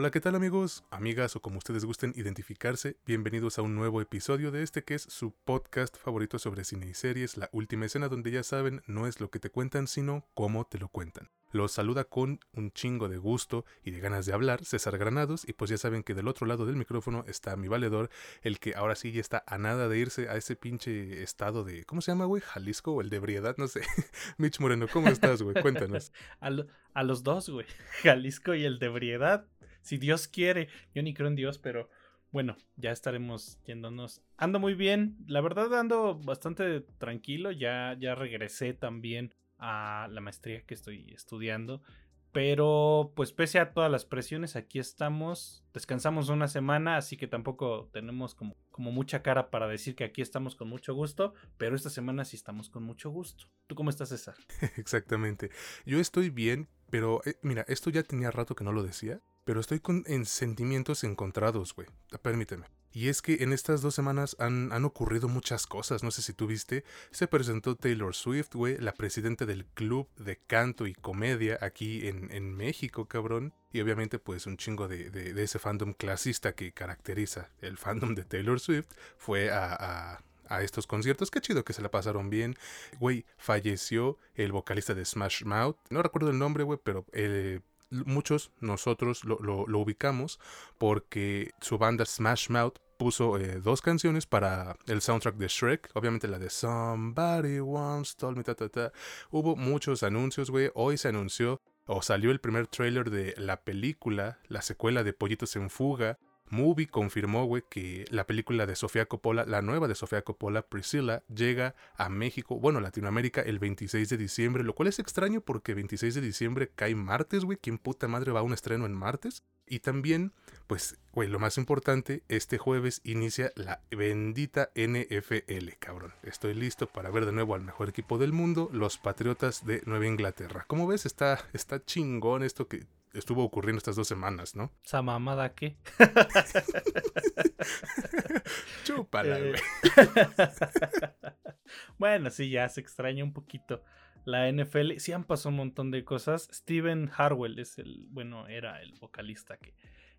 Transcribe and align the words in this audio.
Hola, 0.00 0.12
¿qué 0.12 0.20
tal 0.20 0.36
amigos, 0.36 0.84
amigas 0.92 1.34
o 1.34 1.42
como 1.42 1.58
ustedes 1.58 1.84
gusten 1.84 2.12
identificarse? 2.14 2.98
Bienvenidos 3.04 3.58
a 3.58 3.62
un 3.62 3.74
nuevo 3.74 4.00
episodio 4.00 4.52
de 4.52 4.62
este 4.62 4.84
que 4.84 4.94
es 4.94 5.02
su 5.02 5.34
podcast 5.44 5.96
favorito 5.96 6.38
sobre 6.38 6.62
cine 6.62 6.86
y 6.86 6.94
series, 6.94 7.36
La 7.36 7.48
Última 7.50 7.86
Escena, 7.86 8.06
donde 8.06 8.30
ya 8.30 8.44
saben, 8.44 8.80
no 8.86 9.08
es 9.08 9.18
lo 9.18 9.28
que 9.32 9.40
te 9.40 9.50
cuentan, 9.50 9.88
sino 9.88 10.24
cómo 10.34 10.66
te 10.66 10.78
lo 10.78 10.86
cuentan. 10.86 11.30
Los 11.50 11.72
saluda 11.72 12.04
con 12.04 12.38
un 12.52 12.70
chingo 12.70 13.08
de 13.08 13.18
gusto 13.18 13.64
y 13.82 13.90
de 13.90 13.98
ganas 13.98 14.24
de 14.24 14.34
hablar 14.34 14.64
César 14.64 14.98
Granados 14.98 15.44
y 15.48 15.52
pues 15.52 15.68
ya 15.68 15.78
saben 15.78 16.04
que 16.04 16.14
del 16.14 16.28
otro 16.28 16.46
lado 16.46 16.64
del 16.64 16.76
micrófono 16.76 17.24
está 17.26 17.56
mi 17.56 17.66
valedor, 17.66 18.08
el 18.42 18.60
que 18.60 18.76
ahora 18.76 18.94
sí 18.94 19.10
ya 19.10 19.20
está 19.20 19.42
a 19.48 19.58
nada 19.58 19.88
de 19.88 19.98
irse 19.98 20.28
a 20.28 20.36
ese 20.36 20.54
pinche 20.54 21.24
estado 21.24 21.64
de, 21.64 21.84
¿cómo 21.86 22.02
se 22.02 22.12
llama, 22.12 22.26
güey? 22.26 22.40
Jalisco 22.40 22.92
o 22.92 23.00
el 23.00 23.10
de 23.10 23.16
ebriedad, 23.16 23.56
no 23.58 23.66
sé. 23.66 23.80
Mitch 24.38 24.60
Moreno, 24.60 24.86
¿cómo 24.92 25.08
estás, 25.08 25.42
güey? 25.42 25.60
Cuéntanos. 25.60 26.12
a, 26.40 26.50
a 26.94 27.02
los 27.02 27.24
dos, 27.24 27.50
güey. 27.50 27.66
Jalisco 28.04 28.54
y 28.54 28.64
el 28.64 28.78
de 28.78 28.86
ebriedad 28.86 29.48
si 29.82 29.98
Dios 29.98 30.28
quiere. 30.28 30.68
Yo 30.94 31.02
ni 31.02 31.14
creo 31.14 31.28
en 31.28 31.36
Dios, 31.36 31.58
pero 31.58 31.88
bueno, 32.30 32.56
ya 32.76 32.92
estaremos 32.92 33.58
yéndonos. 33.64 34.22
Ando 34.36 34.60
muy 34.60 34.74
bien, 34.74 35.16
la 35.26 35.40
verdad 35.40 35.72
ando 35.78 36.14
bastante 36.14 36.80
tranquilo, 36.98 37.50
ya, 37.52 37.96
ya 37.98 38.14
regresé 38.14 38.74
también 38.74 39.34
a 39.58 40.08
la 40.10 40.20
maestría 40.20 40.62
que 40.62 40.74
estoy 40.74 41.10
estudiando. 41.12 41.82
Pero 42.30 43.12
pues 43.16 43.32
pese 43.32 43.58
a 43.58 43.72
todas 43.72 43.90
las 43.90 44.04
presiones, 44.04 44.54
aquí 44.54 44.78
estamos. 44.78 45.64
Descansamos 45.72 46.28
una 46.28 46.46
semana, 46.46 46.98
así 46.98 47.16
que 47.16 47.26
tampoco 47.26 47.88
tenemos 47.90 48.34
como, 48.34 48.54
como 48.70 48.92
mucha 48.92 49.22
cara 49.22 49.50
para 49.50 49.66
decir 49.66 49.96
que 49.96 50.04
aquí 50.04 50.20
estamos 50.20 50.54
con 50.54 50.68
mucho 50.68 50.94
gusto, 50.94 51.32
pero 51.56 51.74
esta 51.74 51.88
semana 51.88 52.26
sí 52.26 52.36
estamos 52.36 52.68
con 52.68 52.82
mucho 52.82 53.08
gusto. 53.10 53.46
¿Tú 53.66 53.74
cómo 53.74 53.88
estás, 53.88 54.10
César? 54.10 54.34
Exactamente. 54.76 55.50
Yo 55.86 55.98
estoy 56.00 56.28
bien, 56.28 56.68
pero 56.90 57.22
eh, 57.24 57.36
mira, 57.42 57.64
esto 57.66 57.88
ya 57.88 58.02
tenía 58.02 58.30
rato 58.30 58.54
que 58.54 58.64
no 58.64 58.72
lo 58.72 58.82
decía 58.82 59.22
pero 59.48 59.60
estoy 59.60 59.80
con, 59.80 60.04
en 60.06 60.26
sentimientos 60.26 61.04
encontrados, 61.04 61.74
güey. 61.74 61.88
Permíteme. 62.20 62.66
Y 62.92 63.08
es 63.08 63.22
que 63.22 63.42
en 63.42 63.54
estas 63.54 63.80
dos 63.80 63.94
semanas 63.94 64.36
han, 64.38 64.70
han, 64.74 64.84
ocurrido 64.84 65.26
muchas 65.26 65.66
cosas, 65.66 66.02
no 66.02 66.10
sé 66.10 66.20
si 66.20 66.34
tú 66.34 66.46
viste. 66.46 66.84
Se 67.12 67.28
presentó 67.28 67.74
Taylor 67.74 68.14
Swift, 68.14 68.52
güey, 68.52 68.76
la 68.76 68.92
presidenta 68.92 69.46
del 69.46 69.64
club 69.64 70.06
de 70.18 70.36
canto 70.36 70.86
y 70.86 70.92
comedia 70.92 71.56
aquí 71.62 72.08
en, 72.08 72.30
en 72.30 72.54
México, 72.54 73.06
cabrón. 73.06 73.54
Y 73.72 73.80
obviamente 73.80 74.18
pues 74.18 74.44
un 74.44 74.58
chingo 74.58 74.86
de, 74.86 75.08
de, 75.08 75.42
ese 75.42 75.58
fandom 75.58 75.94
clasista 75.94 76.54
que 76.54 76.72
caracteriza 76.72 77.48
el 77.62 77.78
fandom 77.78 78.14
de 78.14 78.24
Taylor 78.24 78.60
Swift 78.60 78.88
fue 79.16 79.50
a, 79.50 80.20
a 80.44 80.62
estos 80.62 80.86
conciertos. 80.86 81.30
Qué 81.30 81.40
chido 81.40 81.64
que 81.64 81.72
se 81.72 81.80
la 81.80 81.90
pasaron 81.90 82.28
bien. 82.28 82.54
Güey, 83.00 83.24
falleció 83.38 84.18
el 84.34 84.52
vocalista 84.52 84.92
de 84.92 85.06
Smash 85.06 85.44
Mouth. 85.44 85.78
No 85.88 86.02
recuerdo 86.02 86.28
el 86.28 86.38
nombre, 86.38 86.64
güey, 86.64 86.78
pero 86.84 87.06
eh, 87.12 87.60
muchos 87.90 88.50
nosotros 88.60 89.24
lo, 89.24 89.38
lo, 89.40 89.78
ubicamos 89.78 90.38
porque 90.78 91.52
su 91.60 91.78
banda 91.78 92.04
Smash 92.04 92.50
Mouth 92.50 92.78
puso 92.98 93.38
eh, 93.38 93.60
dos 93.60 93.80
canciones 93.80 94.26
para 94.26 94.76
el 94.86 95.00
soundtrack 95.00 95.36
de 95.36 95.48
Shrek, 95.48 95.90
obviamente 95.94 96.28
la 96.28 96.38
de 96.38 96.50
Somebody 96.50 97.60
Once 97.60 98.14
Told 98.16 98.36
Me, 98.36 98.44
ta, 98.44 98.54
ta, 98.54 98.68
ta. 98.68 98.92
Hubo 99.30 99.54
muchos 99.56 100.02
anuncios, 100.02 100.50
güey. 100.50 100.70
Hoy 100.74 100.98
se 100.98 101.08
anunció 101.08 101.60
o 101.86 102.02
salió 102.02 102.30
el 102.30 102.40
primer 102.40 102.66
trailer 102.66 103.10
de 103.10 103.34
la 103.38 103.62
película, 103.62 104.38
la 104.48 104.62
secuela 104.62 105.04
de 105.04 105.12
Pollitos 105.12 105.56
en 105.56 105.70
Fuga, 105.70 106.18
Movie 106.50 106.86
confirmó, 106.86 107.44
güey, 107.44 107.62
que 107.68 108.04
la 108.10 108.26
película 108.26 108.66
de 108.66 108.76
Sofía 108.76 109.06
Coppola, 109.06 109.44
la 109.44 109.62
nueva 109.62 109.88
de 109.88 109.94
Sofía 109.94 110.22
Coppola, 110.22 110.62
Priscilla, 110.62 111.22
llega 111.34 111.74
a 111.96 112.08
México, 112.08 112.58
bueno, 112.58 112.80
Latinoamérica, 112.80 113.40
el 113.40 113.58
26 113.58 114.08
de 114.08 114.16
diciembre, 114.16 114.64
lo 114.64 114.74
cual 114.74 114.88
es 114.88 114.98
extraño 114.98 115.40
porque 115.40 115.74
26 115.74 116.14
de 116.14 116.20
diciembre 116.20 116.70
cae 116.74 116.94
martes, 116.94 117.44
güey. 117.44 117.58
¿Quién 117.60 117.78
puta 117.78 118.08
madre 118.08 118.32
va 118.32 118.40
a 118.40 118.44
un 118.44 118.52
estreno 118.52 118.86
en 118.86 118.92
martes? 118.92 119.42
Y 119.70 119.80
también, 119.80 120.32
pues, 120.66 120.98
güey, 121.12 121.28
lo 121.28 121.38
más 121.38 121.58
importante, 121.58 122.22
este 122.28 122.58
jueves 122.58 123.00
inicia 123.04 123.52
la 123.54 123.82
bendita 123.90 124.70
NFL, 124.74 125.70
cabrón. 125.78 126.14
Estoy 126.22 126.54
listo 126.54 126.86
para 126.86 127.10
ver 127.10 127.26
de 127.26 127.32
nuevo 127.32 127.54
al 127.54 127.62
mejor 127.62 127.90
equipo 127.90 128.18
del 128.18 128.32
mundo, 128.32 128.70
los 128.72 128.98
Patriotas 128.98 129.66
de 129.66 129.82
Nueva 129.84 130.06
Inglaterra. 130.06 130.64
Como 130.66 130.86
ves, 130.86 131.04
está, 131.04 131.44
está 131.52 131.84
chingón 131.84 132.42
esto 132.42 132.66
que 132.66 132.86
estuvo 133.12 133.44
ocurriendo 133.44 133.78
estas 133.78 133.96
dos 133.96 134.08
semanas, 134.08 134.56
¿no? 134.56 134.72
¿Esa 134.84 135.02
mamada 135.02 135.54
qué? 135.54 135.76
Chúpala, 138.84 139.38
eh, 139.38 139.50
güey. 139.50 139.60
bueno, 141.98 142.30
sí, 142.30 142.50
ya 142.50 142.68
se 142.68 142.80
extraña 142.80 143.24
un 143.24 143.32
poquito 143.32 143.82
la 144.24 144.50
NFL. 144.50 144.98
Sí 144.98 145.12
han 145.12 145.24
pasado 145.24 145.50
un 145.50 145.56
montón 145.56 145.90
de 145.90 146.04
cosas. 146.04 146.48
Steven 146.52 147.10
Harwell 147.16 147.58
es 147.58 147.78
el, 147.78 148.06
bueno, 148.10 148.46
era 148.48 148.82
el 148.82 148.92
vocalista 148.94 149.56
que, 149.56 149.74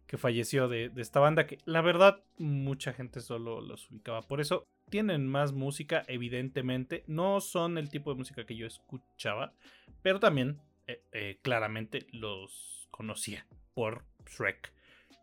que 0.07 0.17
falleció 0.17 0.67
de, 0.67 0.89
de, 0.89 1.01
esta 1.01 1.19
banda 1.19 1.45
que 1.45 1.59
la 1.65 1.81
verdad 1.81 2.23
mucha 2.37 2.93
gente 2.93 3.21
solo 3.21 3.61
los 3.61 3.89
ubicaba 3.91 4.21
por 4.21 4.41
eso. 4.41 4.63
Tienen 4.89 5.27
más 5.27 5.53
música, 5.53 6.03
evidentemente. 6.07 7.03
No 7.05 7.41
son 7.41 7.77
el 7.77 7.89
tipo 7.89 8.11
de 8.11 8.17
música 8.17 8.45
que 8.45 8.55
yo 8.55 8.65
escuchaba, 8.65 9.53
pero 10.01 10.19
también 10.19 10.59
eh, 10.89 11.03
eh, 11.11 11.39
claramente 11.43 12.07
los 12.11 12.78
conocía 12.91 13.45
por 13.73 14.05
Shrek. 14.25 14.73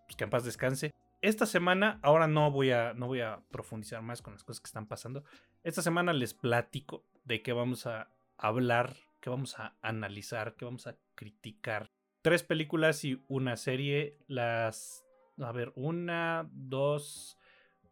Pues 0.07 0.17
que 0.17 0.25
en 0.25 0.31
paz 0.31 0.45
descanse. 0.45 0.95
Esta 1.23 1.47
semana, 1.47 1.99
ahora 2.03 2.29
no 2.29 2.51
voy, 2.51 2.71
a, 2.71 2.95
no 2.95 3.07
voy 3.07 3.21
a 3.21 3.41
profundizar 3.51 4.03
más 4.03 4.23
con 4.23 4.35
las 4.35 4.45
cosas 4.45 4.61
que 4.61 4.67
están 4.67 4.87
pasando. 4.87 5.25
Esta 5.65 5.83
semana 5.83 6.13
les 6.13 6.35
platico 6.35 7.05
de 7.25 7.43
qué 7.43 7.53
vamos 7.53 7.87
a 7.87 8.11
hablar, 8.37 8.97
qué 9.21 9.31
vamos 9.31 9.59
a 9.59 9.75
analizar, 9.83 10.55
qué 10.55 10.65
vamos 10.65 10.87
a 10.87 10.97
criticar. 11.15 11.91
Tres 12.23 12.43
películas 12.43 13.05
y 13.05 13.23
una 13.29 13.57
serie. 13.57 14.19
Las. 14.29 15.05
A 15.39 15.53
ver, 15.53 15.73
una, 15.75 16.49
dos. 16.53 17.39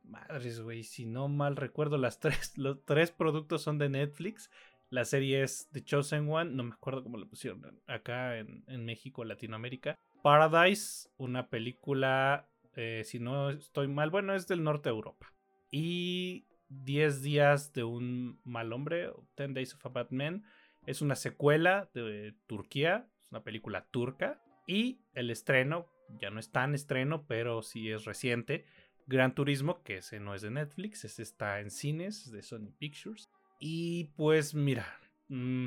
Madres, 0.02 0.60
güey, 0.60 0.84
si 0.84 1.06
no 1.06 1.28
mal 1.28 1.56
recuerdo, 1.56 1.96
las 1.96 2.20
tres, 2.20 2.56
los 2.58 2.84
tres 2.84 3.10
productos 3.10 3.62
son 3.62 3.78
de 3.78 3.88
Netflix 3.88 4.50
la 4.94 5.04
serie 5.04 5.42
es 5.42 5.68
The 5.72 5.82
Chosen 5.82 6.30
One, 6.30 6.52
no 6.52 6.62
me 6.62 6.72
acuerdo 6.72 7.02
cómo 7.02 7.18
lo 7.18 7.28
pusieron 7.28 7.82
acá 7.88 8.38
en, 8.38 8.84
México, 8.84 9.24
Latinoamérica. 9.24 9.98
Paradise, 10.22 11.08
una 11.16 11.48
película, 11.48 12.48
eh, 12.76 13.02
si 13.04 13.18
no 13.18 13.50
estoy 13.50 13.88
mal, 13.88 14.10
bueno, 14.10 14.34
es 14.34 14.46
del 14.46 14.62
norte 14.62 14.88
de 14.88 14.94
Europa. 14.94 15.32
Y 15.72 16.46
10 16.68 17.22
días 17.22 17.72
de 17.72 17.82
un 17.82 18.40
mal 18.44 18.72
hombre, 18.72 19.10
10 19.36 19.54
Days 19.54 19.74
of 19.74 19.84
a 19.84 19.88
Bad 19.88 20.10
Man, 20.10 20.44
es 20.86 21.02
una 21.02 21.16
secuela 21.16 21.90
de 21.92 22.34
Turquía, 22.46 23.08
es 23.20 23.30
una 23.32 23.42
película 23.42 23.86
turca. 23.90 24.40
Y 24.68 25.00
el 25.12 25.30
estreno, 25.30 25.88
ya 26.20 26.30
no 26.30 26.38
es 26.38 26.52
tan 26.52 26.72
estreno, 26.72 27.26
pero 27.26 27.62
sí 27.62 27.90
es 27.90 28.04
reciente, 28.04 28.64
Gran 29.06 29.34
Turismo, 29.34 29.82
que 29.82 29.98
ese 29.98 30.20
no 30.20 30.34
es 30.34 30.42
de 30.42 30.50
Netflix, 30.50 31.04
ese 31.04 31.22
está 31.22 31.60
en 31.60 31.70
cines, 31.70 32.26
es 32.26 32.32
de 32.32 32.42
Sony 32.42 32.70
Pictures. 32.78 33.28
Y 33.58 34.04
pues 34.16 34.54
mira, 34.54 34.98
mm, 35.28 35.66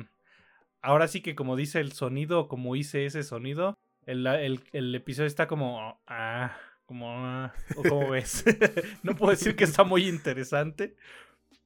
ahora 0.82 1.08
sí 1.08 1.20
que 1.20 1.34
como 1.34 1.56
dice 1.56 1.80
el 1.80 1.92
sonido, 1.92 2.48
como 2.48 2.76
hice 2.76 3.06
ese 3.06 3.22
sonido, 3.22 3.74
el, 4.06 4.94
episodio 4.94 5.26
está 5.26 5.46
como... 5.46 6.00
Ah, 6.06 6.56
como... 6.86 7.10
Ah, 7.10 7.54
como 7.74 8.08
ves. 8.10 8.44
no 9.02 9.14
puedo 9.14 9.32
decir 9.32 9.56
que 9.56 9.64
está 9.64 9.84
muy 9.84 10.08
interesante, 10.08 10.96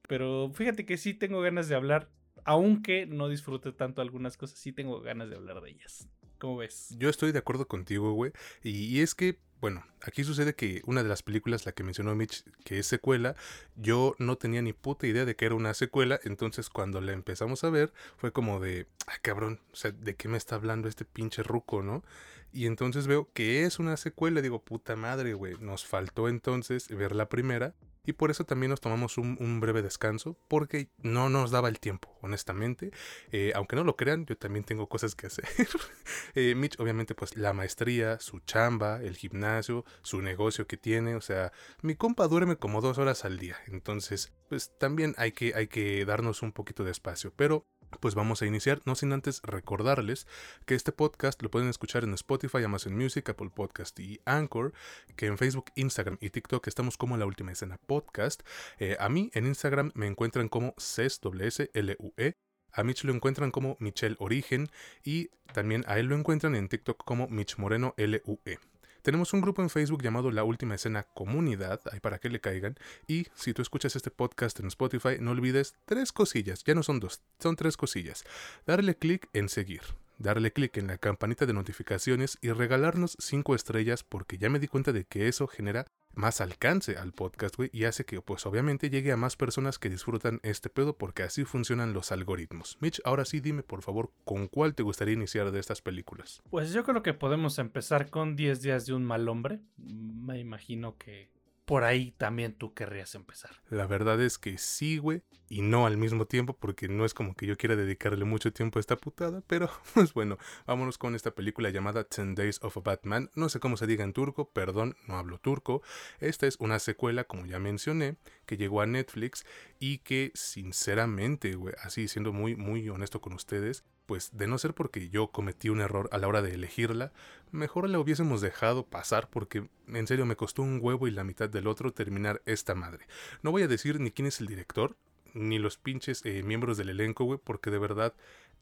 pero 0.07 0.51
fíjate 0.53 0.85
que 0.85 0.97
sí 0.97 1.13
tengo 1.13 1.41
ganas 1.41 1.69
de 1.69 1.75
hablar, 1.75 2.09
aunque 2.43 3.05
no 3.05 3.29
disfrute 3.29 3.71
tanto 3.71 4.01
algunas 4.01 4.37
cosas, 4.37 4.59
sí 4.59 4.73
tengo 4.73 5.01
ganas 5.01 5.29
de 5.29 5.35
hablar 5.35 5.61
de 5.61 5.71
ellas. 5.71 6.09
¿Cómo 6.39 6.57
ves? 6.57 6.93
Yo 6.97 7.09
estoy 7.09 7.31
de 7.31 7.39
acuerdo 7.39 7.67
contigo, 7.67 8.11
güey. 8.13 8.33
y 8.63 8.99
es 8.99 9.15
que 9.15 9.39
bueno, 9.63 9.85
aquí 10.01 10.25
sucede 10.25 10.55
que 10.55 10.81
una 10.87 11.03
de 11.03 11.07
las 11.07 11.23
películas, 11.23 11.65
la 11.65 11.71
que 11.71 11.85
mencionó 11.85 12.13
Mitch, 12.15 12.43
que 12.65 12.79
es 12.79 12.85
secuela, 12.85 13.37
yo 13.77 14.13
no 14.19 14.37
tenía 14.37 14.61
ni 14.61 14.73
puta 14.73 15.07
idea 15.07 15.23
de 15.23 15.37
que 15.37 15.45
era 15.45 15.55
una 15.55 15.73
secuela, 15.73 16.19
entonces 16.25 16.69
cuando 16.69 16.99
la 16.99 17.13
empezamos 17.13 17.63
a 17.63 17.69
ver 17.69 17.93
fue 18.17 18.33
como 18.33 18.59
de, 18.59 18.87
ah, 19.07 19.13
cabrón, 19.21 19.61
o 19.71 19.75
sea, 19.77 19.91
¿de 19.91 20.17
qué 20.17 20.27
me 20.27 20.35
está 20.35 20.55
hablando 20.55 20.89
este 20.89 21.05
pinche 21.05 21.43
ruco, 21.43 21.81
no? 21.81 22.03
Y 22.51 22.65
entonces 22.65 23.07
veo 23.07 23.29
que 23.31 23.63
es 23.63 23.79
una 23.79 23.95
secuela, 23.95 24.41
digo, 24.41 24.61
puta 24.61 24.97
madre, 24.97 25.33
güey, 25.33 25.55
nos 25.61 25.85
faltó 25.85 26.27
entonces 26.27 26.89
ver 26.89 27.15
la 27.15 27.29
primera 27.29 27.73
y 28.05 28.13
por 28.13 28.31
eso 28.31 28.43
también 28.43 28.69
nos 28.69 28.81
tomamos 28.81 29.17
un, 29.17 29.59
breve 29.59 29.81
descanso, 29.81 30.37
porque 30.47 30.89
no 30.97 31.29
nos 31.29 31.51
daba 31.51 31.69
el 31.69 31.79
tiempo, 31.79 32.17
honestamente. 32.21 32.91
Eh, 33.31 33.53
aunque 33.55 33.75
no 33.75 33.83
lo 33.83 33.95
crean, 33.95 34.25
yo 34.25 34.37
también 34.37 34.65
tengo 34.65 34.87
cosas 34.89 35.15
que 35.15 35.27
hacer. 35.27 35.45
eh, 36.35 36.53
Mitch, 36.55 36.79
obviamente, 36.79 37.15
pues 37.15 37.37
la 37.37 37.53
maestría, 37.53 38.19
su 38.19 38.39
chamba, 38.41 39.01
el 39.01 39.15
gimnasio, 39.15 39.85
su 40.01 40.21
negocio 40.21 40.67
que 40.67 40.75
tiene. 40.75 41.15
O 41.15 41.21
sea, 41.21 41.53
mi 41.81 41.95
compa 41.95 42.27
duerme 42.27 42.57
como 42.57 42.81
dos 42.81 42.97
horas 42.97 43.23
al 43.23 43.39
día. 43.39 43.57
Entonces, 43.67 44.33
pues 44.49 44.77
también 44.77 45.15
hay 45.17 45.31
que, 45.31 45.53
hay 45.55 45.67
que 45.67 46.03
darnos 46.05 46.41
un 46.41 46.51
poquito 46.51 46.83
de 46.83 46.91
espacio. 46.91 47.31
Pero 47.35 47.65
pues 47.99 48.15
vamos 48.15 48.41
a 48.41 48.45
iniciar, 48.45 48.81
no 48.85 48.95
sin 48.95 49.13
antes 49.13 49.41
recordarles 49.43 50.27
que 50.65 50.75
este 50.75 50.91
podcast 50.91 51.41
lo 51.41 51.49
pueden 51.51 51.69
escuchar 51.69 52.03
en 52.03 52.13
Spotify, 52.13 52.63
Amazon 52.63 52.95
Music, 52.95 53.29
Apple 53.29 53.51
Podcast 53.53 53.99
y 53.99 54.19
Anchor, 54.25 54.73
que 55.15 55.27
en 55.27 55.37
Facebook, 55.37 55.65
Instagram 55.75 56.17
y 56.21 56.29
TikTok 56.29 56.67
estamos 56.67 56.97
como 56.97 57.17
La 57.17 57.25
Última 57.25 57.51
Escena 57.51 57.79
Podcast. 57.85 58.43
Eh, 58.79 58.97
a 58.99 59.09
mí 59.09 59.31
en 59.33 59.45
Instagram 59.47 59.91
me 59.95 60.07
encuentran 60.07 60.49
como 60.49 60.73
CESWSLUE, 60.77 62.35
a 62.73 62.83
Mitch 62.83 63.03
lo 63.03 63.13
encuentran 63.13 63.51
como 63.51 63.77
Michelle 63.79 64.15
Origen 64.19 64.69
y 65.03 65.29
también 65.53 65.83
a 65.87 65.99
él 65.99 66.07
lo 66.07 66.15
encuentran 66.15 66.55
en 66.55 66.67
TikTok 66.67 67.03
como 67.03 67.27
Mitch 67.27 67.57
Moreno 67.57 67.93
LUE. 67.97 68.72
Tenemos 69.03 69.33
un 69.33 69.41
grupo 69.41 69.61
en 69.61 69.69
Facebook 69.69 70.01
llamado 70.01 70.31
La 70.31 70.45
Última 70.45 70.75
Escena 70.75 71.03
Comunidad, 71.03 71.81
ahí 71.91 71.99
para 71.99 72.19
que 72.19 72.29
le 72.29 72.39
caigan. 72.39 72.77
Y 73.05 73.27
si 73.35 73.53
tú 73.53 73.61
escuchas 73.61 73.97
este 73.97 74.11
podcast 74.11 74.61
en 74.61 74.67
Spotify, 74.67 75.17
no 75.19 75.31
olvides 75.31 75.75
tres 75.83 76.13
cosillas, 76.13 76.63
ya 76.63 76.73
no 76.73 76.83
son 76.83 77.01
dos, 77.01 77.21
son 77.37 77.57
tres 77.57 77.75
cosillas. 77.75 78.23
Darle 78.65 78.95
clic 78.95 79.27
en 79.33 79.49
seguir, 79.49 79.81
darle 80.19 80.53
clic 80.53 80.77
en 80.77 80.87
la 80.87 80.97
campanita 80.97 81.45
de 81.45 81.51
notificaciones 81.51 82.37
y 82.39 82.51
regalarnos 82.51 83.17
cinco 83.19 83.55
estrellas 83.55 84.05
porque 84.05 84.37
ya 84.37 84.49
me 84.49 84.59
di 84.59 84.69
cuenta 84.69 84.93
de 84.93 85.03
que 85.03 85.27
eso 85.27 85.47
genera 85.47 85.85
más 86.13 86.41
alcance 86.41 86.97
al 86.97 87.13
podcast, 87.13 87.55
güey, 87.55 87.69
y 87.73 87.85
hace 87.85 88.05
que, 88.05 88.21
pues 88.21 88.45
obviamente, 88.45 88.89
llegue 88.89 89.11
a 89.11 89.17
más 89.17 89.35
personas 89.35 89.79
que 89.79 89.89
disfrutan 89.89 90.39
este 90.43 90.69
pedo, 90.69 90.97
porque 90.97 91.23
así 91.23 91.43
funcionan 91.43 91.93
los 91.93 92.11
algoritmos. 92.11 92.77
Mitch, 92.81 93.01
ahora 93.05 93.25
sí 93.25 93.39
dime, 93.39 93.63
por 93.63 93.81
favor, 93.81 94.11
¿con 94.25 94.47
cuál 94.47 94.75
te 94.75 94.83
gustaría 94.83 95.13
iniciar 95.13 95.51
de 95.51 95.59
estas 95.59 95.81
películas? 95.81 96.41
Pues 96.49 96.71
yo 96.73 96.83
creo 96.83 97.03
que 97.03 97.13
podemos 97.13 97.59
empezar 97.59 98.09
con 98.09 98.35
10 98.35 98.61
días 98.61 98.85
de 98.85 98.93
un 98.93 99.03
mal 99.03 99.27
hombre. 99.27 99.59
Me 99.77 100.39
imagino 100.39 100.97
que 100.97 101.32
por 101.65 101.83
ahí 101.83 102.11
también 102.17 102.53
tú 102.53 102.73
querrías 102.73 103.15
empezar. 103.15 103.51
La 103.69 103.87
verdad 103.87 104.21
es 104.21 104.37
que 104.37 104.57
sí, 104.57 104.97
güey, 104.97 105.23
y 105.49 105.61
no 105.61 105.85
al 105.85 105.97
mismo 105.97 106.25
tiempo, 106.25 106.57
porque 106.57 106.87
no 106.87 107.05
es 107.05 107.13
como 107.13 107.35
que 107.35 107.45
yo 107.45 107.55
quiera 107.57 107.75
dedicarle 107.75 108.25
mucho 108.25 108.51
tiempo 108.51 108.79
a 108.79 108.81
esta 108.81 108.97
putada, 108.97 109.43
pero 109.47 109.69
pues 109.93 110.13
bueno, 110.13 110.37
vámonos 110.65 110.97
con 110.97 111.15
esta 111.15 111.31
película 111.31 111.69
llamada 111.69 112.03
Ten 112.03 112.35
Days 112.35 112.59
of 112.63 112.77
a 112.77 112.81
Batman. 112.81 113.29
No 113.35 113.49
sé 113.49 113.59
cómo 113.59 113.77
se 113.77 113.87
diga 113.87 114.03
en 114.03 114.13
turco, 114.13 114.49
perdón, 114.49 114.95
no 115.07 115.17
hablo 115.17 115.37
turco. 115.37 115.81
Esta 116.19 116.47
es 116.47 116.57
una 116.59 116.79
secuela, 116.79 117.25
como 117.25 117.45
ya 117.45 117.59
mencioné, 117.59 118.17
que 118.45 118.57
llegó 118.57 118.81
a 118.81 118.87
Netflix 118.87 119.45
y 119.79 119.99
que 119.99 120.31
sinceramente, 120.33 121.53
güey, 121.55 121.75
así 121.83 122.07
siendo 122.07 122.33
muy, 122.33 122.55
muy 122.55 122.89
honesto 122.89 123.21
con 123.21 123.33
ustedes, 123.33 123.83
pues 124.05 124.31
de 124.33 124.47
no 124.47 124.57
ser 124.57 124.73
porque 124.73 125.09
yo 125.09 125.27
cometí 125.27 125.69
un 125.69 125.81
error 125.81 126.09
a 126.11 126.17
la 126.17 126.27
hora 126.27 126.41
de 126.41 126.53
elegirla, 126.53 127.11
mejor 127.51 127.89
la 127.89 127.99
hubiésemos 127.99 128.41
dejado 128.41 128.85
pasar 128.85 129.29
porque 129.29 129.67
en 129.87 130.07
serio 130.07 130.25
me 130.25 130.35
costó 130.35 130.61
un 130.61 130.79
huevo 130.81 131.07
y 131.07 131.11
la 131.11 131.23
mitad 131.23 131.49
del 131.49 131.67
otro 131.67 131.93
terminar 131.93 132.41
esta 132.45 132.75
madre. 132.75 133.07
No 133.41 133.51
voy 133.51 133.63
a 133.63 133.67
decir 133.67 133.99
ni 133.99 134.11
quién 134.11 134.27
es 134.27 134.41
el 134.41 134.47
director, 134.47 134.95
ni 135.33 135.59
los 135.59 135.77
pinches 135.77 136.21
eh, 136.25 136.43
miembros 136.43 136.77
del 136.77 136.89
elenco, 136.89 137.23
güey, 137.25 137.39
porque 137.43 137.71
de 137.71 137.79
verdad 137.79 138.13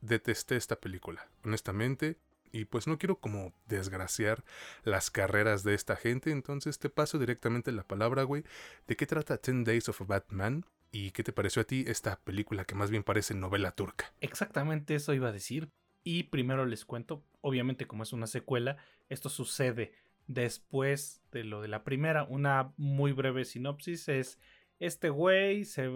detesté 0.01 0.55
esta 0.55 0.77
película, 0.77 1.29
honestamente. 1.43 2.17
Y 2.53 2.65
pues 2.65 2.85
no 2.85 2.97
quiero 2.97 3.15
como 3.15 3.53
desgraciar 3.67 4.43
las 4.83 5.09
carreras 5.09 5.63
de 5.63 5.73
esta 5.73 5.95
gente, 5.95 6.31
entonces 6.31 6.79
te 6.79 6.89
paso 6.89 7.17
directamente 7.17 7.71
la 7.71 7.83
palabra, 7.83 8.23
güey. 8.23 8.43
¿De 8.87 8.97
qué 8.97 9.05
trata 9.05 9.37
Ten 9.37 9.63
Days 9.63 9.87
of 9.87 10.01
a 10.01 10.03
Batman? 10.03 10.65
¿Y 10.91 11.11
qué 11.11 11.23
te 11.23 11.31
pareció 11.31 11.61
a 11.61 11.65
ti 11.65 11.85
esta 11.87 12.19
película 12.19 12.65
que 12.65 12.75
más 12.75 12.91
bien 12.91 13.03
parece 13.03 13.33
novela 13.33 13.71
turca? 13.71 14.13
Exactamente 14.19 14.95
eso 14.95 15.13
iba 15.13 15.29
a 15.29 15.33
decir. 15.33 15.69
Y 16.03 16.23
primero 16.23 16.65
les 16.65 16.83
cuento, 16.83 17.23
obviamente 17.41 17.87
como 17.87 18.03
es 18.03 18.11
una 18.11 18.27
secuela, 18.27 18.77
esto 19.09 19.29
sucede 19.29 19.93
después 20.27 21.21
de 21.31 21.43
lo 21.43 21.61
de 21.61 21.69
la 21.69 21.83
primera. 21.83 22.23
Una 22.23 22.73
muy 22.75 23.13
breve 23.13 23.45
sinopsis 23.45 24.09
es, 24.09 24.39
este 24.79 25.09
güey 25.09 25.63
se, 25.63 25.89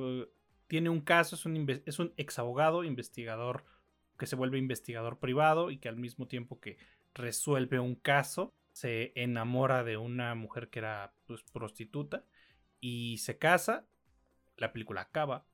tiene 0.68 0.90
un 0.90 1.02
caso, 1.02 1.36
es 1.36 1.46
un, 1.46 1.82
es 1.86 2.00
un 2.00 2.14
ex 2.18 2.40
abogado, 2.40 2.84
investigador, 2.84 3.66
que 4.18 4.28
se 4.28 4.36
vuelve 4.36 4.58
investigador 4.58 5.20
privado 5.20 5.72
y 5.72 5.78
que 5.78 5.90
al 5.90 5.98
mismo 5.98 6.28
tiempo 6.28 6.60
que 6.60 6.78
resuelve 7.14 7.80
un 7.80 7.96
caso, 7.96 8.54
se 8.72 9.14
enamora 9.16 9.86
de 9.86 9.96
una 9.96 10.36
mujer 10.36 10.70
que 10.70 10.80
era 10.80 11.14
pues, 11.28 11.44
prostituta 11.44 12.26
y 12.82 13.20
se 13.20 13.38
casa 13.38 13.86
la 14.58 14.74
película 14.74 15.02
acaba. 15.02 15.46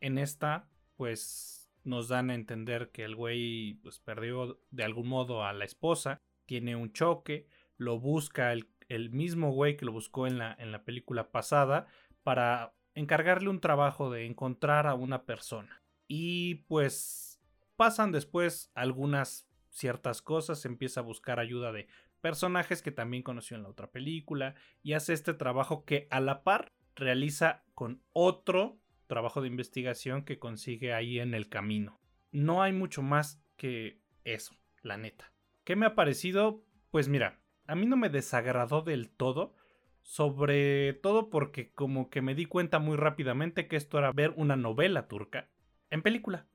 En 0.00 0.18
esta, 0.18 0.68
pues 0.96 1.70
nos 1.84 2.08
dan 2.08 2.30
a 2.30 2.34
entender 2.34 2.90
que 2.90 3.04
el 3.04 3.16
güey 3.16 3.74
pues, 3.82 3.98
perdió 4.00 4.60
de 4.70 4.84
algún 4.84 5.08
modo 5.08 5.44
a 5.44 5.52
la 5.52 5.64
esposa, 5.64 6.20
tiene 6.46 6.76
un 6.76 6.92
choque, 6.92 7.46
lo 7.76 7.98
busca 7.98 8.52
el, 8.52 8.66
mismo 9.10 9.52
güey 9.52 9.76
que 9.76 9.84
lo 9.84 9.92
buscó 9.92 10.26
en 10.26 10.38
la, 10.38 10.54
en 10.58 10.72
la 10.72 10.84
película 10.84 11.30
pasada 11.30 11.86
para 12.22 12.74
encargarle 12.94 13.48
un 13.48 13.60
trabajo 13.60 14.10
de 14.10 14.26
encontrar 14.26 14.86
a 14.86 14.94
una 14.94 15.24
persona. 15.24 15.82
Y 16.08 16.56
pues 16.66 17.40
pasan 17.76 18.10
después 18.10 18.70
algunas 18.74 19.48
ciertas 19.70 20.22
cosas, 20.22 20.64
empieza 20.64 21.00
a 21.00 21.04
buscar 21.04 21.38
ayuda 21.38 21.72
de 21.72 21.86
personajes 22.20 22.82
que 22.82 22.90
también 22.90 23.22
conoció 23.22 23.56
en 23.56 23.62
la 23.62 23.68
otra 23.68 23.90
película 23.90 24.54
y 24.82 24.92
hace 24.92 25.12
este 25.12 25.34
trabajo 25.34 25.84
que 25.84 26.06
a 26.10 26.20
la 26.20 26.42
par 26.42 26.72
realiza 27.00 27.64
con 27.74 28.02
otro 28.12 28.78
trabajo 29.08 29.40
de 29.40 29.48
investigación 29.48 30.24
que 30.24 30.38
consigue 30.38 30.94
ahí 30.94 31.18
en 31.18 31.34
el 31.34 31.48
camino. 31.48 31.98
No 32.30 32.62
hay 32.62 32.72
mucho 32.72 33.02
más 33.02 33.42
que 33.56 34.00
eso, 34.24 34.54
la 34.82 34.96
neta. 34.96 35.32
¿Qué 35.64 35.74
me 35.74 35.86
ha 35.86 35.96
parecido? 35.96 36.64
Pues 36.92 37.08
mira, 37.08 37.40
a 37.66 37.74
mí 37.74 37.86
no 37.86 37.96
me 37.96 38.08
desagradó 38.08 38.82
del 38.82 39.10
todo, 39.10 39.56
sobre 40.02 40.92
todo 40.94 41.28
porque 41.30 41.72
como 41.72 42.08
que 42.08 42.22
me 42.22 42.34
di 42.34 42.46
cuenta 42.46 42.78
muy 42.78 42.96
rápidamente 42.96 43.66
que 43.66 43.76
esto 43.76 43.98
era 43.98 44.12
ver 44.12 44.32
una 44.36 44.56
novela 44.56 45.08
turca 45.08 45.50
en 45.90 46.02
película. 46.02 46.46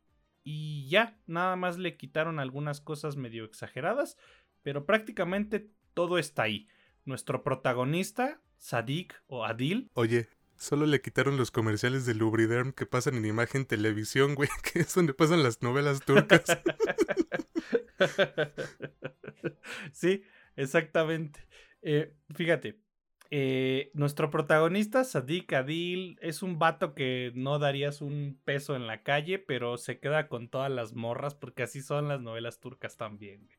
Y 0.44 0.88
ya, 0.88 1.20
nada 1.26 1.56
más 1.56 1.78
le 1.78 1.98
quitaron 1.98 2.40
algunas 2.40 2.80
cosas 2.80 3.18
medio 3.18 3.46
exageradas, 3.46 4.18
pero 4.62 4.86
prácticamente 4.86 5.72
todo 5.94 6.18
está 6.20 6.44
ahí. 6.44 6.68
Nuestro 7.04 7.44
protagonista 7.44 8.42
Sadik 8.58 9.22
o 9.28 9.46
Adil. 9.46 9.90
Oye, 9.94 10.28
solo 10.58 10.86
le 10.86 11.02
quitaron 11.02 11.38
los 11.38 11.52
comerciales 11.52 12.06
de 12.06 12.16
Lubriderm 12.16 12.74
que 12.74 12.86
pasan 12.86 13.16
en 13.16 13.26
imagen 13.26 13.66
televisión, 13.66 14.36
güey, 14.36 14.50
que 14.74 14.80
es 14.80 14.94
donde 14.94 15.14
pasan 15.14 15.44
las 15.44 15.62
novelas 15.62 16.02
turcas. 16.02 16.46
sí, 19.92 20.24
exactamente. 20.56 21.40
Eh, 21.82 22.14
fíjate, 22.34 22.80
eh, 23.32 23.92
nuestro 23.94 24.30
protagonista, 24.30 25.04
Sadik 25.04 25.54
Adil, 25.54 26.18
es 26.22 26.44
un 26.44 26.60
vato 26.60 26.94
que 26.94 27.32
no 27.36 27.60
darías 27.60 28.02
un 28.02 28.40
peso 28.46 28.76
en 28.76 28.88
la 28.88 29.04
calle, 29.04 29.40
pero 29.40 29.78
se 29.78 30.00
queda 30.00 30.28
con 30.28 30.48
todas 30.50 30.72
las 30.72 30.94
morras, 30.94 31.36
porque 31.36 31.64
así 31.64 31.82
son 31.82 32.08
las 32.08 32.22
novelas 32.22 32.60
turcas 32.60 32.98
también. 32.98 33.50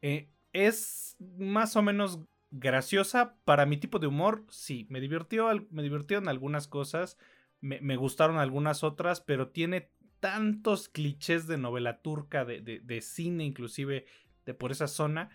Eh, 0.00 0.28
es 0.52 1.16
más 1.38 1.76
o 1.76 1.82
menos 1.82 2.20
graciosa 2.52 3.38
para 3.44 3.66
mi 3.66 3.78
tipo 3.78 3.98
de 3.98 4.06
humor, 4.06 4.44
sí, 4.50 4.86
me 4.90 5.00
divirtió, 5.00 5.48
me 5.70 5.86
en 5.86 6.28
algunas 6.28 6.68
cosas, 6.68 7.18
me, 7.60 7.96
gustaron 7.96 8.36
algunas 8.38 8.84
otras, 8.84 9.20
pero 9.20 9.48
tiene 9.48 9.90
tantos 10.20 10.88
clichés 10.88 11.46
de 11.46 11.56
novela 11.56 12.02
turca, 12.02 12.44
de, 12.44 12.60
de, 12.60 13.00
cine 13.00 13.44
inclusive, 13.44 14.04
de 14.44 14.54
por 14.54 14.70
esa 14.70 14.86
zona, 14.86 15.30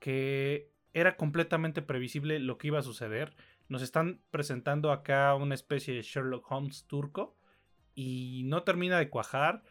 que 0.00 0.72
era 0.92 1.16
completamente 1.16 1.82
previsible 1.82 2.40
lo 2.40 2.58
que 2.58 2.66
iba 2.66 2.80
a 2.80 2.82
suceder. 2.82 3.36
Nos 3.68 3.82
están 3.82 4.20
presentando 4.30 4.90
acá 4.90 5.34
una 5.34 5.54
especie 5.54 5.94
de 5.94 6.02
Sherlock 6.02 6.50
Holmes 6.50 6.86
turco 6.86 7.36
y 7.94 8.42
no 8.46 8.62
termina 8.64 8.98
de 8.98 9.08
cuajar. 9.08 9.62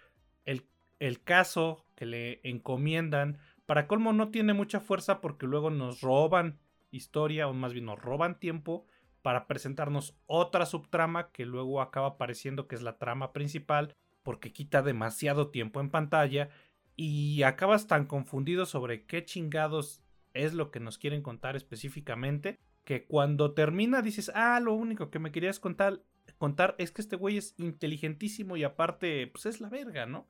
El, 0.45 0.67
el 0.99 1.21
caso 1.23 1.85
que 1.95 2.05
le 2.05 2.39
encomiendan, 2.43 3.39
para 3.65 3.87
colmo, 3.87 4.13
no 4.13 4.29
tiene 4.29 4.53
mucha 4.53 4.79
fuerza 4.79 5.21
porque 5.21 5.47
luego 5.47 5.71
nos 5.71 6.01
roban 6.01 6.59
historia, 6.97 7.47
o 7.47 7.53
más 7.53 7.73
bien 7.73 7.85
nos 7.85 7.99
roban 7.99 8.39
tiempo 8.39 8.85
para 9.21 9.47
presentarnos 9.47 10.15
otra 10.27 10.65
subtrama 10.65 11.31
que 11.31 11.45
luego 11.45 11.81
acaba 11.81 12.17
pareciendo 12.17 12.67
que 12.67 12.75
es 12.75 12.81
la 12.81 12.97
trama 12.97 13.33
principal 13.33 13.95
porque 14.23 14.51
quita 14.51 14.81
demasiado 14.81 15.49
tiempo 15.49 15.79
en 15.79 15.89
pantalla 15.89 16.49
y 16.95 17.43
acabas 17.43 17.87
tan 17.87 18.05
confundido 18.05 18.65
sobre 18.65 19.05
qué 19.05 19.25
chingados 19.25 20.01
es 20.33 20.53
lo 20.53 20.71
que 20.71 20.79
nos 20.79 20.97
quieren 20.97 21.21
contar 21.21 21.55
específicamente 21.55 22.59
que 22.85 23.05
cuando 23.05 23.53
termina 23.53 24.01
dices, 24.01 24.31
ah, 24.35 24.59
lo 24.59 24.73
único 24.73 25.09
que 25.09 25.19
me 25.19 25.31
querías 25.31 25.59
contar, 25.59 26.03
contar 26.37 26.75
es 26.77 26.91
que 26.91 27.01
este 27.01 27.15
güey 27.15 27.37
es 27.37 27.55
inteligentísimo 27.57 28.57
y 28.57 28.63
aparte, 28.63 29.27
pues 29.27 29.47
es 29.47 29.59
la 29.59 29.69
verga, 29.69 30.05
¿no? 30.05 30.27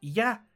Y 0.00 0.12
ya, 0.12 0.46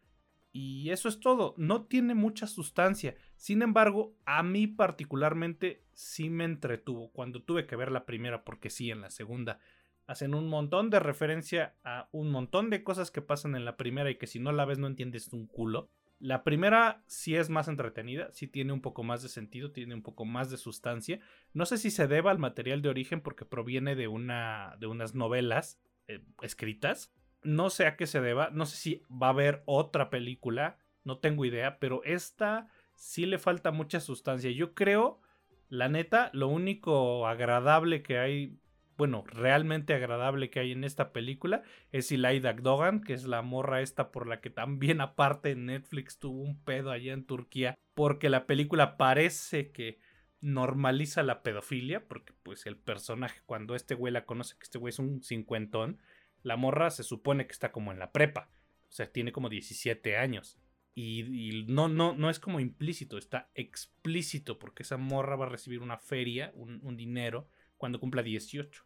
y 0.52 0.90
eso 0.90 1.08
es 1.08 1.18
todo, 1.18 1.54
no 1.58 1.84
tiene 1.86 2.14
mucha 2.14 2.46
sustancia. 2.46 3.16
Sin 3.42 3.60
embargo, 3.62 4.14
a 4.24 4.44
mí 4.44 4.68
particularmente 4.68 5.82
sí 5.94 6.30
me 6.30 6.44
entretuvo 6.44 7.10
cuando 7.10 7.42
tuve 7.42 7.66
que 7.66 7.74
ver 7.74 7.90
la 7.90 8.06
primera, 8.06 8.44
porque 8.44 8.70
sí, 8.70 8.92
en 8.92 9.00
la 9.00 9.10
segunda 9.10 9.58
hacen 10.06 10.36
un 10.36 10.46
montón 10.46 10.90
de 10.90 11.00
referencia 11.00 11.74
a 11.82 12.08
un 12.12 12.30
montón 12.30 12.70
de 12.70 12.84
cosas 12.84 13.10
que 13.10 13.20
pasan 13.20 13.56
en 13.56 13.64
la 13.64 13.76
primera 13.76 14.12
y 14.12 14.14
que 14.14 14.28
si 14.28 14.38
no 14.38 14.52
la 14.52 14.64
ves 14.64 14.78
no 14.78 14.86
entiendes 14.86 15.32
un 15.32 15.48
culo. 15.48 15.90
La 16.20 16.44
primera 16.44 17.02
sí 17.08 17.34
es 17.34 17.50
más 17.50 17.66
entretenida, 17.66 18.30
sí 18.30 18.46
tiene 18.46 18.72
un 18.72 18.80
poco 18.80 19.02
más 19.02 19.24
de 19.24 19.28
sentido, 19.28 19.72
tiene 19.72 19.96
un 19.96 20.02
poco 20.02 20.24
más 20.24 20.48
de 20.48 20.56
sustancia. 20.56 21.18
No 21.52 21.66
sé 21.66 21.78
si 21.78 21.90
se 21.90 22.06
deba 22.06 22.30
al 22.30 22.38
material 22.38 22.80
de 22.80 22.90
origen 22.90 23.22
porque 23.22 23.44
proviene 23.44 23.96
de, 23.96 24.06
una, 24.06 24.76
de 24.78 24.86
unas 24.86 25.16
novelas 25.16 25.80
eh, 26.06 26.22
escritas, 26.42 27.12
No 27.42 27.70
sé 27.70 27.88
a 27.88 27.96
qué 27.96 28.06
se 28.06 28.20
deba, 28.20 28.50
no 28.50 28.66
sé 28.66 28.76
si 28.76 29.02
va 29.10 29.26
a 29.26 29.30
haber 29.30 29.64
otra 29.66 30.10
película, 30.10 30.78
no 31.02 31.18
tengo 31.18 31.44
idea, 31.44 31.80
pero 31.80 32.04
esta 32.04 32.68
sí 33.02 33.26
le 33.26 33.38
falta 33.38 33.72
mucha 33.72 33.98
sustancia. 33.98 34.52
Yo 34.52 34.74
creo, 34.74 35.20
la 35.68 35.88
neta, 35.88 36.30
lo 36.32 36.46
único 36.46 37.26
agradable 37.26 38.00
que 38.04 38.18
hay, 38.18 38.60
bueno, 38.96 39.24
realmente 39.26 39.92
agradable 39.92 40.50
que 40.50 40.60
hay 40.60 40.70
en 40.70 40.84
esta 40.84 41.12
película 41.12 41.62
es 41.90 42.12
Ilaida 42.12 42.52
Dogan, 42.52 43.02
que 43.02 43.14
es 43.14 43.24
la 43.24 43.42
morra 43.42 43.80
esta 43.80 44.12
por 44.12 44.28
la 44.28 44.40
que 44.40 44.50
también 44.50 45.00
aparte 45.00 45.56
Netflix 45.56 46.20
tuvo 46.20 46.42
un 46.42 46.62
pedo 46.62 46.92
allá 46.92 47.12
en 47.12 47.26
Turquía, 47.26 47.76
porque 47.94 48.30
la 48.30 48.46
película 48.46 48.96
parece 48.96 49.72
que 49.72 49.98
normaliza 50.40 51.24
la 51.24 51.42
pedofilia, 51.42 52.06
porque 52.06 52.32
pues 52.44 52.66
el 52.66 52.76
personaje 52.76 53.40
cuando 53.46 53.74
este 53.74 53.96
güey 53.96 54.12
la 54.12 54.26
conoce, 54.26 54.56
que 54.56 54.64
este 54.64 54.78
güey 54.78 54.90
es 54.90 55.00
un 55.00 55.22
cincuentón, 55.22 56.00
la 56.44 56.56
morra 56.56 56.90
se 56.90 57.02
supone 57.02 57.46
que 57.46 57.52
está 57.52 57.72
como 57.72 57.90
en 57.90 57.98
la 57.98 58.12
prepa, 58.12 58.48
o 58.88 58.92
sea, 58.92 59.10
tiene 59.10 59.32
como 59.32 59.48
17 59.48 60.16
años. 60.16 60.56
Y, 60.94 61.64
no, 61.68 61.88
no, 61.88 62.14
no 62.14 62.28
es 62.28 62.38
como 62.38 62.60
implícito, 62.60 63.16
está 63.16 63.50
explícito, 63.54 64.58
porque 64.58 64.82
esa 64.82 64.98
morra 64.98 65.36
va 65.36 65.46
a 65.46 65.50
recibir 65.50 65.80
una 65.80 65.98
feria, 65.98 66.52
un, 66.54 66.96
dinero, 66.96 67.48
cuando 67.76 67.98
cumpla 67.98 68.22
18. 68.22 68.84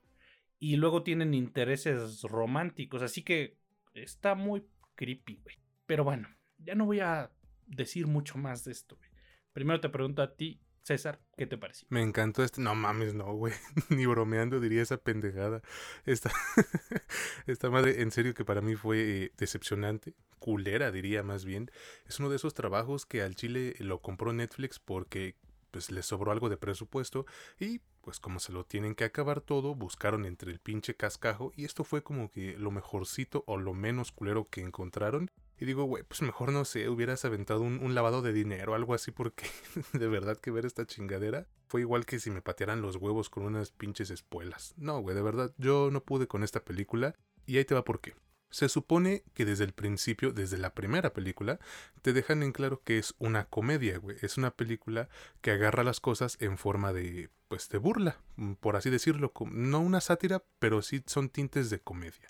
Y 0.59 0.77
luego 0.77 1.03
tienen 1.03 1.35
intereses 1.35 2.23
románticos, 2.23 3.03
así 3.03 3.23
que 3.23 3.59
está 3.95 4.35
muy 4.35 4.65
creepy, 4.95 5.41
güey. 5.43 5.57
Pero 5.87 6.05
bueno, 6.05 6.29
ya 6.59 6.75
no 6.75 6.87
voy 6.87 7.01
a 7.01 7.33
decir 7.67 8.07
mucho 8.07 8.39
más 8.39 8.65
de 8.65 8.73
esto. 8.73 8.99
Primero 9.53 9.81
te 9.81 9.89
pregunto 9.89 10.23
a 10.23 10.35
ti, 10.35 10.61
César, 10.87 11.19
¿qué 11.37 11.49
te 11.49 11.59
pareció? 11.59 11.89
Me 11.91 12.01
encantó 12.01 12.45
este. 12.45 12.61
No 12.61 12.77
mames, 12.77 13.13
no, 13.13 13.35
güey. 13.35 13.53
Ni 13.91 14.07
bromeando 14.07 14.61
diría 14.61 14.83
esa 14.83 14.99
pendejada. 14.99 15.61
Esta, 16.05 16.31
esta 17.49 17.71
madre, 17.71 18.03
en 18.03 18.13
serio, 18.13 18.35
que 18.35 18.45
para 18.45 18.61
mí 18.61 18.77
fue 18.77 19.01
eh, 19.01 19.33
decepcionante. 19.37 20.15
Culera, 20.39 20.93
diría 20.93 21.25
más 21.25 21.45
bien. 21.45 21.73
Es 22.07 22.21
uno 22.21 22.31
de 22.31 22.37
esos 22.37 22.55
trabajos 22.55 23.05
que 23.05 23.23
al 23.23 23.35
Chile 23.35 23.75
lo 23.81 24.01
compró 24.01 24.33
Netflix 24.33 24.79
porque 24.79 25.35
pues 25.73 25.91
le 25.91 26.05
sobró 26.05 26.31
algo 26.31 26.49
de 26.49 26.57
presupuesto 26.57 27.27
y 27.59 27.81
pues 28.07 28.21
como 28.21 28.39
se 28.39 28.53
lo 28.53 28.63
tienen 28.63 28.95
que 28.95 29.03
acabar 29.03 29.41
todo, 29.41 29.75
buscaron 29.75 30.27
entre 30.27 30.53
el 30.53 30.61
pinche 30.61 30.95
cascajo 30.95 31.53
y 31.57 31.65
esto 31.65 31.83
fue 31.83 32.05
como 32.05 32.31
que 32.31 32.57
lo 32.57 32.71
mejorcito 32.71 33.43
o 33.49 33.57
lo 33.57 33.75
menos 33.75 34.13
culero 34.13 34.45
que 34.45 34.61
encontraron 34.61 35.29
y 35.59 35.65
digo, 35.65 35.83
güey, 35.87 36.05
pues 36.05 36.23
mejor 36.23 36.53
no 36.53 36.65
sé, 36.65 36.89
hubieras 36.89 37.25
aventado 37.25 37.63
un, 37.63 37.95
lavado 37.97 38.23
de 38.23 38.33
dinero 38.33 38.71
o 38.71 38.75
algo 38.77 38.95
así, 38.95 39.11
porque 39.11 39.49
de 39.93 40.07
verdad 40.07 40.37
que 40.37 40.53
ver 40.53 40.67
esta 40.67 40.87
chingadera 40.87 41.49
fue 41.67 41.81
igual 41.81 42.07
que 42.07 42.21
si 42.21 42.31
me 42.31 42.43
patearan 42.43 42.81
los 42.81 42.95
huevos 42.95 43.29
con 43.29 43.43
unas 43.43 43.73
pinches 43.73 44.11
espuelas. 44.11 44.73
No, 44.77 45.01
güey, 45.01 45.17
de 45.17 45.23
verdad, 45.23 45.53
yo 45.59 45.91
no 45.91 46.05
pude 46.05 46.29
con 46.29 46.45
esta 46.45 46.65
película. 46.65 47.17
Y 47.45 47.57
ahí 47.59 47.65
te 47.65 47.75
va 47.75 47.83
por 47.83 48.01
qué. 48.01 48.15
Se 48.57 48.71
supone 48.71 49.23
que 49.35 49.45
desde 49.45 49.65
el 49.65 49.75
principio, 49.75 50.33
desde 50.33 50.57
la 50.57 50.73
primera 50.73 51.13
película, 51.13 51.61
te 52.01 52.15
dejan 52.15 52.43
en 52.43 52.53
claro 52.53 52.81
que 52.83 52.97
es 52.97 53.15
una 53.19 53.45
comedia, 53.45 53.99
güey. 53.99 54.17
Es 54.23 54.39
una 54.39 54.51
película 54.51 55.11
que 55.43 55.51
agarra 55.51 55.85
las 55.85 56.01
cosas 56.01 56.39
en 56.41 56.57
forma 56.57 56.95
de, 56.95 57.29
pues, 57.49 57.69
de 57.69 57.77
burla, 57.77 58.19
mm, 58.37 58.55
por 58.55 58.77
así 58.77 58.89
decirlo. 58.89 59.31
No 59.51 59.81
una 59.81 60.01
sátira, 60.01 60.43
pero 60.59 60.81
sí 60.81 61.03
son 61.05 61.29
tintes 61.29 61.69
de 61.69 61.81
comedia. 61.81 62.27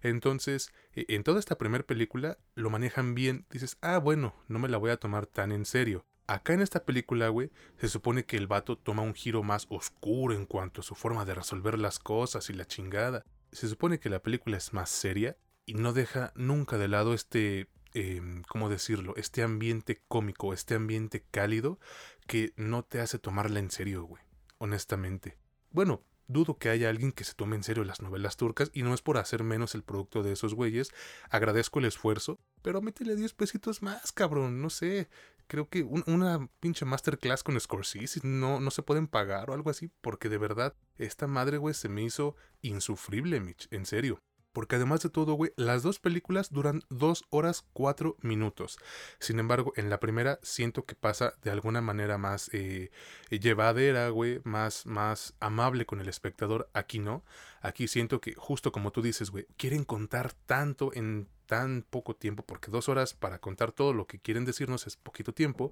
Entonces, 0.00 0.72
e, 0.94 1.04
en 1.10 1.24
toda 1.24 1.38
esta 1.38 1.58
primera 1.58 1.84
película 1.84 2.38
lo 2.54 2.70
manejan 2.70 3.14
bien. 3.14 3.44
Dices, 3.50 3.76
ah, 3.82 3.98
bueno, 3.98 4.34
no 4.48 4.58
me 4.58 4.70
la 4.70 4.78
voy 4.78 4.92
a 4.92 4.96
tomar 4.96 5.26
tan 5.26 5.52
en 5.52 5.66
serio. 5.66 6.06
Acá 6.26 6.54
en 6.54 6.62
esta 6.62 6.86
película, 6.86 7.28
güey, 7.28 7.50
se 7.76 7.90
supone 7.90 8.24
que 8.24 8.38
el 8.38 8.46
vato 8.46 8.78
toma 8.78 9.02
un 9.02 9.12
giro 9.12 9.42
más 9.42 9.66
oscuro 9.68 10.34
en 10.34 10.46
cuanto 10.46 10.80
a 10.80 10.84
su 10.84 10.94
forma 10.94 11.26
de 11.26 11.34
resolver 11.34 11.78
las 11.78 11.98
cosas 11.98 12.48
y 12.48 12.54
la 12.54 12.64
chingada. 12.64 13.26
Se 13.52 13.68
supone 13.68 14.00
que 14.00 14.08
la 14.08 14.22
película 14.22 14.56
es 14.56 14.72
más 14.72 14.88
seria 14.88 15.36
y 15.66 15.74
no 15.74 15.92
deja 15.92 16.32
nunca 16.36 16.78
de 16.78 16.88
lado 16.88 17.12
este, 17.12 17.68
eh, 17.92 18.22
¿cómo 18.48 18.68
decirlo? 18.68 19.14
Este 19.16 19.42
ambiente 19.42 20.00
cómico, 20.08 20.54
este 20.54 20.76
ambiente 20.76 21.24
cálido 21.30 21.78
que 22.26 22.52
no 22.56 22.84
te 22.84 23.00
hace 23.00 23.18
tomarla 23.18 23.58
en 23.58 23.70
serio, 23.70 24.04
güey, 24.04 24.22
honestamente. 24.58 25.36
Bueno, 25.70 26.02
dudo 26.28 26.58
que 26.58 26.68
haya 26.68 26.88
alguien 26.88 27.12
que 27.12 27.24
se 27.24 27.34
tome 27.34 27.56
en 27.56 27.64
serio 27.64 27.84
las 27.84 28.00
novelas 28.00 28.36
turcas 28.36 28.70
y 28.72 28.82
no 28.82 28.94
es 28.94 29.02
por 29.02 29.18
hacer 29.18 29.42
menos 29.42 29.74
el 29.74 29.82
producto 29.82 30.22
de 30.22 30.32
esos 30.32 30.54
güeyes. 30.54 30.92
Agradezco 31.30 31.80
el 31.80 31.84
esfuerzo, 31.86 32.38
pero 32.62 32.80
métele 32.80 33.16
10 33.16 33.34
pesitos 33.34 33.82
más, 33.82 34.12
cabrón, 34.12 34.62
no 34.62 34.70
sé. 34.70 35.08
Creo 35.48 35.68
que 35.68 35.82
una 35.82 36.48
pinche 36.58 36.84
masterclass 36.84 37.44
con 37.44 37.58
Scorsese 37.60 38.20
no, 38.24 38.58
no 38.60 38.70
se 38.70 38.82
pueden 38.82 39.06
pagar 39.06 39.50
o 39.50 39.54
algo 39.54 39.70
así, 39.70 39.90
porque 40.00 40.28
de 40.28 40.38
verdad, 40.38 40.74
esta 40.96 41.26
madre, 41.28 41.58
güey, 41.58 41.74
se 41.74 41.88
me 41.88 42.02
hizo 42.02 42.34
insufrible, 42.62 43.40
Mitch, 43.40 43.68
en 43.70 43.86
serio. 43.86 44.20
Porque 44.56 44.76
además 44.76 45.02
de 45.02 45.10
todo, 45.10 45.34
güey, 45.34 45.52
las 45.56 45.82
dos 45.82 45.98
películas 45.98 46.50
duran 46.50 46.82
dos 46.88 47.26
horas 47.28 47.66
cuatro 47.74 48.16
minutos. 48.22 48.78
Sin 49.18 49.38
embargo, 49.38 49.74
en 49.76 49.90
la 49.90 50.00
primera 50.00 50.38
siento 50.42 50.86
que 50.86 50.94
pasa 50.94 51.34
de 51.42 51.50
alguna 51.50 51.82
manera 51.82 52.16
más 52.16 52.48
eh, 52.54 52.90
llevadera, 53.28 54.08
güey, 54.08 54.40
más, 54.44 54.86
más 54.86 55.34
amable 55.40 55.84
con 55.84 56.00
el 56.00 56.08
espectador. 56.08 56.70
Aquí 56.72 57.00
no. 57.00 57.22
Aquí 57.60 57.86
siento 57.86 58.22
que, 58.22 58.32
justo 58.32 58.72
como 58.72 58.92
tú 58.92 59.02
dices, 59.02 59.28
güey, 59.28 59.46
quieren 59.58 59.84
contar 59.84 60.32
tanto 60.32 60.90
en 60.94 61.28
tan 61.44 61.82
poco 61.82 62.16
tiempo, 62.16 62.42
porque 62.42 62.70
dos 62.70 62.88
horas 62.88 63.12
para 63.12 63.40
contar 63.40 63.72
todo 63.72 63.92
lo 63.92 64.06
que 64.06 64.20
quieren 64.20 64.46
decirnos 64.46 64.86
es 64.86 64.96
poquito 64.96 65.34
tiempo, 65.34 65.70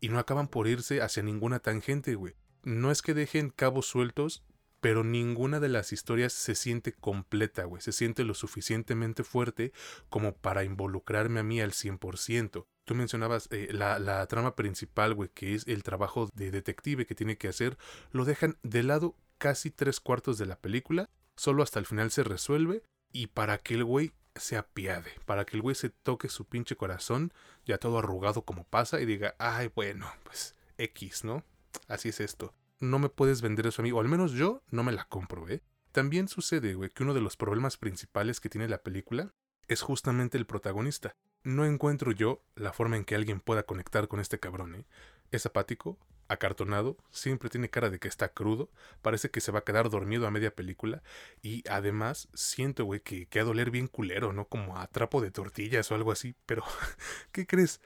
y 0.00 0.10
no 0.10 0.18
acaban 0.18 0.48
por 0.48 0.68
irse 0.68 1.00
hacia 1.00 1.22
ninguna 1.22 1.60
tangente, 1.60 2.14
güey. 2.14 2.34
No 2.62 2.90
es 2.90 3.00
que 3.00 3.14
dejen 3.14 3.48
cabos 3.48 3.86
sueltos, 3.86 4.44
pero 4.80 5.04
ninguna 5.04 5.60
de 5.60 5.68
las 5.68 5.92
historias 5.92 6.32
se 6.32 6.54
siente 6.54 6.92
completa, 6.92 7.64
güey. 7.64 7.82
Se 7.82 7.92
siente 7.92 8.24
lo 8.24 8.34
suficientemente 8.34 9.24
fuerte 9.24 9.72
como 10.08 10.36
para 10.36 10.64
involucrarme 10.64 11.40
a 11.40 11.42
mí 11.42 11.60
al 11.60 11.72
100%. 11.72 12.66
Tú 12.84 12.94
mencionabas 12.94 13.48
eh, 13.50 13.68
la, 13.72 13.98
la, 13.98 14.26
trama 14.26 14.54
principal, 14.54 15.14
güey, 15.14 15.30
que 15.34 15.54
es 15.54 15.66
el 15.66 15.82
trabajo 15.82 16.30
de 16.34 16.50
detective 16.50 17.06
que 17.06 17.14
tiene 17.14 17.36
que 17.36 17.48
hacer. 17.48 17.76
Lo 18.12 18.24
dejan 18.24 18.56
de 18.62 18.82
lado 18.82 19.16
casi 19.38 19.70
tres 19.70 20.00
cuartos 20.00 20.38
de 20.38 20.46
la 20.46 20.58
película. 20.58 21.10
Solo 21.36 21.62
hasta 21.62 21.78
el 21.78 21.86
final 21.86 22.10
se 22.10 22.24
resuelve. 22.24 22.82
Y 23.12 23.28
para 23.28 23.58
que 23.58 23.74
el 23.74 23.84
güey 23.84 24.12
se 24.34 24.56
apiade, 24.56 25.10
para 25.26 25.44
que 25.44 25.56
el 25.56 25.62
güey 25.62 25.74
se 25.74 25.90
toque 25.90 26.28
su 26.28 26.44
pinche 26.44 26.76
corazón, 26.76 27.32
ya 27.64 27.78
todo 27.78 27.98
arrugado 27.98 28.42
como 28.42 28.64
pasa, 28.64 29.00
y 29.00 29.06
diga, 29.06 29.34
ay, 29.38 29.70
bueno, 29.74 30.06
pues 30.22 30.54
X, 30.76 31.24
¿no? 31.24 31.42
Así 31.88 32.10
es 32.10 32.20
esto 32.20 32.54
no 32.80 32.98
me 32.98 33.08
puedes 33.08 33.42
vender 33.42 33.66
eso 33.66 33.82
a 33.82 33.84
mí, 33.84 33.92
o 33.92 34.00
al 34.00 34.08
menos 34.08 34.32
yo 34.32 34.62
no 34.70 34.82
me 34.82 34.92
la 34.92 35.04
compro, 35.04 35.48
¿eh? 35.48 35.62
También 35.92 36.28
sucede, 36.28 36.74
güey, 36.74 36.90
que 36.90 37.02
uno 37.02 37.14
de 37.14 37.20
los 37.20 37.36
problemas 37.36 37.76
principales 37.76 38.40
que 38.40 38.48
tiene 38.48 38.68
la 38.68 38.82
película 38.82 39.34
es 39.68 39.82
justamente 39.82 40.38
el 40.38 40.46
protagonista. 40.46 41.16
No 41.42 41.64
encuentro 41.64 42.12
yo 42.12 42.42
la 42.54 42.72
forma 42.72 42.96
en 42.96 43.04
que 43.04 43.14
alguien 43.14 43.40
pueda 43.40 43.64
conectar 43.64 44.08
con 44.08 44.20
este 44.20 44.38
cabrón, 44.38 44.74
¿eh? 44.74 44.86
Es 45.30 45.46
apático, 45.46 45.98
acartonado, 46.28 46.98
siempre 47.10 47.48
tiene 47.48 47.70
cara 47.70 47.90
de 47.90 47.98
que 47.98 48.08
está 48.08 48.28
crudo, 48.28 48.70
parece 49.02 49.30
que 49.30 49.40
se 49.40 49.50
va 49.50 49.60
a 49.60 49.64
quedar 49.64 49.90
dormido 49.90 50.26
a 50.26 50.30
media 50.30 50.54
película 50.54 51.02
y 51.42 51.64
además 51.68 52.28
siento, 52.34 52.84
güey, 52.84 53.00
que, 53.00 53.26
que 53.26 53.40
a 53.40 53.44
doler 53.44 53.70
bien 53.70 53.88
culero, 53.88 54.32
¿no? 54.32 54.46
Como 54.46 54.76
a 54.78 54.86
trapo 54.88 55.20
de 55.20 55.30
tortillas 55.30 55.90
o 55.90 55.94
algo 55.94 56.12
así, 56.12 56.34
pero 56.46 56.64
¿qué 57.32 57.46
crees? 57.46 57.80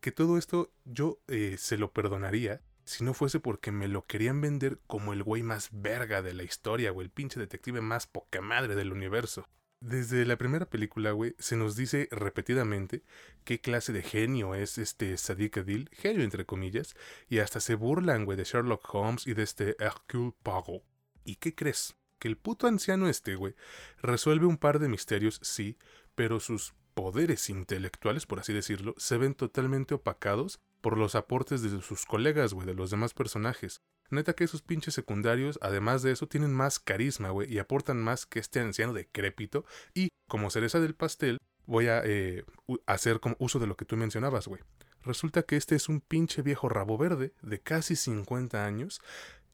Que 0.00 0.12
todo 0.12 0.38
esto 0.38 0.70
yo 0.84 1.18
eh, 1.26 1.56
se 1.58 1.78
lo 1.78 1.92
perdonaría 1.92 2.60
si 2.86 3.04
no 3.04 3.12
fuese 3.12 3.40
porque 3.40 3.72
me 3.72 3.88
lo 3.88 4.06
querían 4.06 4.40
vender 4.40 4.78
como 4.86 5.12
el 5.12 5.22
güey 5.22 5.42
más 5.42 5.68
verga 5.72 6.22
de 6.22 6.32
la 6.32 6.44
historia, 6.44 6.92
o 6.92 7.02
el 7.02 7.10
pinche 7.10 7.40
detective 7.40 7.80
más 7.80 8.06
poca 8.06 8.40
madre 8.40 8.76
del 8.76 8.92
universo. 8.92 9.46
Desde 9.80 10.24
la 10.24 10.38
primera 10.38 10.70
película, 10.70 11.10
güey, 11.10 11.34
se 11.38 11.56
nos 11.56 11.76
dice 11.76 12.08
repetidamente 12.10 13.02
qué 13.44 13.60
clase 13.60 13.92
de 13.92 14.02
genio 14.02 14.54
es 14.54 14.78
este 14.78 15.16
Sadiq 15.18 15.58
Adil, 15.58 15.90
genio 15.92 16.24
entre 16.24 16.46
comillas, 16.46 16.94
y 17.28 17.40
hasta 17.40 17.60
se 17.60 17.74
burlan, 17.74 18.24
güey, 18.24 18.38
de 18.38 18.44
Sherlock 18.44 18.94
Holmes 18.94 19.26
y 19.26 19.34
de 19.34 19.42
este 19.42 19.76
Hercule 19.78 20.32
Poirot. 20.42 20.82
¿Y 21.24 21.36
qué 21.36 21.54
crees? 21.54 21.96
Que 22.18 22.28
el 22.28 22.38
puto 22.38 22.68
anciano 22.68 23.08
este, 23.08 23.34
güey, 23.34 23.54
resuelve 24.00 24.46
un 24.46 24.56
par 24.56 24.78
de 24.78 24.88
misterios, 24.88 25.40
sí, 25.42 25.76
pero 26.14 26.40
sus 26.40 26.74
poderes 26.94 27.50
intelectuales, 27.50 28.24
por 28.24 28.38
así 28.38 28.54
decirlo, 28.54 28.94
se 28.96 29.18
ven 29.18 29.34
totalmente 29.34 29.92
opacados 29.92 30.60
por 30.86 30.98
los 30.98 31.16
aportes 31.16 31.62
de 31.62 31.82
sus 31.82 32.06
colegas, 32.06 32.54
güey, 32.54 32.64
de 32.64 32.72
los 32.72 32.92
demás 32.92 33.12
personajes. 33.12 33.82
Neta 34.08 34.34
que 34.34 34.44
esos 34.44 34.62
pinches 34.62 34.94
secundarios, 34.94 35.58
además 35.60 36.02
de 36.02 36.12
eso, 36.12 36.28
tienen 36.28 36.54
más 36.54 36.78
carisma, 36.78 37.30
güey, 37.30 37.52
y 37.52 37.58
aportan 37.58 38.00
más 38.00 38.24
que 38.24 38.38
este 38.38 38.60
anciano 38.60 38.92
decrépito. 38.92 39.64
Y, 39.94 40.10
como 40.28 40.48
cereza 40.48 40.78
del 40.78 40.94
pastel, 40.94 41.38
voy 41.64 41.88
a 41.88 42.02
eh, 42.04 42.44
hacer 42.86 43.20
uso 43.40 43.58
de 43.58 43.66
lo 43.66 43.76
que 43.76 43.84
tú 43.84 43.96
mencionabas, 43.96 44.46
güey. 44.46 44.62
Resulta 45.02 45.42
que 45.42 45.56
este 45.56 45.74
es 45.74 45.88
un 45.88 46.00
pinche 46.00 46.42
viejo 46.42 46.68
rabo 46.68 46.96
verde 46.96 47.34
de 47.42 47.60
casi 47.60 47.96
50 47.96 48.64
años 48.64 49.00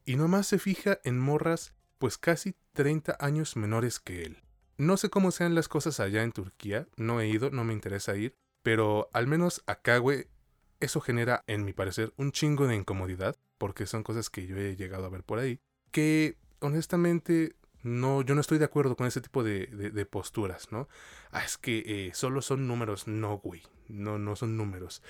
y 0.04 0.16
nomás 0.16 0.46
se 0.46 0.58
fija 0.58 1.00
en 1.02 1.18
morras 1.18 1.72
pues 1.96 2.18
casi 2.18 2.56
30 2.74 3.16
años 3.20 3.56
menores 3.56 4.00
que 4.00 4.24
él. 4.24 4.42
No 4.76 4.98
sé 4.98 5.08
cómo 5.08 5.30
sean 5.30 5.54
las 5.54 5.68
cosas 5.68 5.98
allá 5.98 6.24
en 6.24 6.32
Turquía, 6.32 6.88
no 6.98 7.22
he 7.22 7.28
ido, 7.28 7.48
no 7.48 7.64
me 7.64 7.72
interesa 7.72 8.16
ir, 8.16 8.36
pero 8.62 9.08
al 9.14 9.26
menos 9.26 9.62
acá, 9.66 9.96
güey, 9.96 10.26
eso 10.86 11.00
genera, 11.00 11.44
en 11.46 11.64
mi 11.64 11.72
parecer, 11.72 12.12
un 12.16 12.32
chingo 12.32 12.66
de 12.66 12.76
incomodidad, 12.76 13.36
porque 13.58 13.86
son 13.86 14.02
cosas 14.02 14.30
que 14.30 14.46
yo 14.46 14.56
he 14.56 14.76
llegado 14.76 15.06
a 15.06 15.10
ver 15.10 15.22
por 15.22 15.38
ahí, 15.38 15.60
que 15.90 16.36
honestamente 16.60 17.56
No, 17.82 18.22
yo 18.22 18.36
no 18.36 18.40
estoy 18.40 18.58
de 18.58 18.64
acuerdo 18.64 18.94
con 18.94 19.08
ese 19.08 19.20
tipo 19.20 19.42
de, 19.42 20.06
posturas, 20.08 20.70
¿no? 20.70 20.88
Ah, 21.32 21.44
es 21.44 21.58
que 21.58 21.82
eh, 21.84 22.10
solo 22.14 22.40
son 22.40 22.68
números. 22.68 23.08
No, 23.08 23.38
güey. 23.38 23.62
No, 23.88 24.18
no 24.18 24.36
son 24.36 24.56
números. 24.56 25.02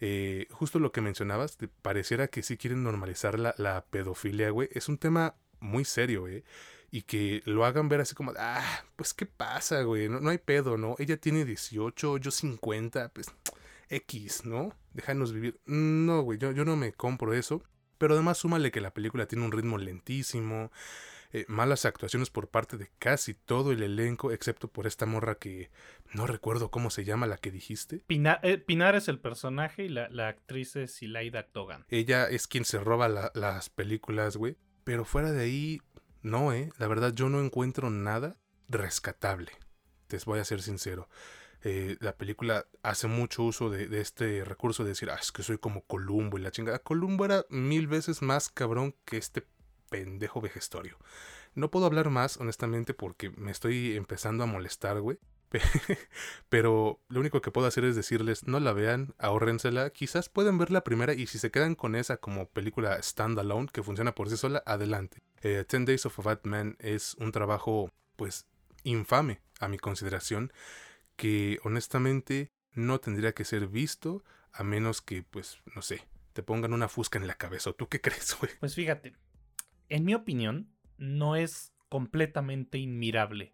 Eh, 0.00 0.46
justo 0.50 0.78
lo 0.78 0.92
que 0.92 1.00
mencionabas, 1.00 1.58
pareciera 1.82 2.28
que 2.28 2.44
sí 2.44 2.56
quieren 2.56 2.84
normalizar 2.84 3.38
la, 3.38 3.84
pedofilia, 3.90 4.50
güey. 4.50 4.68
Es 4.72 4.88
un 4.88 4.98
tema 4.98 5.34
muy 5.58 5.84
serio, 5.84 6.28
¿eh? 6.28 6.44
Y 6.92 7.02
que 7.02 7.42
lo 7.46 7.64
hagan 7.64 7.88
ver 7.88 8.00
así 8.00 8.14
como, 8.14 8.32
ah, 8.38 8.84
pues 8.96 9.12
qué 9.12 9.26
pasa, 9.26 9.82
güey, 9.82 10.08
no, 10.08 10.20
no 10.20 10.30
hay 10.30 10.38
pedo, 10.38 10.76
¿no? 10.76 10.94
Ella 10.98 11.16
tiene 11.16 11.44
18, 11.44 12.18
yo 12.18 12.30
50, 12.30 13.08
pues 13.10 13.26
X, 13.90 14.46
¿no? 14.46 14.74
Déjanos 14.94 15.32
vivir. 15.32 15.60
No, 15.66 16.22
güey, 16.22 16.38
yo, 16.38 16.52
yo 16.52 16.64
no 16.64 16.76
me 16.76 16.92
compro 16.92 17.34
eso. 17.34 17.62
Pero 17.98 18.14
además 18.14 18.38
súmale 18.38 18.70
que 18.70 18.80
la 18.80 18.94
película 18.94 19.26
tiene 19.26 19.44
un 19.44 19.52
ritmo 19.52 19.76
lentísimo, 19.76 20.72
eh, 21.32 21.44
malas 21.48 21.84
actuaciones 21.84 22.30
por 22.30 22.48
parte 22.48 22.78
de 22.78 22.90
casi 22.98 23.34
todo 23.34 23.72
el 23.72 23.82
elenco, 23.82 24.32
excepto 24.32 24.68
por 24.68 24.86
esta 24.86 25.04
morra 25.04 25.34
que 25.34 25.70
no 26.14 26.26
recuerdo 26.26 26.70
cómo 26.70 26.88
se 26.88 27.04
llama 27.04 27.26
la 27.26 27.36
que 27.36 27.50
dijiste. 27.50 28.02
Pinar, 28.06 28.40
eh, 28.42 28.56
Pinar 28.56 28.96
es 28.96 29.08
el 29.08 29.18
personaje 29.18 29.84
y 29.84 29.90
la, 29.90 30.08
la, 30.08 30.28
actriz 30.28 30.76
es 30.76 31.02
Ilaida 31.02 31.48
Togan. 31.48 31.84
Ella 31.90 32.26
es 32.26 32.46
quien 32.46 32.64
se 32.64 32.78
roba 32.78 33.30
las 33.34 33.68
películas, 33.68 34.38
güey. 34.38 34.56
Pero 34.82 35.04
fuera 35.04 35.30
de 35.30 35.44
ahí, 35.44 35.82
no, 36.22 36.54
eh. 36.54 36.70
La 36.78 36.88
verdad, 36.88 37.12
yo 37.12 37.28
no 37.28 37.44
encuentro 37.44 37.90
nada 37.90 38.38
rescatable. 38.70 39.52
Te 40.06 40.16
voy 40.24 40.40
a 40.40 40.44
ser 40.44 40.62
sincero. 40.62 41.08
Eh, 41.62 41.96
la 42.00 42.16
película 42.16 42.66
hace 42.82 43.06
mucho 43.06 43.42
uso 43.42 43.68
de, 43.68 44.00
este 44.00 44.44
recurso 44.44 44.82
de 44.82 44.90
decir, 44.90 45.10
ah, 45.10 45.18
es 45.20 45.30
que 45.30 45.42
soy 45.42 45.58
como 45.58 45.82
Columbo 45.82 46.38
y 46.38 46.42
la 46.42 46.50
chingada. 46.50 46.78
Columbo 46.78 47.24
era 47.24 47.44
mil 47.50 47.86
veces 47.86 48.22
más 48.22 48.48
cabrón 48.48 48.94
que 49.04 49.18
este 49.18 49.46
pendejo 49.90 50.40
vejestorio. 50.40 50.96
No 51.54 51.70
puedo 51.70 51.86
hablar 51.86 52.10
más, 52.10 52.38
honestamente, 52.38 52.94
porque 52.94 53.30
me 53.30 53.50
estoy 53.50 53.96
empezando 53.96 54.44
a 54.44 54.46
molestar, 54.46 55.00
güey. 55.00 55.18
Pero 56.48 57.00
lo 57.08 57.20
único 57.20 57.40
que 57.40 57.50
puedo 57.50 57.66
hacer 57.66 57.84
es 57.84 57.96
decirles, 57.96 58.46
no 58.46 58.60
la 58.60 58.72
vean, 58.72 59.14
ahórrensela. 59.18 59.90
Quizás 59.90 60.28
pueden 60.28 60.58
ver 60.58 60.70
la 60.70 60.84
primera 60.84 61.12
y 61.12 61.26
si 61.26 61.38
se 61.38 61.50
quedan 61.50 61.74
con 61.74 61.96
esa 61.96 62.18
como 62.18 62.48
película 62.48 63.02
standalone 63.02 63.68
que 63.72 63.82
funciona 63.82 64.14
por 64.14 64.30
sí 64.30 64.36
sola, 64.36 64.62
adelante. 64.64 65.18
Eh, 65.42 65.64
Ten 65.66 65.84
Days 65.84 66.06
of 66.06 66.18
a 66.20 66.22
Bad 66.22 66.40
Man 66.44 66.76
es 66.78 67.14
un 67.14 67.32
trabajo, 67.32 67.90
pues, 68.16 68.46
infame 68.84 69.40
a 69.58 69.68
mi 69.68 69.78
consideración, 69.78 70.52
que 71.20 71.58
honestamente 71.64 72.50
no 72.72 72.98
tendría 72.98 73.32
que 73.32 73.44
ser 73.44 73.66
visto 73.68 74.24
a 74.52 74.64
menos 74.64 75.02
que, 75.02 75.22
pues, 75.22 75.58
no 75.74 75.82
sé, 75.82 76.02
te 76.32 76.42
pongan 76.42 76.72
una 76.72 76.88
fusca 76.88 77.18
en 77.18 77.26
la 77.26 77.34
cabeza. 77.34 77.72
¿Tú 77.72 77.88
qué 77.88 78.00
crees, 78.00 78.36
güey? 78.40 78.52
Pues 78.58 78.74
fíjate, 78.74 79.12
en 79.88 80.04
mi 80.04 80.14
opinión, 80.14 80.70
no 80.96 81.36
es 81.36 81.72
completamente 81.88 82.78
inmirable 82.78 83.52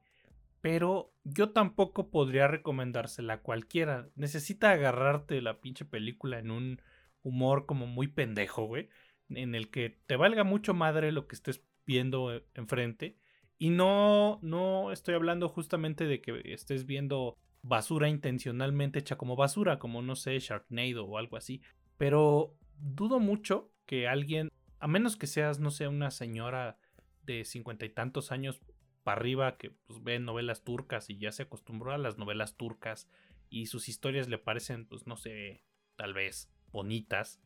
pero 0.67 1.15
yo 1.23 1.51
tampoco 1.51 2.11
podría 2.11 2.49
recomendársela 2.49 3.35
a 3.35 3.41
cualquiera. 3.41 4.09
Necesita 4.17 4.73
agarrarte 4.73 5.41
la 5.41 5.61
pinche 5.61 5.85
película 5.85 6.41
en 6.41 6.51
un 6.51 6.83
humor 7.23 7.67
como 7.67 7.87
muy 7.87 8.09
pendejo, 8.09 8.65
güey. 8.65 8.89
En 9.29 9.55
el 9.55 9.71
que 9.71 10.01
te 10.09 10.17
valga 10.17 10.43
mucho 10.43 10.75
madre 10.75 11.13
lo 11.13 11.29
que 11.29 11.37
estés 11.37 11.65
viendo 11.87 12.35
eh, 12.35 12.45
enfrente. 12.55 13.17
Y 13.59 13.71
no, 13.71 14.41
no 14.43 14.91
estoy 14.91 15.15
hablando 15.15 15.49
justamente 15.49 16.05
de 16.05 16.21
que 16.21 16.43
estés 16.47 16.85
viendo 16.85 17.39
basura 17.67 18.09
intencionalmente 18.09 19.01
hecha 19.01 19.17
como 19.17 19.37
basura, 19.37 19.79
como 19.79 20.01
no 20.01 20.15
sé, 20.15 20.39
Sharknado 20.39 21.05
o 21.05 21.19
algo 21.19 21.37
así. 21.37 21.61
Pero 21.97 22.57
dudo 22.79 23.19
mucho 23.19 23.73
que 23.87 24.07
alguien, 24.07 24.51
a 24.79 24.87
menos 24.87 25.17
que 25.17 25.27
seas, 25.27 25.59
no 25.59 25.71
sé, 25.71 25.89
una 25.89 26.11
señora 26.11 26.79
de 27.25 27.45
cincuenta 27.45 27.85
y 27.85 27.91
tantos 27.91 28.31
años 28.31 28.61
para 29.03 29.21
arriba 29.21 29.57
que 29.57 29.71
pues, 29.71 30.03
ve 30.03 30.19
novelas 30.19 30.63
turcas 30.63 31.11
y 31.11 31.19
ya 31.19 31.33
se 31.33 31.43
acostumbró 31.45 31.93
a 31.93 31.99
las 31.99 32.19
novelas 32.19 32.57
turcas 32.57 33.09
y 33.51 33.67
sus 33.67 33.89
historias 33.89 34.29
le 34.29 34.39
parecen, 34.39 34.87
pues 34.87 35.07
no 35.07 35.17
sé, 35.17 35.65
tal 35.97 36.15
vez 36.15 36.51
bonitas. 36.73 37.41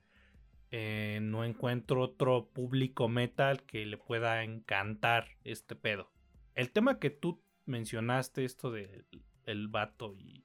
Eh, 0.70 1.18
no 1.22 1.44
encuentro 1.44 2.02
otro 2.02 2.48
público 2.52 3.08
metal 3.08 3.64
que 3.64 3.84
le 3.86 3.96
pueda 3.96 4.44
encantar 4.44 5.36
este 5.44 5.74
pedo. 5.74 6.12
El 6.54 6.70
tema 6.70 6.98
que 6.98 7.10
tú 7.10 7.42
mencionaste, 7.66 8.44
esto 8.44 8.70
del 8.70 9.04
el 9.47 9.68
vato 9.68 10.14
y 10.16 10.44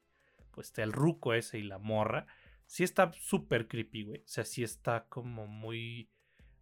pues 0.51 0.73
el 0.77 0.93
ruco 0.93 1.34
ese 1.34 1.60
y 1.60 1.63
la 1.63 1.77
morra, 1.77 2.27
sí 2.65 2.84
está 2.84 3.12
súper 3.13 3.67
creepy, 3.67 4.03
güey. 4.03 4.19
O 4.19 4.27
sea, 4.27 4.45
sí 4.45 4.63
está 4.63 5.05
como 5.08 5.47
muy... 5.47 6.10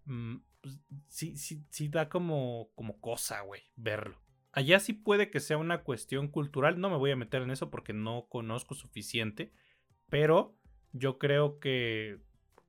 Mm, 0.05 0.37
pues, 0.61 0.79
sí, 1.07 1.37
sí, 1.37 1.63
sí 1.69 1.89
da 1.89 2.09
como, 2.09 2.71
como 2.75 2.99
cosa, 2.99 3.41
güey, 3.41 3.61
verlo. 3.75 4.19
Allá 4.51 4.79
sí 4.79 4.93
puede 4.93 5.29
que 5.31 5.39
sea 5.39 5.57
una 5.57 5.83
cuestión 5.83 6.27
cultural, 6.27 6.79
no 6.79 6.89
me 6.89 6.97
voy 6.97 7.11
a 7.11 7.15
meter 7.15 7.41
en 7.41 7.51
eso 7.51 7.69
porque 7.71 7.93
no 7.93 8.27
conozco 8.29 8.75
suficiente, 8.75 9.51
pero 10.09 10.55
yo 10.91 11.17
creo 11.17 11.59
que 11.59 12.19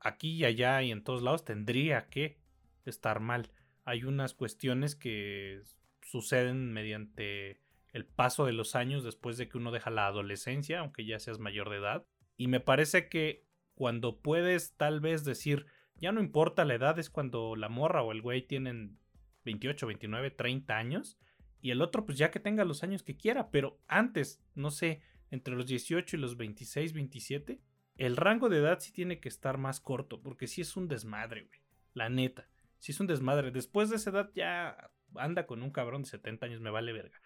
aquí 0.01 0.33
y 0.33 0.45
allá 0.45 0.83
y 0.83 0.91
en 0.91 1.05
todos 1.05 1.23
lados 1.23 1.45
tendría 1.45 2.09
que 2.09 2.39
estar 2.87 3.21
mal. 3.21 3.51
Hay 3.85 4.05
unas 4.05 4.33
cuestiones 4.33 4.95
que 4.95 5.63
suceden 6.03 6.73
mediante 6.73 7.61
el 7.95 8.05
paso 8.05 8.45
de 8.45 8.53
los 8.53 8.75
años 8.75 9.05
después 9.05 9.39
de 9.39 9.49
que 9.49 9.57
uno 9.57 9.71
deja 9.71 9.89
la 9.89 10.09
adolescencia, 10.09 10.81
aunque 10.81 11.07
ya 11.07 11.21
seas 11.21 11.39
mayor 11.39 11.71
de 11.71 11.77
edad. 11.77 12.05
Y 12.37 12.49
me 12.49 12.59
parece 12.59 13.09
que 13.09 13.47
cuando 13.77 14.21
puedes 14.21 14.77
tal 14.77 15.01
vez 15.01 15.25
decir, 15.25 15.67
ya 15.95 16.11
no 16.11 16.21
importa 16.21 16.65
la 16.65 16.75
edad, 16.75 16.99
es 16.99 17.09
cuando 17.09 17.55
la 17.55 17.69
morra 17.69 18.03
o 18.03 18.11
el 18.11 18.21
güey 18.21 18.43
tienen 18.43 18.99
28, 19.45 19.87
29, 19.87 20.33
30 20.33 20.77
años 20.77 21.19
y 21.61 21.71
el 21.71 21.81
otro 21.81 22.05
pues 22.05 22.19
ya 22.19 22.33
que 22.33 22.41
tenga 22.41 22.65
los 22.65 22.83
años 22.83 23.05
que 23.05 23.17
quiera, 23.17 23.53
pero 23.53 23.81
antes, 23.87 24.43
no 24.57 24.73
sé, 24.73 25.01
entre 25.31 25.55
los 25.55 25.67
18 25.67 26.17
y 26.17 26.21
los 26.21 26.37
26, 26.37 26.93
27, 26.93 27.61
el 27.97 28.17
rango 28.17 28.49
de 28.49 28.59
edad 28.59 28.81
sí 28.81 28.93
tiene 28.93 29.21
que 29.21 29.29
estar 29.29 29.57
más 29.57 29.79
corto, 29.79 30.21
porque 30.21 30.49
sí 30.49 30.61
es 30.61 30.77
un 30.77 30.89
desmadre, 30.89 31.45
güey. 31.45 31.61
La 31.93 32.09
neta, 32.09 32.49
sí 32.79 32.91
es 32.91 32.99
un 32.99 33.07
desmadre. 33.07 33.53
Después 33.53 33.89
de 33.89 33.97
esa 33.97 34.11
edad 34.11 34.31
ya 34.35 34.91
anda 35.15 35.47
con 35.47 35.63
un 35.63 35.71
cabrón 35.71 36.03
de 36.03 36.09
70 36.09 36.45
años, 36.45 36.61
me 36.61 36.71
vale 36.71 36.93
verga. 36.93 37.21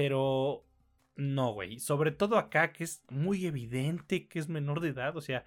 Pero 0.00 0.64
no, 1.14 1.52
güey. 1.52 1.78
Sobre 1.78 2.10
todo 2.10 2.38
acá, 2.38 2.72
que 2.72 2.84
es 2.84 3.04
muy 3.10 3.44
evidente 3.44 4.28
que 4.28 4.38
es 4.38 4.48
menor 4.48 4.80
de 4.80 4.88
edad, 4.88 5.14
o 5.14 5.20
sea, 5.20 5.44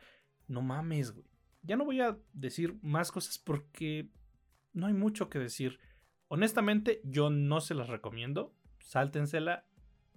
no 0.48 0.62
mames, 0.62 1.12
güey. 1.12 1.26
Ya 1.64 1.76
no 1.76 1.86
voy 1.86 2.02
a 2.02 2.20
decir 2.34 2.78
más 2.84 3.12
cosas 3.12 3.40
porque 3.40 4.12
no 4.72 4.86
hay 4.86 4.94
mucho 4.94 5.28
que 5.28 5.40
decir. 5.40 5.80
Honestamente, 6.28 7.02
yo 7.04 7.32
no 7.32 7.62
se 7.62 7.74
las 7.74 7.88
recomiendo. 7.88 8.54
Sáltensela. 8.78 9.66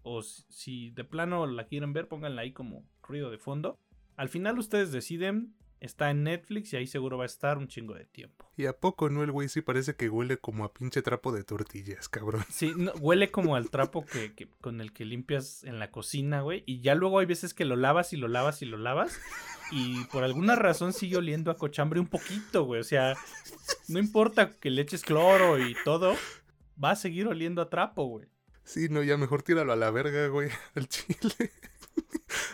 O 0.02 0.20
si 0.20 0.90
de 0.90 1.04
plano 1.04 1.46
la 1.46 1.64
quieren 1.64 1.94
ver, 1.94 2.06
pónganla 2.06 2.42
ahí 2.42 2.52
como 2.52 2.84
ruido 3.02 3.30
de 3.30 3.38
fondo. 3.38 3.78
Al 4.16 4.28
final 4.28 4.58
ustedes 4.58 4.92
deciden 4.92 5.54
Está 5.80 6.10
en 6.10 6.24
Netflix 6.24 6.72
y 6.72 6.76
ahí 6.76 6.86
seguro 6.86 7.18
va 7.18 7.24
a 7.24 7.26
estar 7.26 7.58
un 7.58 7.68
chingo 7.68 7.94
de 7.94 8.06
tiempo. 8.06 8.50
¿Y 8.56 8.66
a 8.66 8.72
poco 8.72 9.10
no 9.10 9.22
el 9.22 9.30
güey 9.30 9.48
sí 9.48 9.60
parece 9.60 9.94
que 9.94 10.08
huele 10.08 10.38
como 10.38 10.64
a 10.64 10.72
pinche 10.72 11.02
trapo 11.02 11.32
de 11.32 11.44
tortillas, 11.44 12.08
cabrón? 12.08 12.44
Sí, 12.48 12.72
huele 13.00 13.30
como 13.30 13.56
al 13.56 13.68
trapo 13.68 14.04
que, 14.06 14.32
con 14.60 14.80
el 14.80 14.92
que 14.92 15.04
limpias 15.04 15.64
en 15.64 15.78
la 15.78 15.90
cocina, 15.90 16.40
güey. 16.40 16.62
Y 16.66 16.80
ya 16.80 16.94
luego 16.94 17.18
hay 17.18 17.26
veces 17.26 17.52
que 17.52 17.66
lo 17.66 17.76
lavas 17.76 18.12
y 18.14 18.16
lo 18.16 18.28
lavas 18.28 18.62
y 18.62 18.66
lo 18.66 18.78
lavas. 18.78 19.20
Y 19.70 20.04
por 20.06 20.24
alguna 20.24 20.56
razón 20.56 20.92
sigue 20.92 21.18
oliendo 21.18 21.50
a 21.50 21.56
cochambre 21.56 22.00
un 22.00 22.06
poquito, 22.06 22.64
güey. 22.64 22.80
O 22.80 22.84
sea, 22.84 23.14
no 23.88 23.98
importa 23.98 24.50
que 24.50 24.70
le 24.70 24.82
eches 24.82 25.02
cloro 25.02 25.58
y 25.58 25.76
todo, 25.84 26.14
va 26.82 26.92
a 26.92 26.96
seguir 26.96 27.26
oliendo 27.26 27.60
a 27.60 27.68
trapo, 27.68 28.06
güey. 28.06 28.28
Sí, 28.64 28.88
no, 28.88 29.02
ya 29.02 29.16
mejor 29.16 29.42
tíralo 29.42 29.72
a 29.72 29.76
la 29.76 29.90
verga, 29.90 30.28
güey, 30.28 30.50
al 30.74 30.88
chile. 30.88 31.52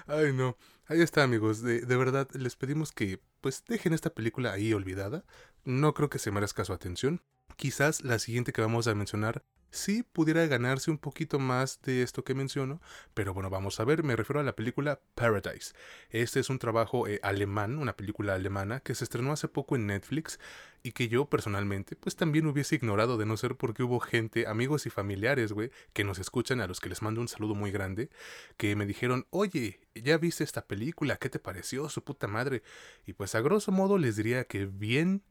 Ay, 0.07 0.33
no. 0.33 0.57
Ahí 0.87 1.01
está, 1.01 1.23
amigos. 1.23 1.63
De, 1.63 1.81
de, 1.81 1.97
verdad, 1.97 2.29
les 2.33 2.57
pedimos 2.57 2.93
que 2.93 3.21
pues 3.41 3.65
dejen 3.67 3.93
esta 3.93 4.11
película 4.11 4.53
ahí 4.53 4.73
olvidada. 4.73 5.25
No 5.65 5.95
creo 5.95 6.11
que 6.11 6.19
se 6.19 6.31
merezca 6.31 6.65
su 6.65 6.73
atención. 6.73 7.23
Quizás 7.57 8.03
la 8.03 8.19
siguiente 8.19 8.53
que 8.53 8.61
vamos 8.61 8.87
a 8.87 8.95
mencionar 8.95 9.45
sí 9.73 10.05
pudiera 10.05 10.47
ganarse 10.47 10.91
un 10.91 10.99
poquito 10.99 11.39
más 11.41 11.81
de 11.83 12.03
esto 12.03 12.23
que 12.23 12.35
menciono, 12.35 12.81
pero 13.15 13.35
bueno, 13.35 13.51
vamos 13.51 13.81
a 13.81 13.85
ver, 13.85 14.05
me 14.05 14.15
refiero 14.15 14.39
a 14.39 14.45
la 14.45 14.55
película 14.55 15.01
Paradise. 15.15 15.75
Este 16.11 16.39
es 16.41 16.51
un 16.51 16.59
trabajo 16.59 17.09
eh, 17.09 17.19
alemán, 17.23 17.79
una 17.79 17.97
película 17.97 18.35
alemana 18.35 18.81
que 18.81 18.95
se 18.95 19.05
estrenó 19.05 19.33
hace 19.33 19.49
poco 19.49 19.75
en 19.75 19.87
Netflix 19.87 20.39
y 20.83 20.93
que 20.93 21.09
yo 21.09 21.27
personalmente 21.27 21.97
pues 21.97 22.17
también 22.17 22.47
hubiese 22.47 22.77
ignorado 22.77 23.17
de 23.17 23.27
no 23.27 23.37
ser 23.37 23.57
porque 23.57 23.83
hubo 23.83 23.99
gente, 23.99 24.47
amigos 24.47 24.87
y 24.87 24.91
familiares, 24.91 25.53
güey, 25.53 25.71
que 25.93 26.05
nos 26.05 26.19
escuchan, 26.19 26.61
a 26.61 26.67
los 26.67 26.81
que 26.81 26.91
les 26.91 27.03
mando 27.03 27.21
un 27.21 27.29
saludo 27.29 27.55
muy 27.55 27.71
grande, 27.71 28.11
que 28.57 28.77
me 28.77 28.87
dijeron, 28.87 29.27
oye, 29.31 29.81
ya 29.95 30.19
viste 30.19 30.45
esta 30.45 30.67
película, 30.67 31.17
¿qué 31.17 31.31
te 31.31 31.39
pareció? 31.39 31.89
Su 31.89 32.05
puta 32.05 32.27
madre. 32.27 32.63
Y 33.07 33.15
pues 33.15 33.35
a 33.35 33.41
grosso 33.41 33.73
modo 33.73 33.97
les 33.97 34.17
diría 34.17 34.45
que 34.45 34.67
bien 34.67 35.23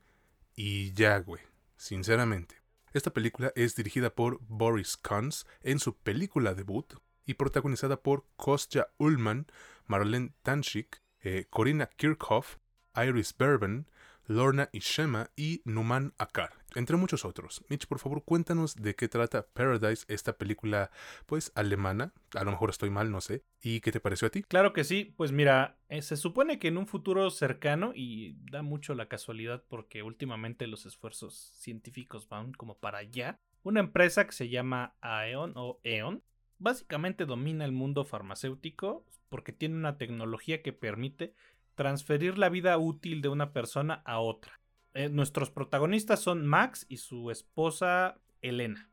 y 0.56 0.94
ya, 0.94 1.20
güey, 1.20 1.42
sinceramente. 1.78 2.61
Esta 2.94 3.14
película 3.14 3.54
es 3.56 3.76
dirigida 3.76 4.14
por 4.14 4.40
Boris 4.42 4.98
Kans 4.98 5.46
en 5.62 5.80
su 5.80 5.96
película 5.96 6.54
debut 6.54 6.94
y 7.26 7.36
protagonizada 7.36 8.02
por 8.02 8.26
Kostya 8.36 8.88
Ullman, 8.98 9.48
Marlene 9.88 10.34
Tanchik, 10.42 11.02
eh, 11.22 11.46
Corina 11.50 11.86
Kirchhoff, 11.86 12.58
Iris 12.96 13.36
Berben, 13.38 13.90
Lorna 14.26 14.70
Ishema 14.74 15.30
y 15.36 15.62
Numan 15.64 16.14
Akar, 16.18 16.61
entre 16.76 16.98
muchos 16.98 17.26
otros. 17.26 17.64
Mitch, 17.70 17.88
por 17.88 18.00
favor, 18.00 18.24
cuéntanos 18.24 18.76
de 18.76 18.96
qué 18.96 19.08
trata 19.08 19.48
Paradise, 19.54 20.06
esta 20.08 20.38
película, 20.38 20.92
pues, 21.26 21.52
alemana. 21.56 22.14
A 22.34 22.44
lo 22.44 22.52
mejor 22.52 22.70
estoy 22.70 22.90
mal, 22.90 23.12
no 23.12 23.22
sé. 23.22 23.44
¿Y 23.62 23.82
qué 23.82 23.92
te 23.92 24.00
pareció 24.00 24.28
a 24.28 24.32
ti? 24.32 24.44
Claro 24.44 24.74
que 24.74 24.84
sí. 24.84 25.14
Pues 25.18 25.32
mira, 25.32 25.78
eh, 25.90 26.02
se 26.02 26.18
supone 26.18 26.60
que 26.60 26.70
en 26.70 26.78
un 26.78 26.88
futuro 26.88 27.30
cercano, 27.30 27.92
y 27.96 28.38
da 28.52 28.62
mucho 28.62 28.96
la 28.96 29.08
casualidad 29.08 29.64
porque 29.68 30.04
últimamente 30.04 30.68
los 30.68 30.86
esfuerzos 30.86 31.52
científicos 31.60 32.28
van 32.28 32.54
como 32.54 32.78
para 32.78 33.00
allá, 33.00 33.40
una 33.64 33.80
empresa 33.80 34.26
que 34.26 34.34
se 34.34 34.50
llama 34.50 34.96
Aeon 35.02 35.54
o 35.56 35.80
Eon, 35.84 36.24
básicamente 36.58 37.26
domina 37.26 37.66
el 37.66 37.72
mundo 37.72 38.06
farmacéutico 38.06 39.06
porque 39.30 39.52
tiene 39.52 39.76
una 39.76 39.98
tecnología 39.98 40.62
que 40.62 40.74
permite 40.74 41.34
transferir 41.76 42.38
la 42.38 42.50
vida 42.50 42.78
útil 42.78 43.22
de 43.22 43.30
una 43.30 43.54
persona 43.54 44.02
a 44.06 44.20
otra. 44.20 44.61
Eh, 44.94 45.10
nuestros 45.10 45.52
protagonistas 45.52 46.20
son 46.20 46.46
Max 46.46 46.86
y 46.90 46.98
su 46.98 47.32
esposa 47.32 48.20
Elena. 48.42 48.90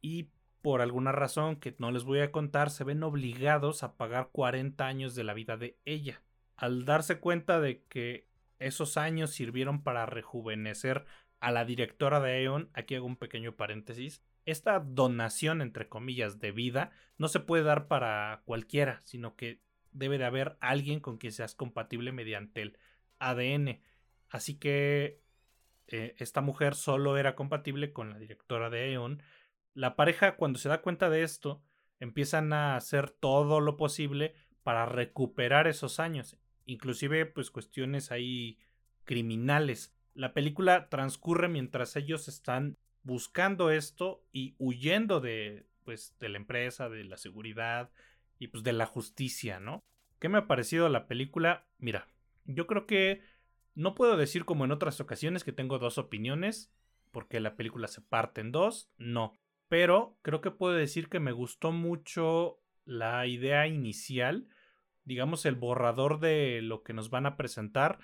Y 0.00 0.30
por 0.62 0.80
alguna 0.80 1.12
razón 1.12 1.56
que 1.56 1.74
no 1.78 1.90
les 1.90 2.04
voy 2.04 2.20
a 2.20 2.32
contar, 2.32 2.70
se 2.70 2.84
ven 2.84 3.02
obligados 3.02 3.82
a 3.82 3.96
pagar 3.96 4.30
40 4.32 4.86
años 4.86 5.14
de 5.14 5.24
la 5.24 5.34
vida 5.34 5.56
de 5.56 5.78
ella. 5.84 6.22
Al 6.56 6.84
darse 6.84 7.18
cuenta 7.18 7.60
de 7.60 7.82
que 7.84 8.28
esos 8.58 8.96
años 8.96 9.30
sirvieron 9.30 9.82
para 9.82 10.06
rejuvenecer 10.06 11.04
a 11.40 11.50
la 11.50 11.64
directora 11.64 12.20
de 12.20 12.32
Aeon, 12.32 12.70
aquí 12.72 12.94
hago 12.94 13.06
un 13.06 13.16
pequeño 13.16 13.56
paréntesis, 13.56 14.22
esta 14.46 14.80
donación, 14.80 15.62
entre 15.62 15.88
comillas, 15.88 16.38
de 16.38 16.52
vida 16.52 16.90
no 17.16 17.28
se 17.28 17.40
puede 17.40 17.62
dar 17.62 17.86
para 17.86 18.42
cualquiera, 18.44 19.00
sino 19.04 19.36
que 19.36 19.60
debe 19.92 20.18
de 20.18 20.24
haber 20.24 20.56
alguien 20.60 21.00
con 21.00 21.16
quien 21.16 21.32
seas 21.32 21.54
compatible 21.54 22.12
mediante 22.12 22.62
el 22.62 22.78
ADN. 23.18 23.80
Así 24.34 24.56
que 24.56 25.22
eh, 25.86 26.16
esta 26.18 26.40
mujer 26.40 26.74
solo 26.74 27.16
era 27.18 27.36
compatible 27.36 27.92
con 27.92 28.10
la 28.10 28.18
directora 28.18 28.68
de 28.68 28.80
Aeon. 28.80 29.22
La 29.74 29.94
pareja, 29.94 30.34
cuando 30.34 30.58
se 30.58 30.68
da 30.68 30.82
cuenta 30.82 31.08
de 31.08 31.22
esto, 31.22 31.62
empiezan 32.00 32.52
a 32.52 32.74
hacer 32.74 33.10
todo 33.10 33.60
lo 33.60 33.76
posible 33.76 34.34
para 34.64 34.86
recuperar 34.86 35.68
esos 35.68 36.00
años. 36.00 36.36
Inclusive, 36.66 37.26
pues 37.26 37.52
cuestiones 37.52 38.10
ahí 38.10 38.58
criminales. 39.04 39.94
La 40.14 40.34
película 40.34 40.88
transcurre 40.88 41.46
mientras 41.46 41.94
ellos 41.94 42.26
están 42.26 42.76
buscando 43.04 43.70
esto 43.70 44.26
y 44.32 44.56
huyendo 44.58 45.20
de, 45.20 45.68
pues, 45.84 46.16
de 46.18 46.28
la 46.28 46.38
empresa, 46.38 46.88
de 46.88 47.04
la 47.04 47.18
seguridad 47.18 47.92
y 48.40 48.48
pues 48.48 48.64
de 48.64 48.72
la 48.72 48.86
justicia, 48.86 49.60
¿no? 49.60 49.84
¿Qué 50.18 50.28
me 50.28 50.38
ha 50.38 50.48
parecido 50.48 50.88
la 50.88 51.06
película? 51.06 51.68
Mira, 51.78 52.08
yo 52.46 52.66
creo 52.66 52.88
que 52.88 53.22
no 53.74 53.94
puedo 53.94 54.16
decir 54.16 54.44
como 54.44 54.64
en 54.64 54.72
otras 54.72 55.00
ocasiones 55.00 55.44
que 55.44 55.52
tengo 55.52 55.78
dos 55.78 55.98
opiniones, 55.98 56.72
porque 57.10 57.40
la 57.40 57.56
película 57.56 57.88
se 57.88 58.00
parte 58.00 58.40
en 58.40 58.52
dos, 58.52 58.90
no. 58.98 59.32
Pero 59.68 60.18
creo 60.22 60.40
que 60.40 60.50
puedo 60.50 60.74
decir 60.74 61.08
que 61.08 61.20
me 61.20 61.32
gustó 61.32 61.72
mucho 61.72 62.60
la 62.84 63.26
idea 63.26 63.66
inicial, 63.66 64.48
digamos 65.04 65.46
el 65.46 65.54
borrador 65.54 66.20
de 66.20 66.60
lo 66.62 66.82
que 66.82 66.92
nos 66.92 67.10
van 67.10 67.26
a 67.26 67.36
presentar, 67.36 67.98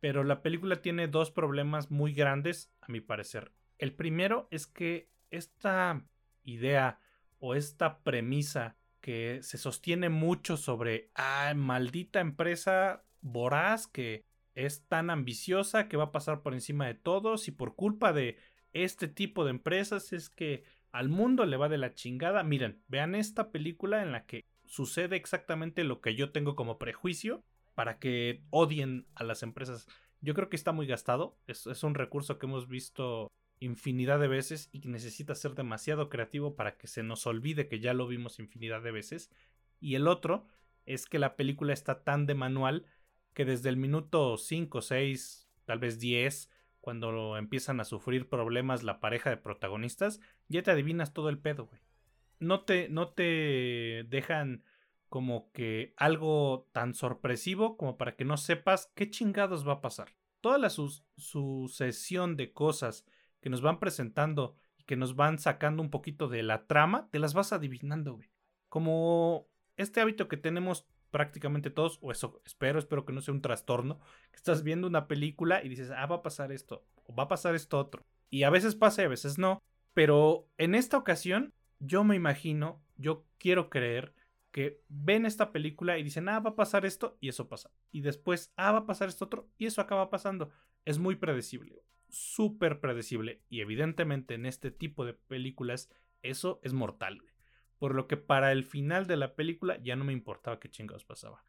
pero 0.00 0.24
la 0.24 0.42
película 0.42 0.82
tiene 0.82 1.08
dos 1.08 1.30
problemas 1.30 1.90
muy 1.90 2.12
grandes, 2.12 2.72
a 2.80 2.90
mi 2.90 3.00
parecer. 3.00 3.52
El 3.78 3.94
primero 3.94 4.48
es 4.50 4.66
que 4.66 5.10
esta 5.30 6.04
idea 6.44 7.00
o 7.38 7.54
esta 7.54 8.02
premisa 8.02 8.76
que 9.00 9.40
se 9.42 9.58
sostiene 9.58 10.08
mucho 10.08 10.56
sobre, 10.56 11.10
ah, 11.14 11.52
maldita 11.56 12.20
empresa 12.20 13.04
voraz 13.20 13.86
que 13.86 14.26
es 14.54 14.86
tan 14.86 15.10
ambiciosa 15.10 15.88
que 15.88 15.96
va 15.96 16.04
a 16.04 16.12
pasar 16.12 16.42
por 16.42 16.54
encima 16.54 16.86
de 16.86 16.94
todos 16.94 17.48
y 17.48 17.52
por 17.52 17.76
culpa 17.76 18.12
de 18.12 18.36
este 18.72 19.08
tipo 19.08 19.44
de 19.44 19.50
empresas 19.50 20.12
es 20.12 20.30
que 20.30 20.64
al 20.92 21.08
mundo 21.08 21.46
le 21.46 21.56
va 21.56 21.68
de 21.68 21.78
la 21.78 21.94
chingada. 21.94 22.42
Miren, 22.42 22.82
vean 22.88 23.14
esta 23.14 23.50
película 23.50 24.02
en 24.02 24.12
la 24.12 24.26
que 24.26 24.44
sucede 24.66 25.16
exactamente 25.16 25.84
lo 25.84 26.00
que 26.00 26.14
yo 26.14 26.30
tengo 26.32 26.56
como 26.56 26.78
prejuicio 26.78 27.44
para 27.74 27.98
que 27.98 28.42
odien 28.50 29.06
a 29.14 29.24
las 29.24 29.42
empresas. 29.42 29.86
Yo 30.20 30.34
creo 30.34 30.48
que 30.48 30.56
está 30.56 30.72
muy 30.72 30.86
gastado. 30.86 31.38
Es, 31.46 31.66
es 31.66 31.82
un 31.82 31.94
recurso 31.94 32.38
que 32.38 32.46
hemos 32.46 32.68
visto 32.68 33.30
infinidad 33.60 34.18
de 34.18 34.28
veces 34.28 34.68
y 34.72 34.80
necesita 34.88 35.34
ser 35.34 35.54
demasiado 35.54 36.08
creativo 36.08 36.56
para 36.56 36.76
que 36.76 36.86
se 36.86 37.02
nos 37.02 37.26
olvide 37.26 37.68
que 37.68 37.80
ya 37.80 37.94
lo 37.94 38.06
vimos 38.06 38.38
infinidad 38.38 38.82
de 38.82 38.90
veces. 38.90 39.30
Y 39.80 39.94
el 39.94 40.08
otro 40.08 40.46
es 40.86 41.06
que 41.06 41.18
la 41.18 41.36
película 41.36 41.72
está 41.72 42.02
tan 42.02 42.26
de 42.26 42.34
manual 42.34 42.86
que 43.34 43.44
desde 43.44 43.68
el 43.68 43.76
minuto 43.76 44.36
5, 44.36 44.80
6, 44.82 45.48
tal 45.64 45.78
vez 45.78 45.98
10, 45.98 46.50
cuando 46.80 47.36
empiezan 47.36 47.80
a 47.80 47.84
sufrir 47.84 48.28
problemas 48.28 48.82
la 48.82 49.00
pareja 49.00 49.30
de 49.30 49.36
protagonistas, 49.36 50.20
ya 50.48 50.62
te 50.62 50.70
adivinas 50.70 51.12
todo 51.12 51.28
el 51.28 51.38
pedo, 51.38 51.66
güey. 51.66 51.80
No 52.38 52.62
te, 52.62 52.88
no 52.88 53.08
te 53.08 54.06
dejan 54.08 54.64
como 55.08 55.50
que 55.52 55.92
algo 55.96 56.68
tan 56.72 56.94
sorpresivo 56.94 57.76
como 57.76 57.98
para 57.98 58.16
que 58.16 58.24
no 58.24 58.36
sepas 58.36 58.90
qué 58.94 59.10
chingados 59.10 59.68
va 59.68 59.74
a 59.74 59.80
pasar. 59.80 60.08
Toda 60.40 60.56
la 60.56 60.70
sucesión 60.70 62.36
de 62.36 62.52
cosas 62.52 63.04
que 63.40 63.50
nos 63.50 63.60
van 63.60 63.78
presentando 63.78 64.56
y 64.78 64.84
que 64.84 64.96
nos 64.96 65.16
van 65.16 65.38
sacando 65.38 65.82
un 65.82 65.90
poquito 65.90 66.28
de 66.28 66.42
la 66.42 66.66
trama, 66.66 67.08
te 67.10 67.18
las 67.18 67.34
vas 67.34 67.52
adivinando, 67.52 68.14
güey. 68.14 68.30
Como 68.68 69.48
este 69.76 70.00
hábito 70.00 70.28
que 70.28 70.36
tenemos 70.36 70.86
prácticamente 71.10 71.70
todos, 71.70 71.98
o 72.02 72.12
eso 72.12 72.40
espero, 72.44 72.78
espero 72.78 73.04
que 73.04 73.12
no 73.12 73.20
sea 73.20 73.34
un 73.34 73.42
trastorno, 73.42 74.00
que 74.30 74.36
estás 74.36 74.62
viendo 74.62 74.86
una 74.86 75.08
película 75.08 75.62
y 75.64 75.68
dices, 75.68 75.90
ah, 75.90 76.06
va 76.06 76.16
a 76.16 76.22
pasar 76.22 76.52
esto, 76.52 76.84
o 77.04 77.14
va 77.14 77.24
a 77.24 77.28
pasar 77.28 77.54
esto 77.54 77.78
otro. 77.78 78.04
Y 78.30 78.44
a 78.44 78.50
veces 78.50 78.74
pasa 78.74 79.02
y 79.02 79.06
a 79.06 79.08
veces 79.08 79.38
no. 79.38 79.62
Pero 79.92 80.48
en 80.56 80.74
esta 80.74 80.96
ocasión, 80.96 81.52
yo 81.80 82.04
me 82.04 82.16
imagino, 82.16 82.80
yo 82.96 83.24
quiero 83.38 83.70
creer 83.70 84.14
que 84.52 84.82
ven 84.88 85.26
esta 85.26 85.52
película 85.52 85.98
y 85.98 86.02
dicen, 86.02 86.28
ah, 86.28 86.40
va 86.40 86.50
a 86.50 86.56
pasar 86.56 86.86
esto 86.86 87.16
y 87.20 87.28
eso 87.28 87.48
pasa. 87.48 87.70
Y 87.90 88.00
después, 88.02 88.52
ah, 88.56 88.72
va 88.72 88.78
a 88.78 88.86
pasar 88.86 89.08
esto 89.08 89.24
otro 89.24 89.48
y 89.58 89.66
eso 89.66 89.80
acaba 89.80 90.10
pasando. 90.10 90.50
Es 90.84 90.98
muy 90.98 91.16
predecible 91.16 91.82
súper 92.10 92.80
predecible 92.80 93.40
y 93.48 93.60
evidentemente 93.60 94.34
en 94.34 94.46
este 94.46 94.70
tipo 94.70 95.04
de 95.04 95.14
películas 95.14 95.90
eso 96.22 96.60
es 96.62 96.72
mortal. 96.72 97.22
Por 97.80 97.96
lo 97.96 98.06
que 98.06 98.16
para 98.16 98.52
el 98.52 98.62
final 98.62 99.08
de 99.08 99.16
la 99.16 99.34
película 99.34 99.76
ya 99.82 99.96
no 99.96 100.04
me 100.04 100.12
importaba 100.12 100.60
qué 100.60 100.70
chingados 100.70 101.04
pasaba. 101.04 101.42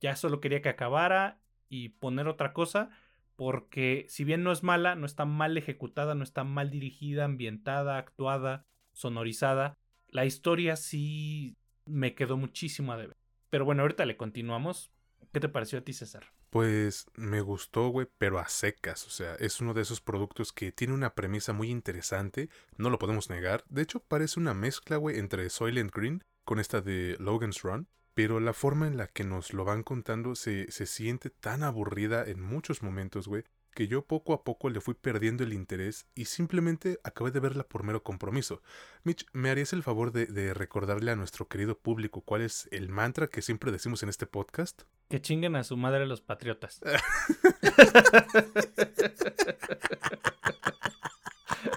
Ya 0.00 0.16
solo 0.16 0.40
quería 0.40 0.62
que 0.62 0.68
acabara 0.70 1.38
y 1.68 1.90
poner 1.90 2.26
otra 2.26 2.52
cosa 2.52 2.90
porque 3.36 4.06
si 4.08 4.24
bien 4.24 4.42
no 4.42 4.50
es 4.50 4.64
mala, 4.64 4.96
no 4.96 5.06
está 5.06 5.24
mal 5.24 5.56
ejecutada, 5.56 6.16
no 6.16 6.24
está 6.24 6.42
mal 6.42 6.70
dirigida, 6.70 7.24
ambientada, 7.24 7.98
actuada, 7.98 8.66
sonorizada, 8.92 9.76
la 10.08 10.24
historia 10.24 10.76
sí 10.76 11.56
me 11.86 12.14
quedó 12.14 12.36
muchísimo 12.36 12.92
a 12.92 12.96
deber. 12.96 13.16
Pero 13.50 13.64
bueno, 13.64 13.82
ahorita 13.82 14.06
le 14.06 14.16
continuamos. 14.16 14.90
¿Qué 15.32 15.40
te 15.40 15.48
pareció 15.48 15.78
a 15.78 15.82
ti, 15.82 15.92
César? 15.92 16.24
Pues 16.54 17.06
me 17.16 17.40
gustó, 17.40 17.88
güey, 17.88 18.06
pero 18.16 18.38
a 18.38 18.46
secas. 18.46 19.08
O 19.08 19.10
sea, 19.10 19.34
es 19.40 19.60
uno 19.60 19.74
de 19.74 19.82
esos 19.82 20.00
productos 20.00 20.52
que 20.52 20.70
tiene 20.70 20.94
una 20.94 21.16
premisa 21.16 21.52
muy 21.52 21.68
interesante, 21.68 22.48
no 22.76 22.90
lo 22.90 23.00
podemos 23.00 23.28
negar. 23.28 23.64
De 23.68 23.82
hecho, 23.82 23.98
parece 23.98 24.38
una 24.38 24.54
mezcla, 24.54 24.96
güey, 24.96 25.18
entre 25.18 25.50
Soylent 25.50 25.92
Green 25.92 26.22
con 26.44 26.60
esta 26.60 26.80
de 26.80 27.16
Logan's 27.18 27.62
Run. 27.62 27.88
Pero 28.14 28.38
la 28.38 28.52
forma 28.52 28.86
en 28.86 28.96
la 28.96 29.08
que 29.08 29.24
nos 29.24 29.52
lo 29.52 29.64
van 29.64 29.82
contando 29.82 30.36
se, 30.36 30.70
se 30.70 30.86
siente 30.86 31.28
tan 31.28 31.64
aburrida 31.64 32.24
en 32.24 32.40
muchos 32.40 32.84
momentos, 32.84 33.26
güey, 33.26 33.42
que 33.74 33.88
yo 33.88 34.06
poco 34.06 34.32
a 34.32 34.44
poco 34.44 34.70
le 34.70 34.80
fui 34.80 34.94
perdiendo 34.94 35.42
el 35.44 35.52
interés 35.52 36.06
y 36.14 36.26
simplemente 36.26 36.98
acabé 37.02 37.32
de 37.32 37.40
verla 37.40 37.64
por 37.64 37.82
mero 37.82 38.02
compromiso. 38.02 38.62
Mitch, 39.02 39.26
¿me 39.32 39.50
harías 39.50 39.72
el 39.72 39.82
favor 39.82 40.12
de, 40.12 40.54
recordarle 40.54 41.10
a 41.10 41.16
nuestro 41.16 41.48
querido 41.48 41.76
público 41.78 42.20
cuál 42.20 42.42
es 42.42 42.68
el 42.70 42.88
mantra 42.88 43.26
que 43.26 43.42
siempre 43.42 43.72
decimos 43.72 44.02
en 44.02 44.08
este 44.08 44.26
podcast? 44.26 44.82
Que 45.08 45.20
chinguen 45.20 45.56
a 45.56 45.64
su 45.64 45.76
madre 45.76 46.06
los 46.06 46.20
patriotas. 46.20 46.80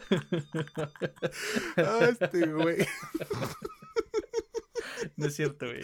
ah, 1.77 2.09
este 2.09 2.47
güey. 2.47 2.87
No 5.15 5.27
es 5.27 5.35
cierto, 5.35 5.65
güey. 5.67 5.81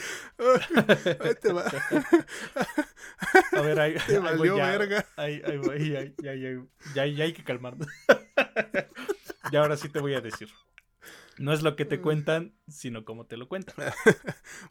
Ahí. 1.20 1.36
A 3.52 3.62
ver, 3.62 3.80
ahí, 3.80 3.96
te 4.08 4.20
valió 4.20 4.58
ya, 4.58 4.78
verga. 4.78 5.06
Ahí, 5.16 5.42
ahí, 5.46 5.62
ahí, 5.72 5.90
ya, 5.92 6.34
ya, 6.34 6.66
ya, 6.96 7.06
ya, 7.06 7.24
hay 7.24 7.34
que 7.34 7.44
calmarnos. 7.44 7.88
y 9.52 9.56
ahora 9.56 9.78
sí 9.78 9.90
te 9.90 10.00
voy 10.00 10.16
a 10.16 10.22
decir. 10.22 10.50
No 11.40 11.52
es 11.52 11.64
lo 11.64 11.76
que 11.76 11.86
te 11.86 12.00
cuentan, 12.00 12.54
sino 12.68 13.06
como 13.06 13.26
te 13.26 13.38
lo 13.38 13.48
cuentan. 13.48 13.76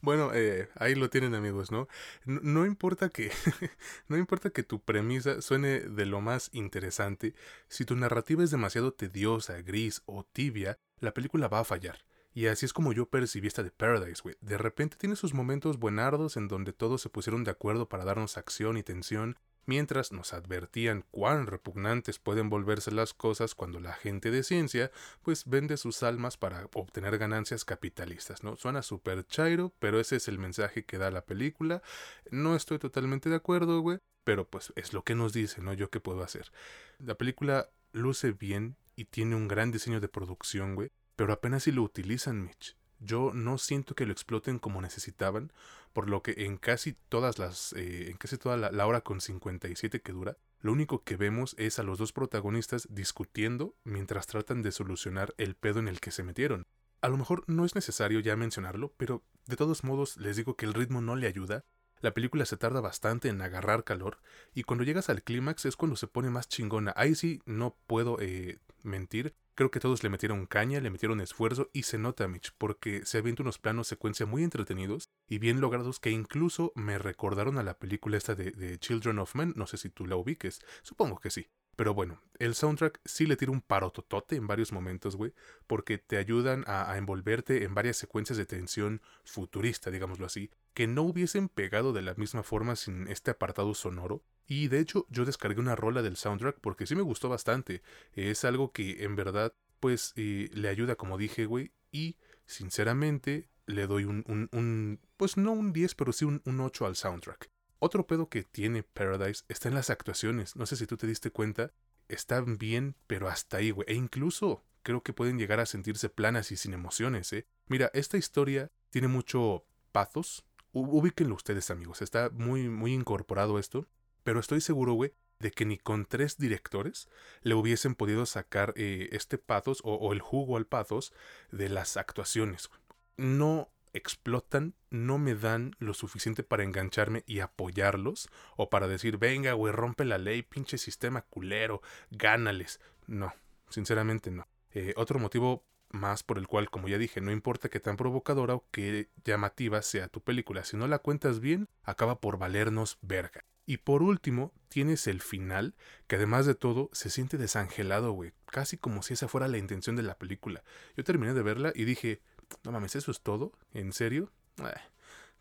bueno, 0.01 0.31
eh, 0.33 0.69
ahí 0.77 0.95
lo 0.95 1.11
tienen 1.11 1.35
amigos, 1.35 1.73
¿no? 1.73 1.89
¿no? 2.25 2.41
No, 2.43 2.67
importa 2.67 3.09
que 3.09 3.33
no 4.09 4.17
importa 4.17 4.51
que 4.51 4.63
tu 4.63 4.81
premisa 4.81 5.43
suene 5.43 5.81
de 5.81 6.07
lo 6.07 6.21
más 6.21 6.51
interesante, 6.53 7.35
si 7.69 7.85
tu 7.85 7.97
narrativa 7.97 8.45
es 8.45 8.53
demasiado 8.53 8.93
tediosa, 8.93 9.61
gris 9.63 10.03
o 10.07 10.25
tibia, 10.25 10.79
la 11.01 11.13
película 11.13 11.49
va 11.49 11.61
a 11.61 11.65
fallar. 11.65 11.99
Y 12.35 12.47
así 12.47 12.65
es 12.67 12.73
como 12.73 12.93
yo 12.93 13.07
percibí 13.07 13.49
esta 13.49 13.63
de 13.63 13.71
Paradise, 13.71 14.23
güey. 14.23 14.37
De 14.41 14.57
repente 14.57 14.97
tiene 14.97 15.17
sus 15.17 15.35
momentos 15.35 15.79
buenardos 15.79 16.37
en 16.37 16.49
donde 16.49 16.73
todos 16.73 17.03
se 17.03 17.11
pusieron 17.11 17.45
de 17.45 17.51
acuerdo 17.51 17.89
para 17.89 18.05
darnos 18.05 18.39
acción 18.39 18.79
y 18.79 18.83
tensión, 18.83 19.37
mientras 19.67 20.13
nos 20.13 20.33
advertían 20.33 21.05
cuán 21.11 21.47
repugnantes 21.47 22.19
pueden 22.19 22.49
volverse 22.49 22.91
las 22.91 23.15
cosas 23.15 23.55
cuando 23.55 23.81
la 23.81 23.93
gente 23.93 24.31
de 24.31 24.43
ciencia 24.43 24.91
pues 25.23 25.45
vende 25.47 25.77
sus 25.77 26.03
almas 26.03 26.37
para 26.37 26.69
obtener 26.75 27.19
ganancias 27.19 27.65
capitalistas, 27.65 28.43
¿no? 28.43 28.57
Suena 28.57 28.83
súper 28.83 29.27
chairo, 29.27 29.73
pero 29.79 30.01
ese 30.01 30.17
es 30.17 30.29
el 30.29 30.39
mensaje 30.39 30.85
que 30.85 30.99
da 30.99 31.11
la 31.11 31.25
película. 31.25 31.83
No 32.31 32.57
estoy 32.57 32.79
totalmente 32.79 33.29
de 33.29 33.37
acuerdo, 33.37 33.81
güey, 33.81 33.99
pero 34.25 34.49
pues 34.49 34.73
es 34.77 34.93
lo 34.93 35.05
que 35.05 35.15
nos 35.15 35.33
dice, 35.33 35.61
¿no? 35.61 35.73
Yo 35.75 35.91
qué 35.91 36.01
puedo 36.01 36.23
hacer. 36.23 36.51
La 36.99 37.17
película 37.17 37.69
luce 37.93 38.33
bien 38.33 38.77
y 38.97 39.05
tiene 39.07 39.37
un 39.37 39.49
gran 39.49 39.71
diseño 39.71 40.01
de 40.01 40.09
producción, 40.09 40.75
güey, 40.75 40.91
pero 41.17 41.33
apenas 41.33 41.65
si 41.65 41.73
lo 41.73 41.83
utilizan, 41.83 42.43
Mitch. 42.43 42.77
Yo 42.99 43.33
no 43.35 43.59
siento 43.59 43.95
que 43.95 44.07
lo 44.07 44.13
exploten 44.13 44.59
como 44.61 44.81
necesitaban, 44.81 45.53
por 45.93 46.09
lo 46.09 46.23
que 46.23 46.47
en 46.47 46.57
casi 46.57 46.93
todas 47.09 47.39
las, 47.39 47.73
eh, 47.73 48.11
en 48.11 48.17
casi 48.17 48.39
toda 48.39 48.57
la, 48.57 48.87
hora 48.87 49.01
con 49.01 49.21
57 49.21 50.01
que 50.01 50.13
dura, 50.13 50.37
lo 50.61 50.73
único 50.73 51.03
que 51.03 51.17
vemos 51.17 51.57
es 51.59 51.81
a 51.81 51.83
los 51.83 51.99
dos 51.99 52.13
protagonistas 52.13 52.87
discutiendo 52.91 53.75
mientras 53.83 54.29
tratan 54.29 54.63
de 54.63 54.71
solucionar 54.71 55.35
el 55.37 55.57
pedo 55.57 55.81
en 55.81 55.89
el 55.89 55.99
que 55.99 56.13
se 56.13 56.23
metieron. 56.23 56.67
A 57.01 57.09
lo 57.09 57.17
mejor 57.17 57.43
no 57.49 57.65
es 57.65 57.75
necesario 57.75 58.21
ya 58.21 58.37
mencionarlo, 58.37 58.95
pero 58.97 59.25
de 59.47 59.57
todos 59.57 59.83
modos 59.83 60.17
les 60.19 60.37
digo 60.37 60.57
que 60.57 60.67
el 60.67 60.75
ritmo 60.75 61.01
no 61.01 61.17
le 61.17 61.27
ayuda. 61.27 61.65
La 62.03 62.13
película 62.13 62.45
se 62.45 62.57
tarda 62.57 62.81
bastante 62.81 63.29
en 63.29 63.41
agarrar 63.41 63.85
calor 63.85 64.19
y 64.53 64.65
cuando 64.65 64.83
llegas 64.83 65.09
al 65.09 65.23
clímax 65.23 65.67
es 65.67 65.77
cuando 65.77 65.97
se 65.97 66.09
pone 66.09 66.31
más 66.31 66.49
chingona. 66.49 66.93
Ahí 66.97 67.15
sí 67.15 67.41
no 67.47 67.77
puedo 67.87 68.19
eh, 68.21 68.59
mentir. 68.83 69.37
Creo 69.55 69.71
que 69.71 69.79
todos 69.79 70.03
le 70.03 70.09
metieron 70.09 70.47
caña, 70.47 70.81
le 70.81 70.91
metieron 70.91 71.21
esfuerzo 71.21 71.71
y 71.73 71.85
se 71.85 71.99
nota, 71.99 72.27
Mitch, 72.27 72.55
porque 72.59 73.07
se 73.07 73.19
avienta 73.19 73.43
unos 73.43 73.59
planos 73.59 73.87
secuencia 73.87 74.27
muy 74.27 74.43
entretenidos 74.43 75.11
y 75.29 75.39
bien 75.39 75.61
logrados 75.61 76.01
que 76.01 76.11
incluso 76.11 76.73
me 76.75 76.99
recordaron 76.99 77.57
a 77.57 77.63
la 77.63 77.79
película 77.79 78.17
esta 78.17 78.35
de, 78.35 78.79
Children 78.81 79.21
of 79.21 79.37
Men. 79.37 79.53
No 79.55 79.69
sé 79.69 79.77
si 79.77 79.89
tú 79.89 80.05
la 80.07 80.17
ubiques, 80.17 80.61
supongo 80.83 81.21
que 81.21 81.31
sí. 81.31 81.47
Pero 81.77 81.95
bueno, 81.95 82.21
el 82.39 82.55
soundtrack 82.55 83.01
sí 83.05 83.27
le 83.27 83.37
tira 83.37 83.53
un 83.53 83.61
parototote 83.61 84.37
en 84.37 84.47
varios 84.47 84.73
momentos, 84.73 85.17
güey, 85.17 85.33
porque 85.67 85.97
te 85.99 86.19
ayudan 86.19 86.65
a, 86.67 86.97
envolverte 86.99 87.65
en 87.65 87.75
varias 87.75 87.97
secuencias 87.97 88.37
de 88.37 88.47
tensión 88.47 89.01
futurista, 89.25 89.91
digámoslo 89.91 90.27
así, 90.27 90.51
que 90.75 90.87
no 90.87 91.03
hubiesen 91.03 91.49
pegado 91.49 91.93
de 91.93 92.03
la 92.03 92.15
misma 92.15 92.43
forma 92.43 92.77
sin 92.77 93.09
este 93.09 93.31
apartado 93.31 93.75
sonoro. 93.75 94.23
Y 94.47 94.69
de 94.69 94.81
hecho, 94.81 95.07
yo 95.09 95.25
descargué 95.25 95.61
una 95.61 95.77
rola 95.77 96.03
del 96.03 96.17
soundtrack 96.17 96.59
porque 96.61 96.87
sí 96.87 96.95
me 96.95 97.03
gustó 97.03 97.29
bastante. 97.29 97.83
Es 98.13 98.45
algo 98.45 98.73
que 98.73 99.05
en 99.05 99.17
verdad, 99.17 99.55
pues, 99.81 100.13
eh, 100.17 100.51
le 100.53 100.69
ayuda, 100.69 100.97
como 100.97 101.17
dije, 101.17 101.47
güey, 101.47 101.73
y 101.91 102.17
sinceramente 102.45 103.49
le 103.67 103.87
doy 103.87 104.05
un, 104.05 104.25
un, 104.27 105.01
pues 105.17 105.37
no 105.37 105.53
un 105.53 105.73
10, 105.73 105.95
pero 105.95 106.13
sí 106.13 106.25
un, 106.25 106.43
un 106.45 106.61
8 106.61 106.87
al 106.87 106.97
soundtrack. 106.97 107.52
Otro 107.85 108.07
pedo 108.07 108.29
que 108.29 108.45
tiene 108.45 108.85
Paradise 108.85 109.43
está 109.49 109.69
en 109.69 109.75
las 109.75 109.91
actuaciones. 109.91 110.55
No 110.55 110.67
sé 110.67 110.77
si 110.77 110.87
tú 110.87 110.97
te 110.97 111.09
diste 111.09 111.33
cuenta. 111.33 111.73
Están 112.07 112.57
bien, 112.57 112.95
pero 113.09 113.29
hasta 113.29 113.57
ahí, 113.57 113.73
güey. 113.73 113.87
E 113.89 113.95
incluso 113.95 114.65
creo 114.85 115.03
que 115.03 115.13
pueden 115.13 115.37
llegar 115.37 115.59
a 115.59 115.67
sentirse 115.67 116.09
planas 116.09 116.53
y 116.53 116.57
sin 116.57 116.75
emociones, 116.75 117.33
¿eh? 117.33 117.49
Mira, 117.67 117.91
esta 117.93 118.17
historia 118.17 118.71
tiene 118.91 119.09
mucho 119.09 119.67
pathos. 119.91 120.45
Ubíquenlo 120.71 121.35
ustedes, 121.35 121.73
amigos. 121.73 122.03
Está 122.03 122.31
muy, 122.31 122.69
muy 122.69 122.95
incorporado 122.95 123.59
esto. 123.59 123.89
Pero 124.23 124.39
estoy 124.39 124.61
seguro, 124.61 124.93
güey, 124.93 125.13
de 125.41 125.51
que 125.51 125.65
ni 125.65 125.77
con 125.77 126.07
tres 126.07 126.39
directores 126.39 127.09
le 127.41 127.57
hubiesen 127.57 127.97
podido 127.97 128.27
sacar 128.27 128.75
eh, 128.77 129.09
este 129.11 129.39
pathos 129.39 129.81
o, 129.83 129.95
o, 129.95 130.13
el 130.13 130.21
jugo 130.21 130.57
al 130.57 130.69
pathos 130.69 131.13
de 131.51 131.69
las 131.69 131.97
actuaciones. 131.97 132.71
No 133.17 133.72
explotan, 133.93 134.75
no 134.91 135.19
me 135.19 135.35
dan 135.35 135.75
lo 135.79 135.95
suficiente 135.95 136.43
para 136.43 136.65
engancharme 136.65 137.25
y 137.27 137.41
apoyarlos, 137.41 138.29
o 138.57 138.71
para 138.71 138.89
decir, 138.89 139.19
venga, 139.19 139.53
güey, 139.53 139.73
rompe 139.73 140.05
la 140.05 140.19
ley, 140.19 140.43
pinche 140.43 140.79
sistema 140.79 141.23
culero, 141.23 141.83
gánales. 142.11 142.81
No, 143.07 143.35
sinceramente 143.69 144.31
no. 144.31 144.47
Eh, 144.73 144.95
otro 144.97 145.19
motivo 145.19 145.65
más 145.91 146.23
por 146.23 146.39
el 146.39 146.49
cual, 146.49 146.71
como 146.71 146.89
ya 146.89 146.99
dije, 146.99 147.21
no 147.21 147.31
importa 147.31 147.69
que 147.69 147.81
tan 147.81 147.97
provocadora 147.97 148.55
o 148.55 148.65
que 148.71 149.11
llamativa 149.25 149.83
sea 149.83 150.09
tu 150.09 150.23
película, 150.23 150.65
si 150.65 150.77
no 150.77 150.87
la 150.87 150.99
cuentas 150.99 151.41
bien, 151.41 151.69
acaba 151.83 152.21
por 152.21 152.39
valernos 152.39 152.99
verga. 153.03 153.45
Y 153.65 153.77
por 153.77 154.03
último, 154.03 154.53
tienes 154.69 155.07
el 155.07 155.21
final, 155.21 155.77
que 156.09 156.17
además 156.17 156.47
de 156.47 156.57
todo 156.57 156.91
se 156.93 157.11
siente 157.11 157.39
desangelado, 157.39 158.13
güey, 158.13 158.33
casi 158.47 158.77
como 158.77 159.03
si 159.03 159.15
esa 159.15 159.29
fuera 159.29 159.47
la 159.47 159.59
intención 159.59 159.95
de 159.95 160.03
la 160.03 160.19
película. 160.19 160.65
Yo 160.97 161.05
terminé 161.05 161.33
de 161.33 161.43
verla 161.43 161.73
y 161.75 161.85
dije, 161.85 162.21
no 162.65 162.73
mames, 162.73 162.97
¿eso 162.97 163.11
es 163.11 163.21
todo? 163.21 163.53
¿En 163.73 163.93
serio? 163.93 164.31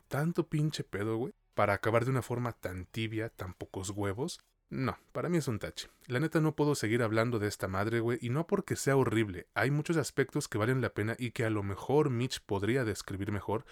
tanto 0.07 0.47
pinche 0.47 0.83
pedo, 0.83 1.17
güey. 1.17 1.33
Para 1.53 1.73
acabar 1.73 2.05
de 2.05 2.11
una 2.11 2.21
forma 2.21 2.51
tan 2.53 2.85
tibia, 2.85 3.29
tan 3.29 3.53
pocos 3.53 3.91
huevos. 3.91 4.39
No, 4.69 4.97
para 5.11 5.27
mí 5.27 5.37
es 5.37 5.47
un 5.47 5.59
tache. 5.59 5.89
La 6.07 6.19
neta 6.19 6.39
no 6.39 6.55
puedo 6.55 6.75
seguir 6.75 7.03
hablando 7.03 7.39
de 7.39 7.47
esta 7.47 7.67
madre, 7.67 7.99
güey, 7.99 8.19
y 8.21 8.29
no 8.29 8.47
porque 8.47 8.77
sea 8.77 8.95
horrible. 8.95 9.47
Hay 9.53 9.69
muchos 9.69 9.97
aspectos 9.97 10.47
que 10.47 10.57
valen 10.57 10.81
la 10.81 10.93
pena 10.93 11.15
y 11.19 11.31
que 11.31 11.43
a 11.43 11.49
lo 11.49 11.61
mejor 11.61 12.09
Mitch 12.09 12.41
podría 12.41 12.85
describir 12.85 13.33
mejor, 13.33 13.65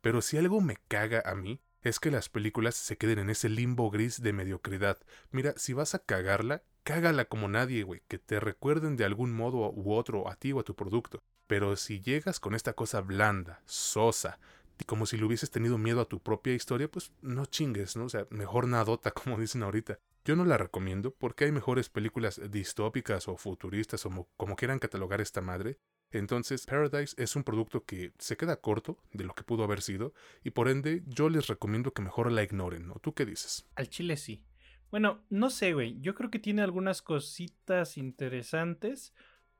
pero 0.00 0.22
si 0.22 0.38
algo 0.38 0.60
me 0.60 0.76
caga 0.88 1.22
a 1.26 1.34
mí, 1.34 1.60
es 1.82 1.98
que 1.98 2.12
las 2.12 2.28
películas 2.28 2.76
se 2.76 2.96
queden 2.96 3.18
en 3.18 3.30
ese 3.30 3.48
limbo 3.48 3.90
gris 3.90 4.22
de 4.22 4.32
mediocridad. 4.32 4.98
Mira, 5.32 5.54
si 5.56 5.72
vas 5.72 5.94
a 5.94 5.98
cagarla, 5.98 6.62
cágala 6.84 7.24
como 7.24 7.48
nadie, 7.48 7.82
güey, 7.82 8.02
que 8.06 8.18
te 8.18 8.38
recuerden 8.38 8.96
de 8.96 9.04
algún 9.04 9.32
modo 9.32 9.70
u 9.72 9.92
otro 9.92 10.30
a 10.30 10.36
ti 10.36 10.52
o 10.52 10.60
a 10.60 10.64
tu 10.64 10.76
producto. 10.76 11.22
Pero 11.46 11.76
si 11.76 12.00
llegas 12.00 12.40
con 12.40 12.54
esta 12.54 12.72
cosa 12.72 13.00
blanda, 13.00 13.60
sosa, 13.66 14.38
como 14.86 15.06
si 15.06 15.16
le 15.16 15.24
hubieses 15.24 15.50
tenido 15.50 15.78
miedo 15.78 16.00
a 16.00 16.08
tu 16.08 16.20
propia 16.20 16.54
historia, 16.54 16.90
pues 16.90 17.12
no 17.22 17.46
chingues, 17.46 17.96
¿no? 17.96 18.04
O 18.04 18.08
sea, 18.08 18.26
mejor 18.30 18.66
nadota, 18.66 19.10
como 19.12 19.38
dicen 19.38 19.62
ahorita. 19.62 19.98
Yo 20.24 20.36
no 20.36 20.44
la 20.46 20.56
recomiendo 20.56 21.12
porque 21.12 21.44
hay 21.44 21.52
mejores 21.52 21.90
películas 21.90 22.40
distópicas 22.50 23.28
o 23.28 23.36
futuristas 23.36 24.06
o 24.06 24.28
como 24.38 24.56
quieran 24.56 24.78
catalogar 24.78 25.20
esta 25.20 25.42
madre. 25.42 25.78
Entonces, 26.12 26.64
Paradise 26.64 27.14
es 27.18 27.36
un 27.36 27.44
producto 27.44 27.84
que 27.84 28.12
se 28.18 28.36
queda 28.36 28.56
corto 28.56 28.96
de 29.12 29.24
lo 29.24 29.34
que 29.34 29.42
pudo 29.42 29.64
haber 29.64 29.82
sido 29.82 30.14
y 30.42 30.50
por 30.50 30.68
ende 30.68 31.02
yo 31.06 31.28
les 31.28 31.48
recomiendo 31.48 31.92
que 31.92 32.02
mejor 32.02 32.32
la 32.32 32.42
ignoren, 32.42 32.86
¿no? 32.86 32.94
¿Tú 32.94 33.12
qué 33.12 33.26
dices? 33.26 33.66
Al 33.74 33.90
chile 33.90 34.16
sí. 34.16 34.44
Bueno, 34.90 35.24
no 35.28 35.50
sé, 35.50 35.74
güey. 35.74 36.00
Yo 36.00 36.14
creo 36.14 36.30
que 36.30 36.38
tiene 36.38 36.62
algunas 36.62 37.02
cositas 37.02 37.98
interesantes 37.98 39.12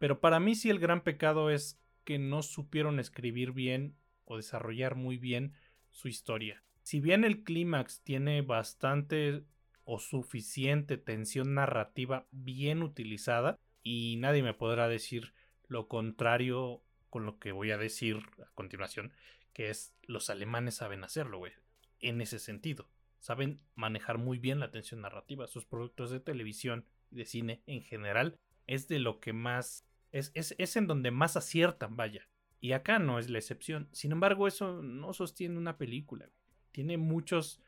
pero 0.05 0.21
para 0.21 0.39
mí 0.39 0.55
sí 0.55 0.69
el 0.69 0.81
gran 0.81 1.03
pecado 1.03 1.49
es 1.49 1.81
que 2.05 2.19
no 2.19 2.43
supieron 2.43 3.01
escribir 3.01 3.53
bien 3.53 3.97
o 4.27 4.37
desarrollar 4.37 4.97
muy 4.97 5.17
bien 5.17 5.55
su 5.93 6.09
historia. 6.09 6.63
Si 6.83 7.01
bien 7.01 7.25
el 7.25 7.43
clímax 7.43 8.03
tiene 8.03 8.43
bastante 8.43 9.47
o 9.85 9.99
suficiente 9.99 10.99
tensión 10.99 11.55
narrativa 11.55 12.27
bien 12.33 12.83
utilizada, 12.83 13.59
y 13.83 14.17
nadie 14.19 14.43
me 14.43 14.53
podrá 14.53 14.89
decir 14.89 15.33
lo 15.69 15.89
contrario 15.89 16.83
con 17.09 17.25
lo 17.25 17.39
que 17.39 17.53
voy 17.53 17.71
a 17.71 17.79
decir 17.79 18.19
a 18.47 18.51
continuación, 18.53 19.15
que 19.55 19.71
es 19.71 19.95
los 20.03 20.29
alemanes 20.29 20.75
saben 20.75 21.03
hacerlo, 21.03 21.39
güey. 21.39 21.53
En 22.01 22.21
ese 22.21 22.39
sentido, 22.41 22.91
saben 23.21 23.63
manejar 23.75 24.19
muy 24.19 24.39
bien 24.39 24.61
la 24.61 24.71
tensión 24.71 25.01
narrativa. 25.01 25.47
Sus 25.47 25.65
productos 25.65 26.11
de 26.11 26.21
televisión 26.21 26.85
y 27.11 27.17
de 27.17 27.25
cine 27.25 27.63
en 27.65 27.81
general 27.81 28.39
es 28.67 28.87
de 28.87 28.99
lo 28.99 29.19
que 29.19 29.33
más 29.33 29.87
es, 30.15 30.77
en 30.77 30.87
donde 30.87 31.11
más 31.11 31.37
aciertan, 31.37 31.97
vaya. 31.97 32.29
Y 32.61 32.73
acá 32.73 32.99
no 32.99 33.19
es 33.19 33.29
la 33.29 33.39
excepción. 33.39 33.89
Sin 33.93 34.13
embargo, 34.13 34.47
eso 34.47 34.81
no 34.83 35.13
sostiene 35.13 35.59
una 35.59 35.77
película. 35.77 36.31
Tiene 36.73 36.97
muchos 36.97 37.61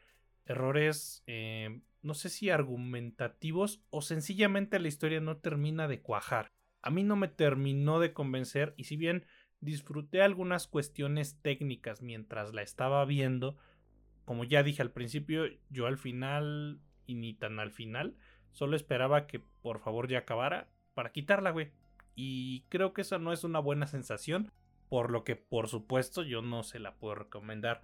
errores, 0.46 1.22
eh, 1.26 1.80
no 2.02 2.14
sé 2.14 2.28
si 2.28 2.50
argumentativos 2.50 3.82
o 3.90 4.00
sencillamente 4.00 4.78
la 4.78 4.88
historia 4.88 5.20
no 5.20 5.38
termina 5.38 5.88
de 5.88 6.00
cuajar. 6.00 6.52
A 6.82 6.90
mí 6.90 7.02
no 7.02 7.16
me 7.16 7.28
terminó 7.28 7.98
de 7.98 8.12
convencer 8.12 8.74
y 8.76 8.84
si 8.84 8.96
bien 8.96 9.26
disfruté 9.60 10.22
algunas 10.22 10.68
cuestiones 10.68 11.40
técnicas 11.42 12.00
mientras 12.00 12.54
la 12.54 12.62
estaba 12.62 13.04
viendo, 13.04 13.56
como 14.24 14.44
ya 14.44 14.62
dije 14.62 14.82
al 14.82 14.92
principio, 14.92 15.46
yo 15.68 15.86
al 15.86 15.98
final 15.98 16.80
y 17.06 17.14
ni 17.14 17.34
tan 17.34 17.58
al 17.58 17.72
final, 17.72 18.16
solo 18.52 18.76
esperaba 18.76 19.26
que 19.26 19.40
por 19.40 19.80
favor 19.80 20.08
ya 20.08 20.18
acabara 20.18 20.68
para 20.94 21.10
quitarla, 21.10 21.50
güey. 21.50 21.72
Y 22.16 22.62
creo 22.70 22.92
que 22.94 23.02
eso 23.02 23.18
no 23.18 23.32
es 23.32 23.44
una 23.44 23.60
buena 23.60 23.86
sensación. 23.86 24.50
Por 24.88 25.10
lo 25.10 25.22
que, 25.22 25.36
por 25.36 25.68
supuesto, 25.68 26.22
yo 26.22 26.42
no 26.42 26.62
se 26.62 26.78
la 26.80 26.96
puedo 26.96 27.14
recomendar 27.14 27.82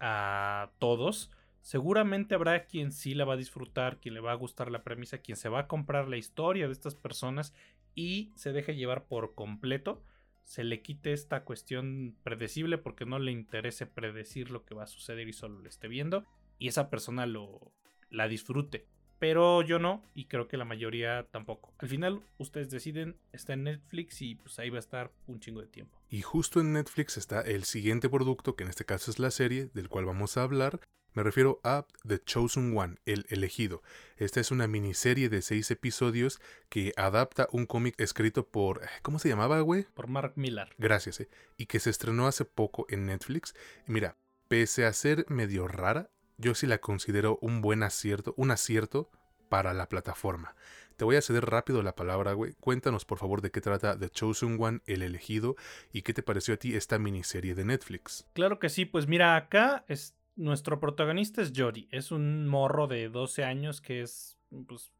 a 0.00 0.70
todos. 0.78 1.30
Seguramente 1.62 2.34
habrá 2.34 2.66
quien 2.66 2.92
sí 2.92 3.14
la 3.14 3.24
va 3.24 3.34
a 3.34 3.38
disfrutar, 3.38 3.98
quien 3.98 4.14
le 4.14 4.20
va 4.20 4.32
a 4.32 4.36
gustar 4.36 4.70
la 4.70 4.84
premisa, 4.84 5.18
quien 5.18 5.36
se 5.36 5.48
va 5.48 5.60
a 5.60 5.66
comprar 5.66 6.08
la 6.08 6.18
historia 6.18 6.66
de 6.66 6.72
estas 6.72 6.94
personas 6.94 7.54
y 7.94 8.32
se 8.36 8.52
deje 8.52 8.76
llevar 8.76 9.06
por 9.06 9.34
completo. 9.34 10.02
Se 10.42 10.62
le 10.62 10.82
quite 10.82 11.14
esta 11.14 11.44
cuestión 11.44 12.18
predecible 12.22 12.76
porque 12.76 13.06
no 13.06 13.18
le 13.18 13.32
interese 13.32 13.86
predecir 13.86 14.50
lo 14.50 14.66
que 14.66 14.74
va 14.74 14.82
a 14.82 14.88
suceder 14.88 15.26
y 15.26 15.32
solo 15.32 15.60
lo 15.60 15.68
esté 15.68 15.88
viendo. 15.88 16.26
Y 16.58 16.68
esa 16.68 16.90
persona 16.90 17.24
lo 17.24 17.72
la 18.10 18.28
disfrute. 18.28 18.86
Pero 19.24 19.62
yo 19.62 19.78
no, 19.78 20.02
y 20.14 20.26
creo 20.26 20.48
que 20.48 20.58
la 20.58 20.66
mayoría 20.66 21.26
tampoco. 21.30 21.72
Al 21.78 21.88
final, 21.88 22.20
ustedes 22.36 22.68
deciden, 22.68 23.16
está 23.32 23.54
en 23.54 23.64
Netflix 23.64 24.20
y 24.20 24.34
pues 24.34 24.58
ahí 24.58 24.68
va 24.68 24.76
a 24.76 24.80
estar 24.80 25.12
un 25.26 25.40
chingo 25.40 25.62
de 25.62 25.66
tiempo. 25.66 25.98
Y 26.10 26.20
justo 26.20 26.60
en 26.60 26.74
Netflix 26.74 27.16
está 27.16 27.40
el 27.40 27.64
siguiente 27.64 28.10
producto, 28.10 28.54
que 28.54 28.64
en 28.64 28.68
este 28.68 28.84
caso 28.84 29.10
es 29.10 29.18
la 29.18 29.30
serie, 29.30 29.70
del 29.72 29.88
cual 29.88 30.04
vamos 30.04 30.36
a 30.36 30.42
hablar, 30.42 30.78
Me 31.14 31.22
refiero 31.22 31.58
a 31.64 31.86
The 32.06 32.18
Chosen 32.18 32.76
One, 32.76 32.96
El 33.06 33.24
Elegido. 33.30 33.82
Esta 34.18 34.40
es 34.40 34.50
una 34.50 34.66
miniserie 34.66 35.30
de 35.30 35.40
seis 35.40 35.70
episodios 35.70 36.38
que 36.68 36.92
adapta 36.98 37.48
un 37.50 37.64
cómic 37.64 37.94
escrito 37.98 38.46
por... 38.46 38.82
¿Cómo 39.00 39.18
se 39.18 39.30
llamaba, 39.30 39.60
güey? 39.60 39.84
Por 39.94 40.08
Mark 40.08 40.34
Millar. 40.36 40.74
Gracias, 40.76 41.20
eh. 41.20 41.30
Y 41.56 41.64
que 41.64 41.80
se 41.80 41.88
estrenó 41.88 42.26
hace 42.26 42.44
poco 42.44 42.84
en 42.90 43.06
Netflix. 43.06 43.54
mira, 43.86 44.18
pese 44.48 44.84
a 44.84 44.92
ser 44.92 45.24
medio 45.30 45.66
rara, 45.66 46.10
yo 46.38 46.54
sí 46.54 46.66
la 46.66 46.78
considero 46.78 47.38
un 47.40 47.60
buen 47.60 47.82
acierto, 47.82 48.34
un 48.36 48.50
acierto 48.50 49.10
para 49.48 49.72
la 49.74 49.88
plataforma. 49.88 50.54
Te 50.96 51.04
voy 51.04 51.16
a 51.16 51.22
ceder 51.22 51.44
rápido 51.46 51.82
la 51.82 51.96
palabra, 51.96 52.32
güey. 52.34 52.52
Cuéntanos, 52.60 53.04
por 53.04 53.18
favor, 53.18 53.40
de 53.40 53.50
qué 53.50 53.60
trata 53.60 53.98
The 53.98 54.10
Chosen 54.10 54.56
One, 54.60 54.80
El 54.86 55.02
Elegido, 55.02 55.56
y 55.92 56.02
qué 56.02 56.14
te 56.14 56.22
pareció 56.22 56.54
a 56.54 56.56
ti 56.56 56.74
esta 56.74 56.98
miniserie 56.98 57.54
de 57.54 57.64
Netflix. 57.64 58.28
Claro 58.32 58.58
que 58.58 58.68
sí, 58.68 58.84
pues 58.84 59.08
mira, 59.08 59.34
acá 59.36 59.84
es, 59.88 60.16
nuestro 60.36 60.78
protagonista 60.78 61.42
es 61.42 61.52
Jody. 61.54 61.88
Es 61.90 62.12
un 62.12 62.46
morro 62.46 62.86
de 62.86 63.08
12 63.08 63.44
años 63.44 63.80
que 63.80 64.02
es, 64.02 64.38
pues, 64.68 64.92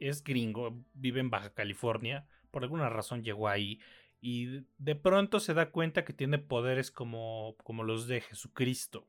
es 0.00 0.24
gringo, 0.24 0.82
vive 0.94 1.20
en 1.20 1.30
Baja 1.30 1.52
California. 1.52 2.26
Por 2.50 2.62
alguna 2.62 2.88
razón 2.88 3.22
llegó 3.22 3.48
ahí. 3.48 3.78
Y 4.22 4.64
de 4.78 4.96
pronto 4.96 5.38
se 5.38 5.52
da 5.52 5.70
cuenta 5.70 6.04
que 6.04 6.14
tiene 6.14 6.38
poderes 6.38 6.90
como, 6.90 7.56
como 7.62 7.84
los 7.84 8.08
de 8.08 8.22
Jesucristo. 8.22 9.06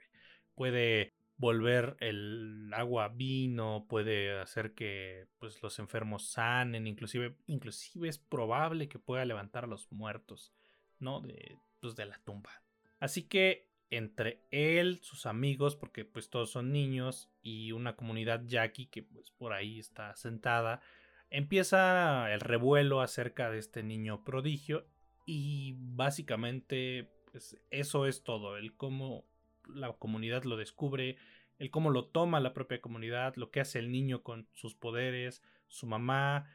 Puede 0.56 1.17
volver 1.38 1.95
el 2.00 2.71
agua 2.73 3.10
vino, 3.10 3.86
puede 3.88 4.39
hacer 4.39 4.73
que 4.73 5.28
pues, 5.39 5.62
los 5.62 5.80
enfermos 5.80 6.30
sanen, 6.32 6.88
inclusive, 6.88 7.36
inclusive 7.45 8.10
es 8.10 8.17
probable 8.17 8.89
que 8.89 9.00
pueda 9.00 9.26
levantar 9.26 9.65
a 9.65 9.67
los 9.67 9.91
muertos, 9.91 10.54
¿no? 11.00 11.21
De, 11.21 11.58
pues, 11.80 11.95
de 11.95 12.06
la 12.06 12.19
tumba. 12.19 12.52
Así 13.00 13.23
que 13.23 13.67
entre 13.89 14.41
él, 14.52 15.00
sus 15.02 15.26
amigos, 15.26 15.76
porque 15.76 16.04
pues 16.04 16.30
todos 16.30 16.52
son 16.52 16.71
niños, 16.71 17.30
y 17.41 17.71
una 17.71 17.95
comunidad 17.95 18.43
Jackie 18.45 18.88
que 18.88 19.04
pues 19.04 19.32
por 19.32 19.54
ahí 19.54 19.80
está 19.80 20.15
sentada, 20.15 20.82
empieza 21.30 22.34
el 22.34 22.41
revuelo 22.41 23.02
acerca 23.02 23.50
de 23.50 23.60
este 23.60 23.84
niño 23.84 24.23
prodigio 24.23 24.86
y 25.26 25.76
básicamente 25.78 27.10
pues 27.32 27.58
eso 27.69 28.06
es 28.06 28.23
todo, 28.23 28.58
el 28.58 28.76
cómo 28.76 29.26
la 29.74 29.94
comunidad 29.94 30.44
lo 30.44 30.58
descubre, 30.58 31.18
el 31.60 31.72
cómo 31.72 31.90
lo 31.90 32.06
toma 32.06 32.40
la 32.40 32.54
propia 32.54 32.82
comunidad, 32.82 33.36
lo 33.36 33.52
que 33.52 33.60
hace 33.60 33.80
el 33.80 33.92
niño 33.92 34.24
con 34.24 34.48
sus 34.54 34.76
poderes, 34.76 35.42
su 35.68 35.88
mamá, 35.88 36.50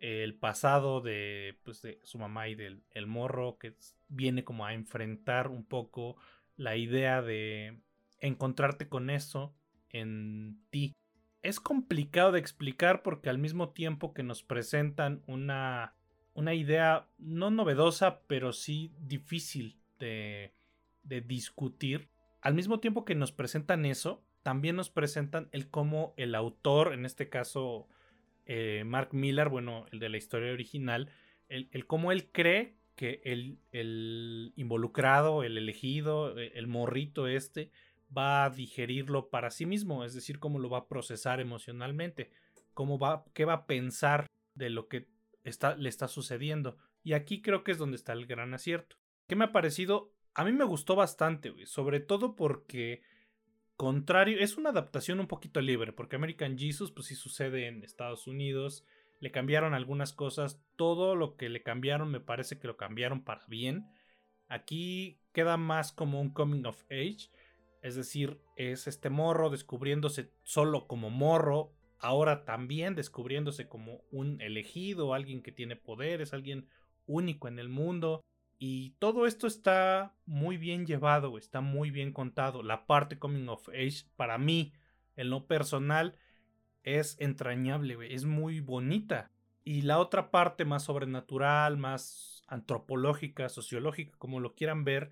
el 0.00 0.34
pasado 0.34 1.00
de, 1.00 1.58
pues, 1.64 1.82
de 1.82 2.00
su 2.02 2.18
mamá 2.18 2.48
y 2.48 2.54
del 2.54 2.82
el 2.90 3.06
morro, 3.06 3.58
que 3.58 3.74
viene 4.08 4.44
como 4.44 4.64
a 4.64 4.74
enfrentar 4.74 5.48
un 5.48 5.64
poco 5.64 6.16
la 6.56 6.76
idea 6.76 7.22
de 7.22 7.80
encontrarte 8.20 8.88
con 8.88 9.10
eso 9.10 9.54
en 9.90 10.60
ti. 10.70 10.94
Es 11.42 11.60
complicado 11.60 12.32
de 12.32 12.40
explicar 12.40 13.02
porque 13.02 13.30
al 13.30 13.38
mismo 13.38 13.70
tiempo 13.70 14.12
que 14.12 14.22
nos 14.22 14.42
presentan 14.42 15.22
una, 15.26 15.94
una 16.34 16.54
idea 16.54 17.08
no 17.18 17.50
novedosa, 17.50 18.22
pero 18.26 18.52
sí 18.52 18.92
difícil 18.98 19.80
de, 19.98 20.52
de 21.04 21.20
discutir, 21.20 22.08
al 22.40 22.54
mismo 22.54 22.80
tiempo 22.80 23.04
que 23.04 23.14
nos 23.14 23.32
presentan 23.32 23.84
eso, 23.84 24.24
también 24.42 24.76
nos 24.76 24.90
presentan 24.90 25.48
el 25.52 25.68
cómo 25.68 26.14
el 26.16 26.34
autor, 26.34 26.92
en 26.92 27.04
este 27.04 27.28
caso 27.28 27.88
eh, 28.46 28.82
Mark 28.86 29.10
Miller, 29.12 29.48
bueno, 29.48 29.86
el 29.92 29.98
de 29.98 30.08
la 30.08 30.16
historia 30.16 30.52
original, 30.52 31.10
el, 31.48 31.86
cómo 31.86 32.12
él 32.12 32.30
cree 32.30 32.76
que 32.94 33.20
el, 33.24 33.58
el, 33.72 34.52
involucrado, 34.56 35.42
el 35.42 35.56
elegido, 35.58 36.38
e, 36.38 36.52
el 36.54 36.66
morrito 36.66 37.26
este, 37.26 37.70
va 38.16 38.44
a 38.44 38.50
digerirlo 38.50 39.28
para 39.28 39.50
sí 39.50 39.66
mismo, 39.66 40.04
es 40.04 40.14
decir, 40.14 40.38
cómo 40.38 40.58
lo 40.58 40.70
va 40.70 40.78
a 40.78 40.88
procesar 40.88 41.40
emocionalmente, 41.40 42.30
cómo 42.74 42.98
va, 42.98 43.24
qué 43.34 43.44
va 43.44 43.52
a 43.52 43.66
pensar 43.66 44.26
de 44.54 44.70
lo 44.70 44.88
que 44.88 45.08
está, 45.44 45.76
le 45.76 45.88
está 45.88 46.08
sucediendo. 46.08 46.76
Y 47.02 47.12
aquí 47.12 47.42
creo 47.42 47.64
que 47.64 47.72
es 47.72 47.78
donde 47.78 47.96
está 47.96 48.12
el 48.12 48.26
gran 48.26 48.54
acierto. 48.54 48.96
¿Qué 49.26 49.36
me 49.36 49.44
ha 49.44 49.52
parecido? 49.52 50.12
A 50.34 50.44
mí 50.44 50.52
me 50.52 50.64
gustó 50.64 50.94
bastante, 50.96 51.52
sobre 51.66 52.00
todo 52.00 52.36
porque 52.36 53.02
contrario, 53.78 54.38
es 54.40 54.56
una 54.56 54.70
adaptación 54.70 55.20
un 55.20 55.28
poquito 55.28 55.60
libre, 55.60 55.92
porque 55.92 56.16
American 56.16 56.58
Jesus, 56.58 56.90
pues 56.90 57.06
sí 57.06 57.14
sucede 57.14 57.68
en 57.68 57.84
Estados 57.84 58.26
Unidos, 58.26 58.84
le 59.20 59.30
cambiaron 59.30 59.72
algunas 59.72 60.12
cosas, 60.12 60.60
todo 60.74 61.14
lo 61.14 61.36
que 61.36 61.48
le 61.48 61.62
cambiaron 61.62 62.10
me 62.10 62.20
parece 62.20 62.58
que 62.58 62.66
lo 62.66 62.76
cambiaron 62.76 63.22
para 63.22 63.46
bien. 63.46 63.88
Aquí 64.48 65.20
queda 65.32 65.56
más 65.56 65.92
como 65.92 66.20
un 66.20 66.30
coming 66.30 66.64
of 66.64 66.82
age, 66.90 67.30
es 67.80 67.94
decir, 67.94 68.40
es 68.56 68.88
este 68.88 69.10
morro 69.10 69.48
descubriéndose 69.48 70.32
solo 70.42 70.88
como 70.88 71.08
morro, 71.08 71.72
ahora 72.00 72.44
también 72.44 72.96
descubriéndose 72.96 73.68
como 73.68 74.02
un 74.10 74.40
elegido, 74.40 75.14
alguien 75.14 75.40
que 75.40 75.52
tiene 75.52 75.76
poderes, 75.76 76.32
alguien 76.32 76.68
único 77.06 77.46
en 77.46 77.60
el 77.60 77.68
mundo. 77.68 78.22
Y 78.58 78.90
todo 78.98 79.26
esto 79.26 79.46
está 79.46 80.14
muy 80.26 80.56
bien 80.56 80.84
llevado, 80.84 81.38
está 81.38 81.60
muy 81.60 81.90
bien 81.90 82.12
contado. 82.12 82.62
La 82.62 82.86
parte 82.86 83.18
Coming 83.18 83.48
of 83.48 83.68
Age, 83.68 84.04
para 84.16 84.36
mí, 84.36 84.72
en 85.16 85.30
lo 85.30 85.46
personal, 85.46 86.16
es 86.82 87.16
entrañable, 87.20 87.96
es 88.12 88.24
muy 88.24 88.60
bonita. 88.60 89.30
Y 89.64 89.82
la 89.82 89.98
otra 89.98 90.30
parte 90.30 90.64
más 90.64 90.84
sobrenatural, 90.84 91.76
más 91.76 92.42
antropológica, 92.48 93.48
sociológica, 93.48 94.16
como 94.18 94.40
lo 94.40 94.54
quieran 94.54 94.84
ver, 94.84 95.10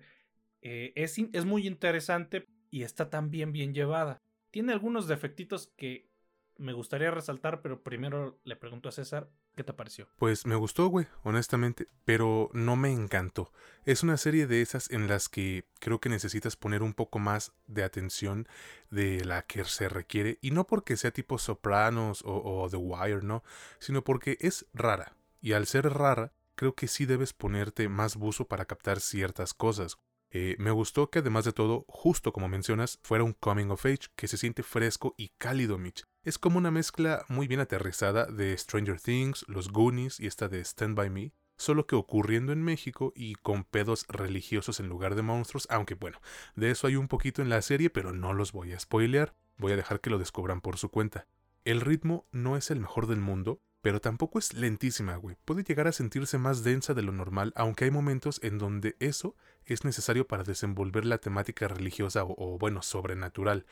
eh, 0.61 0.91
es, 0.95 1.17
es 1.17 1.45
muy 1.45 1.67
interesante 1.67 2.47
y 2.69 2.81
está 2.81 3.09
también 3.09 3.53
bien 3.53 3.73
llevada. 3.73 4.21
Tiene 4.51 4.73
algunos 4.73 5.07
defectitos 5.07 5.67
que 5.77 6.09
me 6.57 6.73
gustaría 6.73 7.11
resaltar, 7.11 7.61
pero 7.61 7.81
primero 7.81 8.39
le 8.43 8.55
pregunto 8.55 8.89
a 8.89 8.91
César, 8.91 9.29
¿qué 9.55 9.63
te 9.63 9.73
pareció? 9.73 10.07
Pues 10.17 10.45
me 10.45 10.55
gustó, 10.55 10.87
güey, 10.87 11.07
honestamente, 11.23 11.87
pero 12.05 12.49
no 12.53 12.75
me 12.75 12.91
encantó. 12.91 13.51
Es 13.85 14.03
una 14.03 14.17
serie 14.17 14.47
de 14.47 14.61
esas 14.61 14.89
en 14.91 15.07
las 15.07 15.29
que 15.29 15.67
creo 15.79 15.99
que 15.99 16.09
necesitas 16.09 16.55
poner 16.55 16.83
un 16.83 16.93
poco 16.93 17.19
más 17.19 17.53
de 17.67 17.83
atención 17.83 18.47
de 18.89 19.23
la 19.25 19.43
que 19.43 19.63
se 19.65 19.89
requiere, 19.89 20.39
y 20.41 20.51
no 20.51 20.65
porque 20.65 20.97
sea 20.97 21.11
tipo 21.11 21.37
Sopranos 21.37 22.23
o, 22.25 22.67
The 22.69 22.77
Wire, 22.77 23.21
¿no? 23.21 23.43
Sino 23.79 24.03
porque 24.03 24.37
es 24.39 24.65
rara, 24.73 25.15
y 25.41 25.53
al 25.53 25.67
ser 25.67 25.89
rara, 25.93 26.33
creo 26.55 26.75
que 26.75 26.87
sí 26.87 27.05
debes 27.05 27.33
ponerte 27.33 27.87
más 27.89 28.15
buzo 28.15 28.47
para 28.47 28.65
captar 28.65 28.99
ciertas 28.99 29.53
cosas. 29.53 29.97
Eh, 30.29 30.55
me 30.59 30.71
gustó 30.71 31.09
que 31.09 31.19
además 31.19 31.45
de 31.45 31.53
todo, 31.53 31.85
justo 31.87 32.33
como 32.33 32.49
mencionas, 32.49 32.99
fuera 33.01 33.23
un 33.23 33.33
coming 33.33 33.69
of 33.69 33.85
age 33.85 34.09
que 34.15 34.27
se 34.27 34.37
siente 34.37 34.63
fresco 34.63 35.15
y 35.17 35.29
cálido, 35.37 35.77
Mitch. 35.77 36.03
Es 36.27 36.37
como 36.37 36.57
una 36.57 36.71
mezcla 36.71 37.23
muy 37.29 37.47
bien 37.47 37.61
aterrizada 37.61 38.25
de 38.25 38.57
Stranger 38.57 38.99
Things, 38.99 39.45
Los 39.47 39.71
Goonies 39.71 40.19
y 40.19 40.27
esta 40.27 40.49
de 40.49 40.59
Stand 40.59 40.93
By 40.93 41.09
Me, 41.09 41.31
solo 41.55 41.87
que 41.87 41.95
ocurriendo 41.95 42.51
en 42.51 42.61
México 42.61 43.13
y 43.15 43.35
con 43.35 43.63
pedos 43.63 44.05
religiosos 44.09 44.81
en 44.81 44.89
lugar 44.89 45.15
de 45.15 45.21
monstruos, 45.21 45.67
aunque 45.71 45.95
bueno, 45.95 46.19
de 46.57 46.69
eso 46.69 46.87
hay 46.87 46.97
un 46.97 47.07
poquito 47.07 47.41
en 47.41 47.47
la 47.47 47.61
serie, 47.61 47.89
pero 47.89 48.11
no 48.11 48.33
los 48.33 48.51
voy 48.51 48.73
a 48.73 48.79
spoilear, 48.81 49.35
voy 49.55 49.71
a 49.71 49.77
dejar 49.77 50.01
que 50.01 50.09
lo 50.09 50.19
descubran 50.19 50.59
por 50.59 50.75
su 50.75 50.89
cuenta. 50.89 51.27
El 51.63 51.79
ritmo 51.79 52.27
no 52.33 52.57
es 52.57 52.71
el 52.71 52.81
mejor 52.81 53.07
del 53.07 53.21
mundo, 53.21 53.61
pero 53.81 54.01
tampoco 54.01 54.37
es 54.37 54.53
lentísima, 54.53 55.15
güey. 55.15 55.37
Puede 55.45 55.63
llegar 55.63 55.87
a 55.87 55.93
sentirse 55.93 56.37
más 56.37 56.61
densa 56.61 56.93
de 56.93 57.03
lo 57.03 57.13
normal, 57.13 57.53
aunque 57.55 57.85
hay 57.85 57.91
momentos 57.91 58.41
en 58.43 58.57
donde 58.57 58.97
eso 58.99 59.37
es 59.63 59.85
necesario 59.85 60.27
para 60.27 60.43
desenvolver 60.43 61.05
la 61.05 61.19
temática 61.19 61.69
religiosa 61.69 62.25
o, 62.25 62.57
bueno, 62.57 62.81
sobrenatural. 62.81 63.65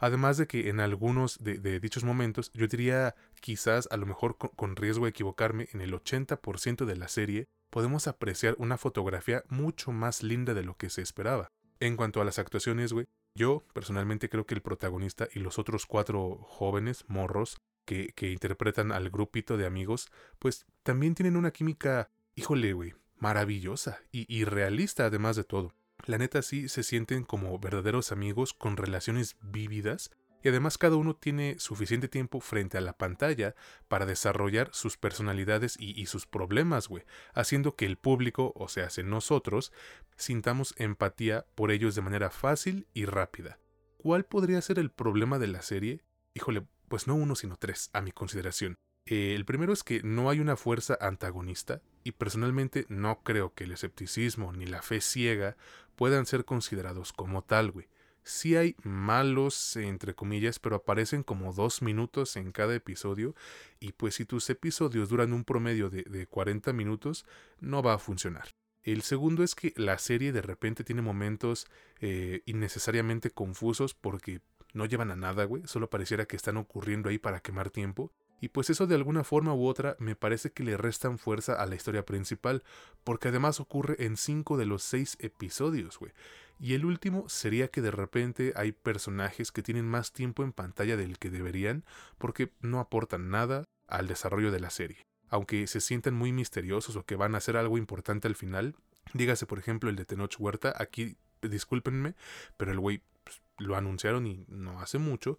Además 0.00 0.38
de 0.38 0.46
que 0.46 0.70
en 0.70 0.80
algunos 0.80 1.38
de, 1.38 1.78
dichos 1.78 2.04
momentos, 2.04 2.50
yo 2.54 2.66
diría 2.66 3.14
quizás 3.40 3.86
a 3.90 3.98
lo 3.98 4.06
mejor 4.06 4.38
con, 4.38 4.74
riesgo 4.74 5.04
de 5.04 5.10
equivocarme, 5.10 5.68
en 5.72 5.82
el 5.82 5.92
80% 5.92 6.86
de 6.86 6.96
la 6.96 7.08
serie 7.08 7.48
podemos 7.68 8.08
apreciar 8.08 8.56
una 8.58 8.78
fotografía 8.78 9.44
mucho 9.48 9.92
más 9.92 10.22
linda 10.22 10.54
de 10.54 10.62
lo 10.62 10.76
que 10.76 10.88
se 10.88 11.02
esperaba. 11.02 11.48
En 11.80 11.96
cuanto 11.96 12.20
a 12.20 12.24
las 12.24 12.38
actuaciones, 12.38 12.94
güey, 12.94 13.06
yo 13.34 13.64
personalmente 13.74 14.30
creo 14.30 14.46
que 14.46 14.54
el 14.54 14.62
protagonista 14.62 15.28
y 15.32 15.40
los 15.40 15.58
otros 15.58 15.84
cuatro 15.84 16.38
jóvenes 16.48 17.04
morros 17.06 17.58
que, 17.84 18.30
interpretan 18.30 18.92
al 18.92 19.10
grupito 19.10 19.56
de 19.56 19.66
amigos, 19.66 20.10
pues 20.38 20.64
también 20.82 21.14
tienen 21.14 21.36
una 21.36 21.50
química, 21.50 22.08
híjole, 22.36 22.72
güey, 22.72 22.94
maravillosa 23.18 24.00
y, 24.12 24.44
realista 24.44 25.06
además 25.06 25.36
de 25.36 25.44
todo. 25.44 25.74
La 26.10 26.18
neta 26.18 26.42
sí 26.42 26.68
se 26.68 26.82
sienten 26.82 27.22
como 27.22 27.56
verdaderos 27.60 28.10
amigos 28.10 28.52
con 28.52 28.76
relaciones 28.76 29.36
vívidas 29.42 30.10
y 30.42 30.48
además 30.48 30.76
cada 30.76 30.96
uno 30.96 31.14
tiene 31.14 31.54
suficiente 31.60 32.08
tiempo 32.08 32.40
frente 32.40 32.76
a 32.76 32.80
la 32.80 32.98
pantalla 32.98 33.54
para 33.86 34.06
desarrollar 34.06 34.70
sus 34.72 34.96
personalidades 34.96 35.76
y, 35.78 36.04
sus 36.06 36.26
problemas, 36.26 36.88
güey, 36.88 37.04
haciendo 37.32 37.76
que 37.76 37.86
el 37.86 37.96
público, 37.96 38.52
o 38.56 38.66
sea, 38.66 38.88
nosotros, 39.04 39.72
sintamos 40.16 40.74
empatía 40.78 41.46
por 41.54 41.70
ellos 41.70 41.94
de 41.94 42.02
manera 42.02 42.30
fácil 42.30 42.88
y 42.92 43.04
rápida. 43.04 43.60
¿Cuál 43.96 44.24
podría 44.24 44.60
ser 44.62 44.80
el 44.80 44.90
problema 44.90 45.38
de 45.38 45.46
la 45.46 45.62
serie? 45.62 46.02
Híjole, 46.34 46.66
pues 46.88 47.06
no 47.06 47.14
uno 47.14 47.36
sino 47.36 47.56
tres, 47.56 47.88
a 47.92 48.00
mi 48.00 48.10
consideración. 48.10 48.74
Eh, 49.06 49.36
el 49.36 49.44
primero 49.44 49.72
es 49.72 49.84
que 49.84 50.02
no 50.02 50.28
hay 50.28 50.40
una 50.40 50.56
fuerza 50.56 50.98
antagonista 51.00 51.82
y 52.04 52.12
personalmente 52.12 52.86
no 52.88 53.22
creo 53.22 53.54
que 53.54 53.64
el 53.64 53.72
escepticismo 53.72 54.52
ni 54.52 54.66
la 54.66 54.82
fe 54.82 55.00
ciega 55.00 55.56
puedan 55.96 56.26
ser 56.26 56.44
considerados 56.44 57.12
como 57.12 57.42
tal, 57.42 57.70
güey. 57.70 57.88
Sí 58.22 58.56
hay 58.56 58.76
malos, 58.82 59.76
entre 59.76 60.14
comillas, 60.14 60.58
pero 60.58 60.76
aparecen 60.76 61.22
como 61.22 61.52
dos 61.52 61.82
minutos 61.82 62.36
en 62.36 62.52
cada 62.52 62.74
episodio. 62.74 63.34
Y 63.80 63.92
pues 63.92 64.14
si 64.14 64.24
tus 64.24 64.48
episodios 64.50 65.08
duran 65.08 65.32
un 65.32 65.44
promedio 65.44 65.90
de, 65.90 66.02
de 66.02 66.26
40 66.26 66.72
minutos, 66.72 67.24
no 67.60 67.82
va 67.82 67.94
a 67.94 67.98
funcionar. 67.98 68.54
El 68.82 69.02
segundo 69.02 69.42
es 69.42 69.54
que 69.54 69.74
la 69.76 69.98
serie 69.98 70.32
de 70.32 70.42
repente 70.42 70.84
tiene 70.84 71.02
momentos 71.02 71.66
eh, 72.00 72.42
innecesariamente 72.46 73.30
confusos 73.30 73.94
porque 73.94 74.40
no 74.72 74.86
llevan 74.86 75.10
a 75.10 75.16
nada, 75.16 75.44
güey. 75.44 75.62
Solo 75.66 75.90
pareciera 75.90 76.26
que 76.26 76.36
están 76.36 76.56
ocurriendo 76.56 77.08
ahí 77.08 77.18
para 77.18 77.40
quemar 77.40 77.70
tiempo. 77.70 78.12
Y 78.40 78.48
pues 78.48 78.70
eso 78.70 78.86
de 78.86 78.94
alguna 78.94 79.24
forma 79.24 79.54
u 79.54 79.66
otra 79.66 79.96
me 79.98 80.16
parece 80.16 80.50
que 80.50 80.64
le 80.64 80.76
restan 80.76 81.18
fuerza 81.18 81.54
a 81.54 81.66
la 81.66 81.74
historia 81.74 82.04
principal, 82.04 82.62
porque 83.04 83.28
además 83.28 83.60
ocurre 83.60 84.04
en 84.04 84.16
cinco 84.16 84.56
de 84.56 84.66
los 84.66 84.82
seis 84.82 85.16
episodios, 85.20 85.98
güey. 85.98 86.12
Y 86.58 86.74
el 86.74 86.84
último 86.84 87.28
sería 87.28 87.68
que 87.68 87.80
de 87.80 87.90
repente 87.90 88.52
hay 88.54 88.72
personajes 88.72 89.50
que 89.50 89.62
tienen 89.62 89.86
más 89.86 90.12
tiempo 90.12 90.42
en 90.42 90.52
pantalla 90.52 90.96
del 90.96 91.18
que 91.18 91.30
deberían, 91.30 91.84
porque 92.18 92.52
no 92.60 92.80
aportan 92.80 93.30
nada 93.30 93.64
al 93.86 94.06
desarrollo 94.06 94.50
de 94.50 94.60
la 94.60 94.70
serie. 94.70 95.06
Aunque 95.28 95.66
se 95.66 95.80
sientan 95.80 96.14
muy 96.14 96.32
misteriosos 96.32 96.96
o 96.96 97.04
que 97.04 97.16
van 97.16 97.34
a 97.34 97.38
hacer 97.38 97.56
algo 97.56 97.78
importante 97.78 98.28
al 98.28 98.34
final, 98.34 98.74
dígase 99.14 99.46
por 99.46 99.58
ejemplo 99.58 99.88
el 99.88 99.96
de 99.96 100.04
Tenoch 100.04 100.34
Huerta, 100.38 100.74
aquí 100.76 101.16
discúlpenme, 101.42 102.14
pero 102.56 102.72
el 102.72 102.80
güey 102.80 103.02
pues, 103.24 103.40
lo 103.58 103.76
anunciaron 103.76 104.26
y 104.26 104.44
no 104.48 104.80
hace 104.80 104.98
mucho, 104.98 105.38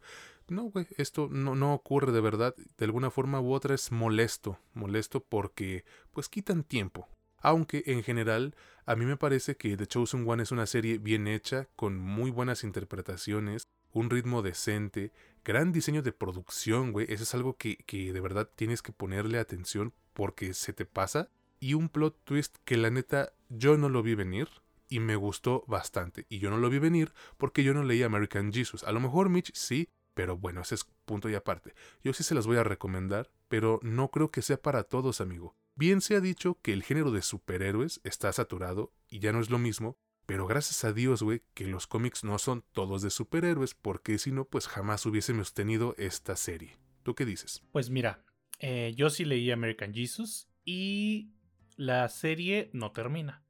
no, 0.52 0.64
güey, 0.64 0.88
esto 0.97 1.30
no, 1.32 1.74
ocurre 1.74 2.12
de 2.12 2.22
verdad. 2.22 2.56
De 2.78 2.86
alguna 2.86 3.10
forma 3.10 3.39
u 3.39 3.54
otra 3.54 3.74
es 3.74 3.91
molesto. 3.91 4.60
Molesto 4.74 5.24
porque, 5.24 5.86
pues, 6.12 6.30
quitan 6.30 6.64
tiempo. 6.64 7.08
Aunque, 7.38 7.84
en 7.88 8.04
general, 8.04 8.56
a 8.86 8.95
mí 8.95 9.06
me 9.06 9.18
parece 9.18 9.56
que 9.56 9.76
The 9.78 9.88
Chosen 9.88 10.28
One 10.30 10.43
es 10.43 10.52
una 10.52 10.68
serie 10.68 10.97
bien 10.97 11.28
hecha, 11.28 11.68
con 11.76 11.97
muy 11.97 12.30
buenas 12.30 12.64
interpretaciones, 12.64 13.68
un 13.93 14.10
ritmo 14.10 14.41
decente, 14.41 15.12
gran 15.43 15.72
diseño 15.72 16.02
de 16.02 16.12
producción, 16.12 16.91
güey. 16.91 17.08
Eso 17.10 17.24
es 17.24 17.34
algo 17.34 17.58
que, 17.58 17.78
que 17.78 18.14
de 18.14 18.22
verdad 18.22 18.49
tienes 18.56 18.82
que 18.82 18.91
ponerle 18.91 19.39
atención 19.39 19.93
porque 20.14 20.54
se 20.54 20.74
te 20.74 20.86
pasa. 20.86 21.30
Y 21.60 21.74
un 21.74 21.89
plot 21.89 22.18
twist 22.24 22.58
que 22.66 22.78
la 22.78 22.89
neta 22.89 23.34
yo 23.49 23.78
no 23.78 23.89
lo 23.89 24.04
vi 24.04 24.16
venir 24.16 24.49
y 24.91 24.99
me 24.99 25.16
gustó 25.16 25.64
bastante. 25.68 26.26
Y 26.30 26.39
yo 26.39 26.49
no 26.49 26.58
lo 26.58 26.70
vi 26.70 26.78
venir 26.78 27.14
porque 27.38 27.64
yo 27.64 27.74
no 27.74 27.84
leí 27.84 28.04
American 28.04 28.52
Jesus. 28.52 28.84
A 28.84 28.91
lo 28.91 28.99
mejor 28.99 29.30
Mitch 29.30 29.52
sí, 29.54 29.88
pero 30.22 30.38
bueno, 30.38 30.61
ese 30.61 30.76
es 30.76 30.86
punto 31.05 31.32
y 31.32 31.34
aparte. 31.34 31.74
Yo 32.03 32.13
sí 32.13 32.22
se 32.22 32.36
las 32.36 32.45
voy 32.45 32.57
a 32.57 32.63
recomendar, 32.63 33.32
pero 33.47 33.80
no 33.82 34.11
creo 34.11 34.30
que 34.30 34.43
sea 34.43 34.61
para 34.61 34.84
todos, 34.84 35.19
amigo. 35.19 35.57
Bien 35.74 35.99
se 35.99 36.15
ha 36.15 36.22
dicho 36.22 36.59
que 36.61 36.74
el 36.74 36.84
género 36.84 37.09
de 37.09 37.24
superhéroes 37.24 38.01
está 38.03 38.32
saturado 38.32 38.93
y 39.09 39.17
ya 39.17 39.32
no 39.32 39.39
es 39.39 39.49
lo 39.49 39.57
mismo, 39.57 39.97
pero 40.28 40.45
gracias 40.45 40.84
a 40.84 40.93
Dios, 40.93 41.24
güey, 41.24 41.41
que 41.55 41.65
los 41.65 41.88
cómics 41.88 42.24
no 42.24 42.38
son 42.38 42.63
todos 42.72 43.01
de 43.01 43.09
superhéroes, 43.09 43.74
porque 43.74 44.19
si 44.19 44.32
no, 44.32 44.45
pues 44.45 44.67
jamás 44.67 45.07
hubiésemos 45.07 45.55
tenido 45.55 45.95
esta 45.97 46.36
serie. 46.36 46.78
¿Tú 47.01 47.15
qué 47.15 47.26
dices? 47.26 47.63
Pues 47.72 47.89
mira, 47.89 48.24
eh, 48.59 48.93
yo 48.95 49.09
sí 49.09 49.26
leí 49.26 49.49
American 49.49 49.91
Jesus 49.91 50.47
y 50.63 51.32
la 51.78 52.07
serie 52.09 52.69
no 52.74 52.91
termina. 52.91 53.43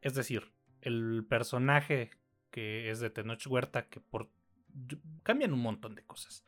Es 0.00 0.14
decir, 0.14 0.54
el 0.80 1.26
personaje 1.28 2.12
que 2.50 2.88
es 2.88 3.00
de 3.00 3.10
Tenoch 3.10 3.46
Huerta, 3.46 3.88
que 3.88 4.00
por 4.00 4.30
cambian 5.22 5.52
un 5.52 5.60
montón 5.60 5.94
de 5.94 6.04
cosas. 6.04 6.44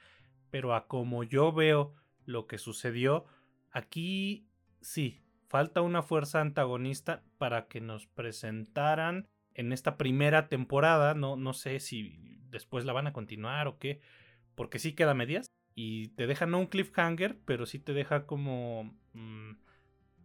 Pero 0.50 0.74
a 0.74 0.86
como 0.86 1.24
yo 1.24 1.52
veo 1.52 1.94
lo 2.24 2.46
que 2.46 2.58
sucedió, 2.58 3.26
aquí 3.70 4.48
sí, 4.80 5.22
falta 5.48 5.82
una 5.82 6.02
fuerza 6.02 6.40
antagonista 6.40 7.22
para 7.38 7.66
que 7.66 7.80
nos 7.80 8.06
presentaran 8.06 9.28
en 9.54 9.72
esta 9.72 9.96
primera 9.96 10.48
temporada. 10.48 11.14
No, 11.14 11.36
no 11.36 11.52
sé 11.52 11.80
si 11.80 12.40
después 12.50 12.84
la 12.84 12.92
van 12.92 13.06
a 13.06 13.12
continuar 13.12 13.68
o 13.68 13.78
qué, 13.78 14.00
porque 14.54 14.78
sí 14.78 14.94
queda 14.94 15.14
medias. 15.14 15.46
Y 15.74 16.08
te 16.10 16.26
deja 16.26 16.46
no 16.46 16.58
un 16.58 16.66
cliffhanger, 16.66 17.38
pero 17.44 17.66
sí 17.66 17.78
te 17.78 17.92
deja 17.92 18.26
como... 18.26 18.94
Mm, 19.12 19.52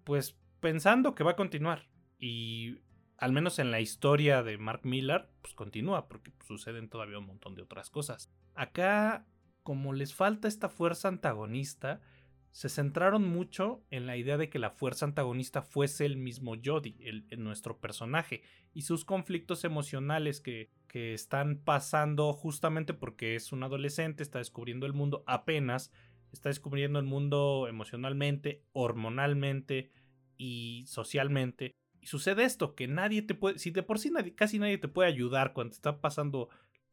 pues 0.04 0.38
pensando 0.60 1.14
que 1.14 1.24
va 1.24 1.32
a 1.32 1.36
continuar. 1.36 1.88
Y 2.18 2.80
al 3.22 3.34
menos 3.34 3.60
en 3.60 3.70
la 3.70 3.80
historia 3.80 4.42
de 4.42 4.58
Mark 4.58 4.82
Millar, 4.84 5.30
pues 5.44 5.54
continúa, 5.54 6.08
porque 6.08 6.32
suceden 6.46 6.90
todavía 6.90 7.20
un 7.20 7.28
montón 7.28 7.54
de 7.54 7.62
otras 7.62 7.92
cosas. 7.92 8.32
Acá, 8.56 9.28
como 9.62 9.94
les 9.94 10.16
falta 10.16 10.48
esta 10.48 10.70
fuerza 10.70 11.08
antagonista, 11.08 12.02
se 12.50 12.68
centraron 12.68 13.24
mucho 13.24 13.84
en 13.92 14.08
la 14.08 14.18
idea 14.18 14.40
de 14.40 14.50
que 14.50 14.58
la 14.58 14.72
fuerza 14.72 15.06
antagonista 15.06 15.62
fuese 15.62 16.08
el 16.08 16.18
mismo 16.18 16.56
Jody, 16.66 16.98
el, 17.00 17.28
nuestro 17.38 17.80
personaje, 17.80 18.42
y 18.74 18.82
sus 18.82 19.06
conflictos 19.06 19.66
emocionales 19.66 20.42
que, 20.42 20.72
que 20.88 21.14
están 21.14 21.58
pasando 21.58 22.34
justamente 22.34 22.96
porque 22.96 23.36
es 23.36 23.52
un 23.52 23.62
adolescente, 23.62 24.24
está 24.24 24.40
descubriendo 24.40 24.88
el 24.88 24.94
mundo 24.94 25.24
apenas, 25.28 25.92
está 26.32 26.50
descubriendo 26.50 26.98
el 26.98 27.06
mundo 27.06 27.68
emocionalmente, 27.70 28.64
hormonalmente 28.74 29.92
y 30.38 30.86
socialmente 30.88 31.76
y 32.02 32.08
sucede 32.08 32.44
esto, 32.44 32.76
que 32.76 32.88
nadie 32.88 33.22
te 33.22 33.36
puede, 33.36 33.60
si 33.60 33.70
de 33.70 33.84
por 33.84 34.00
sí 34.00 34.12
casi 34.36 34.60
nadie 34.60 34.80
te 34.80 34.88
puede 34.88 35.08
ayudar 35.08 35.54
cuando 35.54 35.74
está 35.74 36.02
pasando 36.02 36.50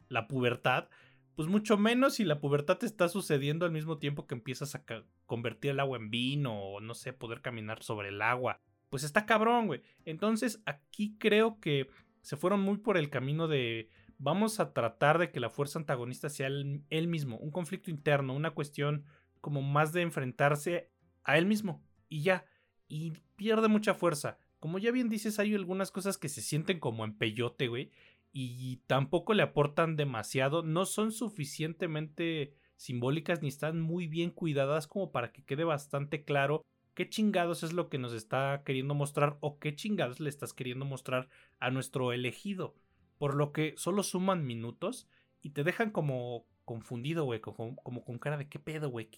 la 0.09 0.28
pubertad, 0.28 0.88
pues 1.34 1.48
mucho 1.48 1.78
menos 1.78 2.16
si 2.16 2.24
la 2.24 2.40
pubertad 2.40 2.78
te 2.78 2.86
está 2.86 3.09
sucediendo 3.09 3.64
al 3.64 3.72
mismo 3.72 3.98
tiempo 3.98 4.26
que 4.26 4.34
empiezas 4.34 4.74
a 4.74 4.84
convertir 5.24 5.70
el 5.70 5.80
agua 5.80 5.96
en 5.96 6.11
vino 6.11 6.52
o 6.52 6.80
no 6.80 6.94
sé, 6.94 7.12
poder 7.12 7.40
caminar 7.40 7.82
sobre 7.82 8.09
el 8.09 8.20
agua. 8.20 8.61
Pues 8.90 9.02
está 9.02 9.24
cabrón, 9.24 9.66
güey. 9.66 9.82
Entonces 10.04 10.62
aquí 10.66 11.16
creo 11.18 11.59
que 11.61 11.88
se 12.22 12.36
fueron 12.36 12.61
muy 12.61 12.78
por 12.78 12.98
el 12.98 13.09
camino 13.09 13.48
de 13.48 13.88
vamos 14.18 14.61
a 14.61 14.72
tratar 14.74 15.18
de 15.18 15.30
que 15.30 15.40
la 15.40 15.48
fuerza 15.48 15.78
antagonista 15.78 16.28
sea 16.28 16.48
él 16.48 17.09
mismo, 17.09 17.36
un 17.38 17.50
conflicto 17.50 17.90
interno, 17.90 18.34
una 18.34 18.50
cuestión 18.50 19.04
como 19.40 19.62
más 19.62 19.92
de 19.92 20.02
enfrentarse 20.02 20.90
a 21.22 21.38
él 21.38 21.46
mismo 21.46 21.82
y 22.09 22.22
ya. 22.22 22.44
Y 22.88 23.12
pierde 23.36 23.68
mucha 23.68 23.94
fuerza 23.94 24.38
como 24.61 24.78
ya 24.78 24.90
bien 24.90 25.09
dices, 25.09 25.38
hay 25.38 25.54
algunas 25.54 25.90
cosas 25.90 26.18
que 26.18 26.28
se 26.28 26.42
sienten 26.42 26.80
como 26.80 27.04
en 27.04 27.16
peyote, 27.16 27.68
güey, 27.68 27.90
y 28.32 28.76
tampoco 28.86 29.34
le 29.34 29.42
aportan 29.42 29.96
demasiado, 29.96 30.62
no 30.62 30.86
son 30.86 31.12
suficientemente 31.12 32.54
simbólicas 32.76 33.42
ni 33.42 33.48
están 33.48 33.80
muy 33.80 34.06
bien 34.06 34.30
cuidadas 34.30 34.86
como 34.86 35.11
para 35.11 35.32
que 35.32 35.42
quede 35.42 35.64
bastante 35.64 36.24
claro 36.24 36.64
qué 36.98 37.09
chingados 37.09 37.62
es 37.62 37.72
lo 37.72 37.88
que 37.88 37.98
nos 37.98 38.12
está 38.12 38.62
queriendo 38.64 38.92
mostrar 38.92 39.38
o 39.40 39.61
qué 39.61 39.76
chingados 39.76 40.18
le 40.18 40.28
estás 40.28 40.52
queriendo 40.52 40.84
mostrar 40.84 41.28
a 41.61 41.70
nuestro 41.70 42.12
elegido. 42.12 42.74
Por 43.18 43.36
lo 43.36 43.52
que 43.52 43.74
solo 43.76 44.02
suman 44.02 44.44
minutos 44.44 45.09
y 45.40 45.50
te 45.50 45.62
dejan 45.62 45.92
como 45.92 46.44
confundido, 46.64 47.24
güey, 47.24 47.40
como, 47.40 47.76
con 47.76 48.18
cara 48.18 48.36
de 48.36 48.48
qué 48.48 48.59
pedo, 48.59 48.90
güey, 48.90 49.11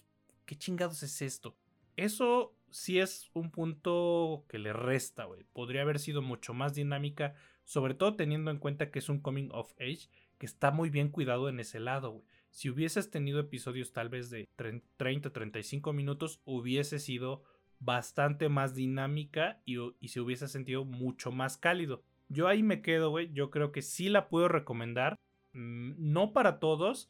¿Qué, 0.45 0.55
chingados 0.59 1.01
es 1.01 1.23
esto. 1.23 1.55
Eso 1.95 2.55
sí 2.71 2.99
es 2.99 3.29
un 3.33 3.51
punto 3.51 4.45
que 4.49 4.59
le 4.59 4.73
resta, 4.73 5.25
güey. 5.25 5.43
Podría 5.53 5.81
haber 5.81 5.99
sido 5.99 6.21
mucho 6.21 6.53
más 6.53 6.73
dinámica, 6.73 7.35
sobre 7.63 7.93
todo 7.93 8.15
teniendo 8.15 8.51
en 8.51 8.57
cuenta 8.57 8.91
que 8.91 8.99
es 8.99 9.09
un 9.09 9.19
coming 9.19 9.49
of 9.51 9.73
age 9.79 10.09
que 10.37 10.45
está 10.45 10.71
muy 10.71 10.89
bien 10.89 11.09
cuidado 11.09 11.49
en 11.49 11.59
ese 11.59 11.79
lado, 11.79 12.11
güey. 12.11 12.25
Si 12.49 12.69
hubieses 12.69 13.09
tenido 13.09 13.39
episodios 13.39 13.93
tal 13.93 14.09
vez 14.09 14.29
de 14.29 14.49
30, 14.55 15.31
35 15.31 15.93
minutos, 15.93 16.41
hubiese 16.43 16.99
sido 16.99 17.43
bastante 17.79 18.49
más 18.49 18.75
dinámica 18.75 19.61
y, 19.65 19.77
y 19.99 20.09
se 20.09 20.19
hubiese 20.19 20.47
sentido 20.47 20.83
mucho 20.83 21.31
más 21.31 21.57
cálido. 21.57 22.03
Yo 22.27 22.47
ahí 22.47 22.63
me 22.63 22.81
quedo, 22.81 23.09
güey. 23.09 23.31
Yo 23.33 23.51
creo 23.51 23.71
que 23.71 23.81
sí 23.81 24.09
la 24.09 24.29
puedo 24.29 24.47
recomendar. 24.47 25.17
Mm, 25.53 25.93
no 25.97 26.33
para 26.33 26.59
todos. 26.59 27.09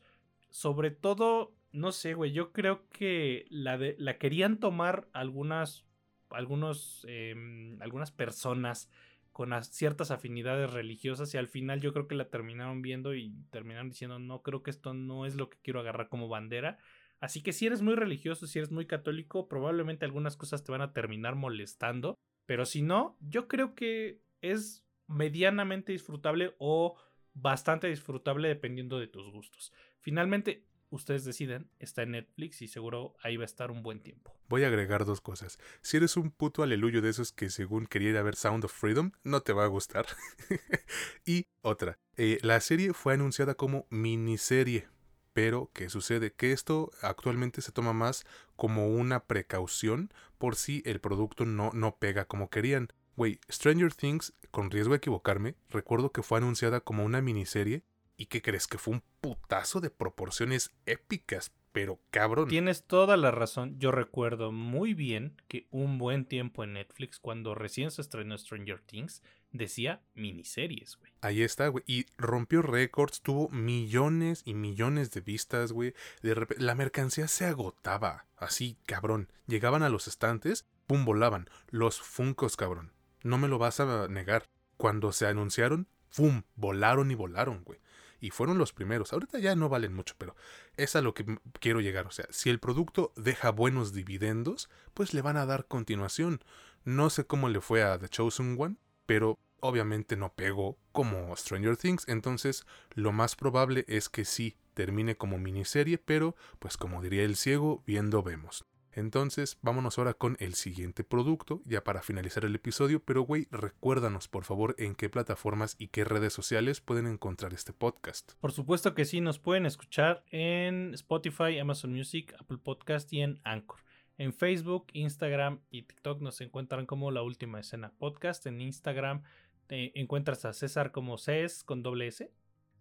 Sobre 0.50 0.92
todo 0.92 1.54
no 1.72 1.92
sé, 1.92 2.14
güey, 2.14 2.32
yo 2.32 2.52
creo 2.52 2.88
que 2.90 3.46
la, 3.50 3.78
de, 3.78 3.96
la 3.98 4.18
querían 4.18 4.60
tomar 4.60 5.08
algunas, 5.14 5.86
algunos, 6.30 7.06
em, 7.08 7.82
algunas 7.82 8.12
personas 8.12 8.90
con 9.32 9.52
ciertas 9.64 10.12
afinidades 10.12 10.72
religiosas 10.72 11.34
y 11.34 11.38
al 11.38 11.48
final 11.48 11.80
yo 11.80 11.94
creo 11.94 12.08
que 12.08 12.16
la 12.16 12.30
terminaron 12.30 12.82
viendo 12.82 13.16
y 13.16 13.34
terminaron 13.50 13.90
diciendo, 13.90 14.20
no, 14.20 14.42
creo 14.42 14.62
que 14.62 14.72
esto 14.72 14.94
no 14.94 15.26
es 15.26 15.36
lo 15.36 15.50
que 15.50 15.58
quiero 15.62 15.80
agarrar 15.80 16.10
como 16.10 16.28
bandera. 16.28 16.78
Así 17.22 17.42
que 17.42 17.54
si 17.54 17.68
eres 17.68 17.82
muy 17.82 17.96
religioso, 17.96 18.48
si 18.48 18.60
eres 18.60 18.72
muy 18.72 18.88
católico, 18.88 19.48
probablemente 19.48 20.06
algunas 20.06 20.36
cosas 20.36 20.64
te 20.64 20.72
van 20.72 20.82
a 20.82 20.92
terminar 20.92 21.36
molestando, 21.36 22.16
pero 22.46 22.66
si 22.66 22.82
no, 22.82 23.18
yo 23.22 23.48
creo 23.48 23.76
que 23.76 24.22
es 24.42 24.86
medianamente 25.08 25.92
disfrutable 25.92 26.56
o 26.58 26.98
bastante 27.34 27.88
disfrutable 27.88 28.48
dependiendo 28.48 29.00
de 29.00 29.08
tus 29.08 29.32
gustos. 29.32 29.72
Finalmente, 30.00 30.66
ustedes 30.92 31.26
deciden, 31.26 31.70
está 31.80 32.04
en 32.04 32.12
Netflix 32.12 32.62
y 32.62 32.68
seguro 32.68 33.16
ahí 33.24 33.38
va 33.38 33.44
a 33.44 33.46
estar 33.46 33.72
un 33.72 33.82
buen 33.82 34.02
tiempo. 34.02 34.36
Voy 34.48 34.64
a 34.64 34.68
agregar 34.68 35.06
dos 35.06 35.22
cosas. 35.22 35.58
Si 35.82 35.98
eres 35.98 36.18
un 36.18 36.30
puto 36.30 36.62
aleluyo 36.62 37.02
de 37.02 37.10
esos 37.10 37.32
que 37.32 37.50
según 37.50 37.88
quería 37.88 38.12
ir 38.12 38.18
a 38.18 38.24
ver 38.24 38.36
Sound 38.36 38.66
of 38.66 38.74
Freedom, 38.74 39.12
no 39.24 39.42
te 39.42 39.54
va 39.54 39.64
a 39.64 39.68
gustar. 39.68 40.06
y 41.26 41.48
otra, 41.62 41.98
eh, 42.18 42.38
la 42.42 42.60
serie 42.60 42.94
fue 42.94 43.14
anunciada 43.14 43.56
como 43.56 43.88
miniserie. 43.90 44.88
Pero, 45.34 45.72
¿qué 45.74 45.90
sucede? 45.90 46.34
Que 46.34 46.52
esto 46.52 46.92
actualmente 47.02 47.62
se 47.62 47.72
toma 47.72 47.94
más 47.94 48.26
como 48.58 48.90
una 48.90 49.24
precaución 49.24 50.12
por 50.38 50.58
si 50.58 50.84
el 50.86 51.00
producto 51.00 51.46
no, 51.46 51.72
no 51.74 51.96
pega 51.96 52.26
como 52.26 52.50
querían. 52.50 52.90
Güey, 53.16 53.40
Stranger 53.50 53.94
Things, 53.94 54.34
con 54.52 54.72
riesgo 54.72 54.92
de 54.92 54.98
equivocarme, 54.98 55.56
recuerdo 55.70 56.12
que 56.12 56.24
fue 56.24 56.40
anunciada 56.40 56.82
como 56.82 57.06
una 57.06 57.22
miniserie 57.22 57.84
¿Y 58.22 58.28
qué 58.28 58.44
crees? 58.44 58.68
Que 58.68 58.78
fue 58.78 58.94
un 58.94 59.04
putazo 59.20 59.80
de 59.82 59.90
proporciones 59.90 60.70
épicas, 60.86 61.52
pero 61.72 62.00
cabrón. 62.12 62.50
Tienes 62.50 62.84
toda 62.84 63.18
la 63.18 63.32
razón. 63.32 63.80
Yo 63.80 63.90
recuerdo 63.90 64.52
muy 64.52 64.94
bien 64.94 65.42
que 65.48 65.66
un 65.72 65.98
buen 65.98 66.26
tiempo 66.26 66.64
en 66.64 66.74
Netflix, 66.74 67.18
cuando 67.18 67.56
recién 67.56 67.90
se 67.90 68.04
estrenó 68.04 68.38
Stranger 68.38 68.80
Things, 68.80 69.24
decía 69.50 70.04
miniseries, 70.14 70.98
güey. 70.98 71.12
Ahí 71.22 71.42
está, 71.42 71.68
güey. 71.70 71.84
Y 71.88 72.06
rompió 72.16 72.62
récords, 72.62 73.22
tuvo 73.22 73.50
millones 73.50 74.44
y 74.46 74.54
millones 74.54 75.10
de 75.10 75.22
vistas, 75.22 75.72
güey. 75.72 75.96
De 76.22 76.36
repente, 76.36 76.64
la 76.64 76.76
mercancía 76.76 77.28
se 77.28 77.46
agotaba. 77.46 78.28
Así, 78.38 78.78
cabrón. 78.86 79.30
Llegaban 79.48 79.82
a 79.82 79.90
los 79.90 80.08
estantes, 80.08 80.68
pum, 80.86 81.06
volaban. 81.06 81.50
Los 81.72 82.00
funcos, 82.00 82.56
cabrón. 82.56 82.92
No 83.24 83.40
me 83.40 83.48
lo 83.48 83.58
vas 83.58 83.80
a 83.80 84.08
negar. 84.10 84.48
Cuando 84.78 85.12
se 85.12 85.26
anunciaron, 85.26 85.88
pum, 86.16 86.44
volaron 86.56 87.10
y 87.10 87.16
volaron, 87.16 87.64
güey. 87.64 87.80
Y 88.22 88.30
fueron 88.30 88.58
los 88.58 88.72
primeros. 88.72 89.12
Ahorita 89.12 89.40
ya 89.40 89.56
no 89.56 89.68
valen 89.68 89.94
mucho, 89.94 90.16
pero 90.18 90.36
es 90.78 90.96
a 90.96 91.02
lo 91.02 91.14
que 91.14 91.40
quiero 91.60 91.82
llegar. 91.82 92.08
O 92.08 92.12
sea, 92.12 92.26
si 92.30 92.50
el 92.50 92.60
producto 92.60 93.12
deja 93.18 93.50
buenos 93.50 93.92
dividendos, 93.92 94.70
pues 94.94 95.14
le 95.14 95.22
van 95.22 95.36
a 95.36 95.46
dar 95.46 95.66
continuación. 95.66 96.42
No 96.86 97.10
sé 97.10 97.26
cómo 97.26 97.50
le 97.50 97.60
fue 97.60 97.84
a 97.84 97.98
The 98.00 98.08
Chosen 98.08 98.56
One, 98.58 98.76
pero 99.06 99.40
obviamente 99.60 100.16
no 100.18 100.34
pegó 100.34 100.78
como 100.92 101.36
Stranger 101.36 101.78
Things, 101.78 102.08
entonces 102.08 102.66
lo 102.94 103.12
más 103.12 103.36
probable 103.36 103.86
es 103.88 104.10
que 104.10 104.26
sí 104.26 104.58
termine 104.74 105.16
como 105.16 105.38
miniserie, 105.38 105.98
pero 105.98 106.36
pues 106.60 106.78
como 106.78 107.02
diría 107.02 107.24
el 107.24 107.36
ciego, 107.36 107.84
viendo 107.86 108.24
vemos. 108.24 108.66
Entonces, 108.94 109.58
vámonos 109.62 109.98
ahora 109.98 110.14
con 110.14 110.38
el 110.40 110.54
siguiente 110.54 111.04
producto, 111.04 111.62
ya 111.66 111.84
para 111.84 112.02
finalizar 112.02 112.46
el 112.46 112.56
episodio, 112.56 113.04
pero 113.04 113.22
güey, 113.22 113.48
recuérdanos 113.52 114.28
por 114.28 114.44
favor 114.44 114.76
en 114.78 114.96
qué 114.96 115.10
plataformas 115.10 115.76
y 115.80 115.88
qué 115.88 116.04
redes 116.04 116.34
sociales 116.34 116.82
pueden 116.82 117.08
encontrar 117.08 117.54
este 117.54 117.74
podcast. 117.74 118.34
Por 118.40 118.52
supuesto 118.52 118.94
que 118.94 119.06
sí, 119.06 119.22
nos 119.22 119.40
pueden 119.40 119.66
escuchar 119.66 120.24
en 120.32 120.94
Spotify, 120.94 121.60
Amazon 121.60 121.94
Music, 121.94 122.36
Apple 122.40 122.58
Podcast 122.58 123.12
y 123.14 123.22
en 123.22 123.40
Anchor. 123.44 123.80
En 124.18 124.34
Facebook, 124.34 124.88
Instagram 124.94 125.62
y 125.70 125.84
TikTok 125.84 126.22
nos 126.22 126.42
encuentran 126.42 126.86
como 126.86 127.12
La 127.12 127.24
Última 127.24 127.60
Escena 127.60 127.92
Podcast. 127.98 128.46
En 128.46 128.62
Instagram 128.62 129.24
encuentras 129.70 130.46
a 130.46 130.54
César 130.54 130.92
como 130.92 131.18
CES 131.18 131.64
con 131.64 131.82
doble 131.82 132.08
S, 132.08 132.32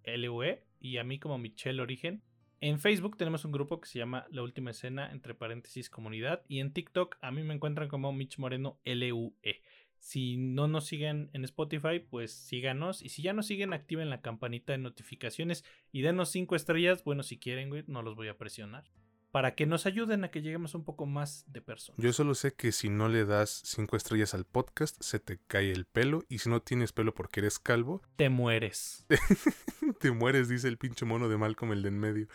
LUE, 0.04 0.64
y 0.80 0.98
a 0.98 1.04
mí 1.04 1.18
como 1.18 1.38
Michelle 1.38 1.80
Origen. 1.80 2.22
En 2.62 2.78
Facebook 2.78 3.16
tenemos 3.16 3.46
un 3.46 3.52
grupo 3.52 3.80
que 3.80 3.88
se 3.88 3.98
llama 3.98 4.26
La 4.30 4.42
Última 4.42 4.70
Escena, 4.70 5.10
entre 5.10 5.34
paréntesis, 5.34 5.88
comunidad. 5.88 6.42
Y 6.46 6.60
en 6.60 6.74
TikTok 6.74 7.16
a 7.22 7.30
mí 7.30 7.42
me 7.42 7.54
encuentran 7.54 7.88
como 7.88 8.12
Mitch 8.12 8.38
Moreno 8.38 8.78
LUE. 8.84 9.62
Si 9.98 10.36
no 10.36 10.68
nos 10.68 10.86
siguen 10.86 11.30
en 11.32 11.44
Spotify, 11.44 12.00
pues 12.00 12.32
síganos. 12.32 13.02
Y 13.02 13.08
si 13.08 13.22
ya 13.22 13.32
nos 13.32 13.46
siguen, 13.46 13.72
activen 13.72 14.10
la 14.10 14.20
campanita 14.20 14.72
de 14.72 14.78
notificaciones 14.78 15.64
y 15.90 16.02
denos 16.02 16.30
5 16.30 16.54
estrellas. 16.54 17.02
Bueno, 17.02 17.22
si 17.22 17.38
quieren, 17.38 17.70
güey, 17.70 17.84
no 17.86 18.02
los 18.02 18.14
voy 18.14 18.28
a 18.28 18.36
presionar 18.36 18.84
para 19.30 19.54
que 19.54 19.66
nos 19.66 19.86
ayuden 19.86 20.24
a 20.24 20.30
que 20.30 20.42
lleguemos 20.42 20.74
un 20.74 20.84
poco 20.84 21.06
más 21.06 21.44
de 21.46 21.60
personas. 21.60 22.02
Yo 22.02 22.12
solo 22.12 22.34
sé 22.34 22.54
que 22.54 22.72
si 22.72 22.88
no 22.88 23.08
le 23.08 23.24
das 23.24 23.62
cinco 23.64 23.96
estrellas 23.96 24.34
al 24.34 24.44
podcast, 24.44 24.96
se 25.00 25.20
te 25.20 25.38
cae 25.46 25.70
el 25.70 25.84
pelo. 25.84 26.24
Y 26.28 26.38
si 26.38 26.48
no 26.48 26.60
tienes 26.62 26.92
pelo 26.92 27.14
porque 27.14 27.40
eres 27.40 27.58
calvo, 27.58 28.02
te 28.16 28.28
mueres. 28.28 29.06
te 30.00 30.10
mueres, 30.10 30.48
dice 30.48 30.68
el 30.68 30.78
pinche 30.78 31.04
mono 31.04 31.28
de 31.28 31.36
Malcolm 31.36 31.72
el 31.72 31.82
de 31.82 31.88
en 31.88 31.98
medio. 31.98 32.28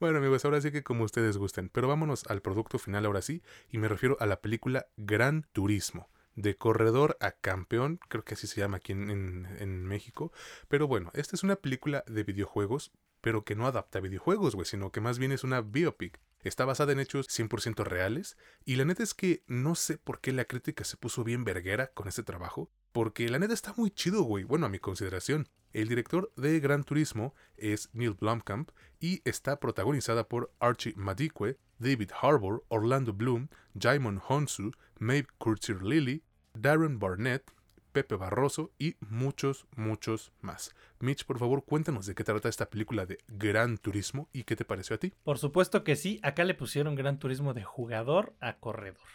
Bueno, 0.00 0.18
amigos, 0.18 0.44
ahora 0.44 0.60
sí 0.60 0.70
que 0.70 0.82
como 0.82 1.04
ustedes 1.04 1.36
gusten. 1.36 1.68
Pero 1.70 1.88
vámonos 1.88 2.24
al 2.28 2.42
producto 2.42 2.78
final 2.78 3.06
ahora 3.06 3.22
sí. 3.22 3.42
Y 3.70 3.78
me 3.78 3.88
refiero 3.88 4.16
a 4.20 4.26
la 4.26 4.40
película 4.40 4.86
Gran 4.96 5.46
Turismo 5.52 6.08
de 6.36 6.56
corredor 6.56 7.16
a 7.20 7.30
campeón, 7.30 8.00
creo 8.08 8.24
que 8.24 8.34
así 8.34 8.48
se 8.48 8.60
llama 8.60 8.78
aquí 8.78 8.92
en, 8.92 9.10
en, 9.10 9.84
México. 9.84 10.32
Pero 10.68 10.88
bueno, 10.88 11.10
esta 11.14 11.36
es 11.36 11.44
una 11.44 11.56
película 11.56 12.04
de 12.08 12.24
videojuegos, 12.24 12.92
pero 13.20 13.44
que 13.44 13.54
no 13.54 13.66
adapta 13.66 13.98
a 13.98 14.02
videojuegos, 14.02 14.54
güey, 14.54 14.66
sino 14.66 14.90
que 14.90 15.00
más 15.00 15.18
bien 15.18 15.32
es 15.32 15.44
una 15.44 15.60
biopic. 15.60 16.20
Está 16.44 16.66
basada 16.66 16.92
en 16.92 17.00
hechos 17.00 17.26
100% 17.28 17.84
reales 17.84 18.36
y 18.66 18.76
la 18.76 18.84
neta 18.84 19.02
es 19.02 19.14
que 19.14 19.42
no 19.46 19.74
sé 19.74 19.96
por 19.96 20.20
qué 20.20 20.30
la 20.32 20.44
crítica 20.44 20.84
se 20.84 20.98
puso 20.98 21.24
bien 21.24 21.42
verguera 21.42 21.88
con 21.88 22.06
este 22.06 22.22
trabajo, 22.22 22.70
porque 22.92 23.30
la 23.30 23.38
neta 23.38 23.54
está 23.54 23.72
muy 23.78 23.90
chido, 23.90 24.22
güey, 24.22 24.44
bueno, 24.44 24.66
a 24.66 24.68
mi 24.68 24.78
consideración. 24.78 25.48
El 25.72 25.88
director 25.88 26.30
de 26.36 26.60
Gran 26.60 26.84
Turismo 26.84 27.34
es 27.56 27.88
Neil 27.94 28.12
Blomkamp 28.12 28.70
y 29.00 29.22
está 29.24 29.58
protagonizada 29.58 30.28
por 30.28 30.52
Archie 30.60 30.92
Madikwe, 30.96 31.58
David 31.78 32.10
Harbour, 32.20 32.62
Orlando 32.68 33.14
Bloom, 33.14 33.48
Jaimon 33.80 34.20
Honsu, 34.28 34.70
Maeve 34.98 35.28
Curtier 35.38 35.82
Lilly, 35.82 36.22
Darren 36.52 36.98
Barnett, 36.98 37.50
Pepe 37.94 38.16
Barroso 38.16 38.72
y 38.76 38.96
muchos, 39.08 39.66
muchos 39.76 40.32
más. 40.40 40.74
Mitch, 40.98 41.24
por 41.24 41.38
favor, 41.38 41.64
cuéntanos 41.64 42.06
de 42.06 42.16
qué 42.16 42.24
trata 42.24 42.48
esta 42.48 42.68
película 42.68 43.06
de 43.06 43.18
Gran 43.28 43.78
Turismo 43.78 44.28
y 44.32 44.42
qué 44.42 44.56
te 44.56 44.64
pareció 44.64 44.96
a 44.96 44.98
ti. 44.98 45.12
Por 45.22 45.38
supuesto 45.38 45.84
que 45.84 45.94
sí, 45.94 46.18
acá 46.24 46.42
le 46.42 46.54
pusieron 46.54 46.96
Gran 46.96 47.20
Turismo 47.20 47.54
de 47.54 47.62
jugador 47.62 48.34
a 48.40 48.56
corredor. 48.56 49.06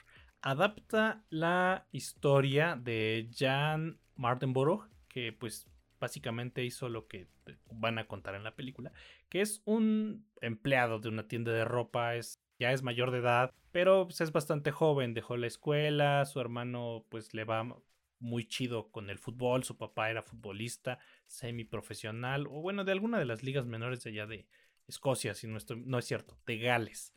Adapta 0.42 1.26
la 1.30 1.88
historia 1.92 2.78
de 2.82 3.30
Jan 3.38 4.00
Martenborough, 4.16 4.88
que 5.10 5.34
pues 5.34 5.68
básicamente 6.00 6.64
hizo 6.64 6.88
lo 6.88 7.08
que 7.08 7.28
van 7.70 8.00
a 8.00 8.08
contar 8.08 8.36
en 8.36 8.46
la 8.46 8.56
película, 8.56 8.94
que 9.28 9.42
es 9.42 9.62
un 9.66 10.26
empleado 10.40 11.00
de 11.00 11.10
una 11.10 11.28
tienda 11.28 11.52
de 11.52 11.66
ropa, 11.66 12.16
es 12.16 12.40
ya 12.58 12.72
es 12.72 12.82
mayor 12.82 13.12
de 13.12 13.20
edad, 13.20 13.54
pero 13.72 14.06
pues, 14.06 14.22
es 14.22 14.32
bastante 14.32 14.72
joven, 14.72 15.14
dejó 15.14 15.36
la 15.36 15.48
escuela, 15.48 16.26
su 16.26 16.40
hermano 16.40 17.06
pues 17.10 17.34
le 17.34 17.44
va 17.44 17.76
muy 18.20 18.46
chido 18.48 18.92
con 18.92 19.10
el 19.10 19.18
fútbol, 19.18 19.64
su 19.64 19.78
papá 19.78 20.10
era 20.10 20.22
futbolista 20.22 21.00
semiprofesional, 21.28 22.48
o 22.48 22.62
bueno, 22.62 22.84
de 22.84 22.92
alguna 22.92 23.20
de 23.20 23.26
las 23.26 23.44
ligas 23.44 23.66
menores 23.66 24.04
de 24.04 24.12
allá 24.12 24.28
de 24.28 24.48
Escocia, 24.88 25.34
si 25.34 25.48
no, 25.48 25.60
no 25.86 26.00
es 26.00 26.06
cierto, 26.06 26.38
de 26.46 26.58
Gales. 26.58 27.14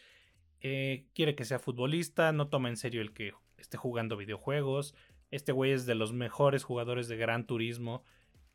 Eh, 0.60 1.06
quiere 1.14 1.34
que 1.34 1.44
sea 1.44 1.58
futbolista, 1.58 2.32
no 2.32 2.48
toma 2.48 2.68
en 2.68 2.76
serio 2.76 3.00
el 3.00 3.12
que 3.12 3.32
esté 3.56 3.76
jugando 3.76 4.16
videojuegos. 4.16 4.94
Este 5.30 5.52
güey 5.52 5.72
es 5.72 5.86
de 5.86 5.94
los 5.94 6.12
mejores 6.12 6.64
jugadores 6.64 7.08
de 7.08 7.16
Gran 7.16 7.46
Turismo 7.46 8.04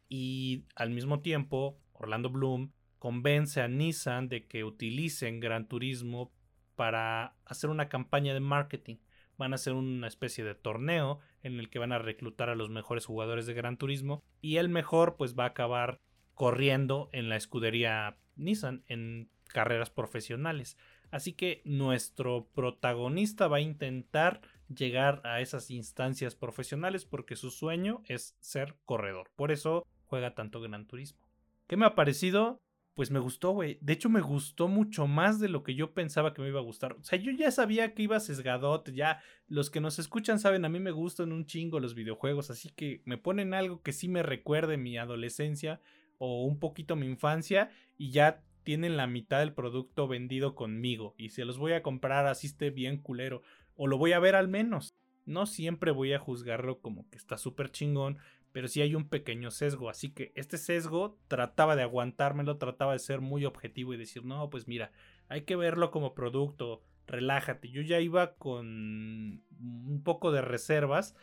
y 0.07 0.65
al 0.75 0.91
mismo 0.91 1.21
tiempo 1.21 1.81
Orlando 1.93 2.29
Bloom 2.29 2.71
convence 2.99 3.61
a 3.61 3.67
Nissan 3.67 4.29
de 4.29 4.47
que 4.47 4.63
utilicen 4.63 5.39
Gran 5.39 5.67
Turismo 5.67 6.31
para 6.75 7.35
hacer 7.45 7.69
una 7.69 7.89
campaña 7.89 8.33
de 8.33 8.39
marketing 8.39 8.97
van 9.37 9.53
a 9.53 9.55
hacer 9.55 9.73
una 9.73 10.07
especie 10.07 10.43
de 10.43 10.55
torneo 10.55 11.19
en 11.43 11.59
el 11.59 11.69
que 11.69 11.79
van 11.79 11.91
a 11.91 11.99
reclutar 11.99 12.49
a 12.49 12.55
los 12.55 12.69
mejores 12.69 13.05
jugadores 13.05 13.45
de 13.45 13.53
Gran 13.53 13.77
Turismo 13.77 14.23
y 14.41 14.57
el 14.57 14.69
mejor 14.69 15.15
pues 15.17 15.37
va 15.37 15.45
a 15.45 15.47
acabar 15.47 15.99
corriendo 16.33 17.09
en 17.13 17.29
la 17.29 17.35
escudería 17.35 18.17
Nissan 18.35 18.83
en 18.87 19.29
carreras 19.47 19.89
profesionales. 19.89 20.77
Así 21.09 21.33
que 21.33 21.61
nuestro 21.65 22.47
protagonista 22.53 23.47
va 23.47 23.57
a 23.57 23.61
intentar 23.61 24.41
llegar 24.67 25.21
a 25.23 25.41
esas 25.41 25.71
instancias 25.71 26.35
profesionales 26.35 27.05
porque 27.05 27.35
su 27.35 27.49
sueño 27.49 28.01
es 28.05 28.35
ser 28.39 28.75
corredor. 28.85 29.31
Por 29.35 29.51
eso 29.51 29.85
juega 30.05 30.35
tanto 30.35 30.59
Gran 30.59 30.85
Turismo. 30.85 31.27
¿Qué 31.67 31.77
me 31.77 31.85
ha 31.85 31.95
parecido? 31.95 32.61
Pues 32.97 33.11
me 33.11 33.19
gustó, 33.19 33.51
güey. 33.51 33.77
De 33.79 33.93
hecho, 33.93 34.09
me 34.09 34.21
gustó 34.21 34.67
mucho 34.67 35.05
más 35.05 35.39
de 35.39 35.49
lo 35.49 35.61
que 35.61 35.75
yo 35.75 35.93
pensaba 35.93 36.33
que 36.33 36.41
me 36.41 36.47
iba 36.47 36.59
a 36.59 36.63
gustar. 36.63 36.93
O 36.93 37.03
sea, 37.03 37.19
yo 37.19 37.31
ya 37.31 37.51
sabía 37.51 37.93
que 37.93 38.01
iba 38.01 38.19
sesgadote, 38.19 38.91
ya 38.91 39.21
los 39.47 39.69
que 39.69 39.79
nos 39.79 39.99
escuchan 39.99 40.39
saben, 40.39 40.65
a 40.65 40.69
mí 40.69 40.79
me 40.79 40.89
gustan 40.89 41.31
un 41.31 41.45
chingo 41.45 41.79
los 41.79 41.93
videojuegos, 41.93 42.49
así 42.49 42.71
que 42.71 43.03
me 43.05 43.19
ponen 43.19 43.53
algo 43.53 43.83
que 43.83 43.93
sí 43.93 44.07
me 44.07 44.23
recuerde 44.23 44.77
mi 44.77 44.97
adolescencia 44.97 45.79
o 46.17 46.43
un 46.45 46.57
poquito 46.57 46.95
mi 46.95 47.05
infancia 47.05 47.69
y 47.99 48.09
ya 48.09 48.41
tienen 48.63 48.97
la 48.97 49.05
mitad 49.05 49.41
del 49.41 49.53
producto 49.53 50.07
vendido 50.07 50.55
conmigo 50.55 51.13
y 51.19 51.29
se 51.29 51.45
los 51.45 51.59
voy 51.59 51.73
a 51.73 51.83
comprar 51.83 52.25
así 52.25 52.47
esté 52.47 52.71
bien 52.71 52.97
culero 52.97 53.43
o 53.75 53.85
lo 53.85 53.99
voy 53.99 54.13
a 54.13 54.19
ver 54.19 54.33
al 54.33 54.47
menos. 54.47 54.95
No 55.27 55.45
siempre 55.45 55.91
voy 55.91 56.13
a 56.13 56.19
juzgarlo 56.19 56.79
como 56.79 57.07
que 57.11 57.17
está 57.17 57.37
súper 57.37 57.69
chingón, 57.69 58.17
pero 58.57 58.67
sí 58.67 58.81
hay 58.81 58.95
un 58.95 59.07
pequeño 59.07 59.51
sesgo, 59.51 59.87
así 59.87 60.09
que 60.09 60.31
este 60.33 60.57
sesgo 60.57 61.19
trataba 61.27 61.75
de 61.75 61.83
aguantármelo, 61.83 62.57
trataba 62.57 62.93
de 62.93 62.97
ser 62.97 63.21
muy 63.21 63.45
objetivo 63.45 63.93
y 63.93 63.97
decir, 63.97 64.25
no, 64.25 64.49
pues 64.49 64.67
mira, 64.67 64.91
hay 65.29 65.43
que 65.43 65.55
verlo 65.55 65.91
como 65.91 66.15
producto, 66.15 66.81
relájate. 67.05 67.69
Yo 67.69 67.83
ya 67.83 67.99
iba 67.99 68.33
con 68.33 69.43
un 69.59 70.01
poco 70.03 70.31
de 70.31 70.41
reservas, 70.41 71.15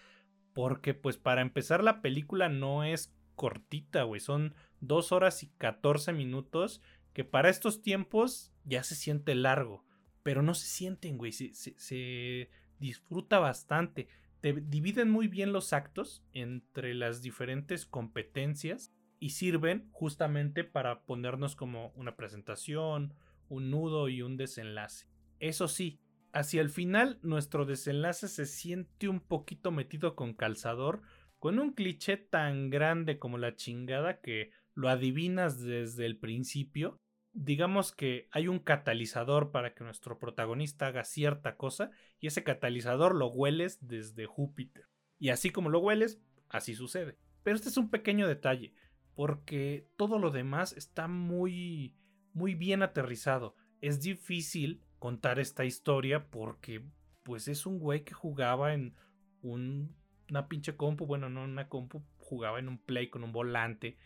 porque 0.52 0.94
pues 0.94 1.16
para 1.16 1.42
empezar 1.42 1.82
la 1.82 2.02
película 2.02 2.48
no 2.48 2.84
es 2.84 3.12
cortita, 3.34 4.04
güey, 4.04 4.20
son 4.20 4.54
dos 4.78 5.10
horas 5.10 5.42
y 5.42 5.48
14 5.58 6.12
minutos, 6.12 6.82
que 7.14 7.24
para 7.24 7.48
estos 7.48 7.82
tiempos 7.82 8.52
ya 8.62 8.84
se 8.84 8.94
siente 8.94 9.34
largo, 9.34 9.84
pero 10.22 10.42
no 10.42 10.54
se 10.54 10.68
sienten, 10.68 11.18
güey, 11.18 11.32
se, 11.32 11.52
se 11.52 12.48
disfruta 12.78 13.40
bastante 13.40 14.06
dividen 14.52 15.10
muy 15.10 15.28
bien 15.28 15.52
los 15.52 15.72
actos 15.72 16.22
entre 16.32 16.94
las 16.94 17.22
diferentes 17.22 17.86
competencias 17.86 18.92
y 19.18 19.30
sirven 19.30 19.88
justamente 19.90 20.64
para 20.64 21.04
ponernos 21.06 21.56
como 21.56 21.92
una 21.96 22.16
presentación, 22.16 23.14
un 23.48 23.70
nudo 23.70 24.08
y 24.08 24.22
un 24.22 24.36
desenlace. 24.36 25.06
Eso 25.38 25.68
sí, 25.68 26.00
hacia 26.32 26.60
el 26.60 26.68
final 26.68 27.18
nuestro 27.22 27.64
desenlace 27.64 28.28
se 28.28 28.44
siente 28.44 29.08
un 29.08 29.20
poquito 29.20 29.70
metido 29.70 30.14
con 30.14 30.34
calzador, 30.34 31.02
con 31.38 31.58
un 31.58 31.72
cliché 31.72 32.16
tan 32.16 32.70
grande 32.70 33.18
como 33.18 33.38
la 33.38 33.54
chingada 33.54 34.20
que 34.20 34.50
lo 34.74 34.88
adivinas 34.88 35.60
desde 35.62 36.06
el 36.06 36.18
principio, 36.18 37.00
digamos 37.34 37.92
que 37.92 38.28
hay 38.30 38.48
un 38.48 38.60
catalizador 38.60 39.50
para 39.50 39.74
que 39.74 39.84
nuestro 39.84 40.18
protagonista 40.18 40.86
haga 40.86 41.04
cierta 41.04 41.56
cosa 41.56 41.90
y 42.20 42.28
ese 42.28 42.44
catalizador 42.44 43.14
lo 43.14 43.26
hueles 43.26 43.86
desde 43.86 44.26
Júpiter. 44.26 44.88
Y 45.18 45.30
así 45.30 45.50
como 45.50 45.68
lo 45.68 45.80
hueles, 45.80 46.20
así 46.48 46.74
sucede. 46.74 47.18
Pero 47.42 47.56
este 47.56 47.68
es 47.68 47.76
un 47.76 47.90
pequeño 47.90 48.26
detalle, 48.26 48.72
porque 49.14 49.88
todo 49.96 50.18
lo 50.18 50.30
demás 50.30 50.72
está 50.72 51.08
muy 51.08 51.94
muy 52.32 52.54
bien 52.54 52.82
aterrizado. 52.82 53.54
Es 53.80 54.00
difícil 54.00 54.82
contar 54.98 55.38
esta 55.38 55.64
historia 55.64 56.30
porque 56.30 56.84
pues 57.22 57.48
es 57.48 57.64
un 57.64 57.78
güey 57.78 58.04
que 58.04 58.12
jugaba 58.12 58.74
en 58.74 58.94
un, 59.42 59.94
una 60.30 60.48
pinche 60.48 60.76
compu, 60.76 61.06
bueno, 61.06 61.28
no 61.28 61.44
una 61.44 61.68
compu, 61.68 62.02
jugaba 62.18 62.58
en 62.58 62.68
un 62.68 62.78
play 62.78 63.08
con 63.08 63.24
un 63.24 63.32
volante 63.32 63.96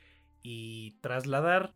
y 0.43 0.99
trasladar 1.01 1.75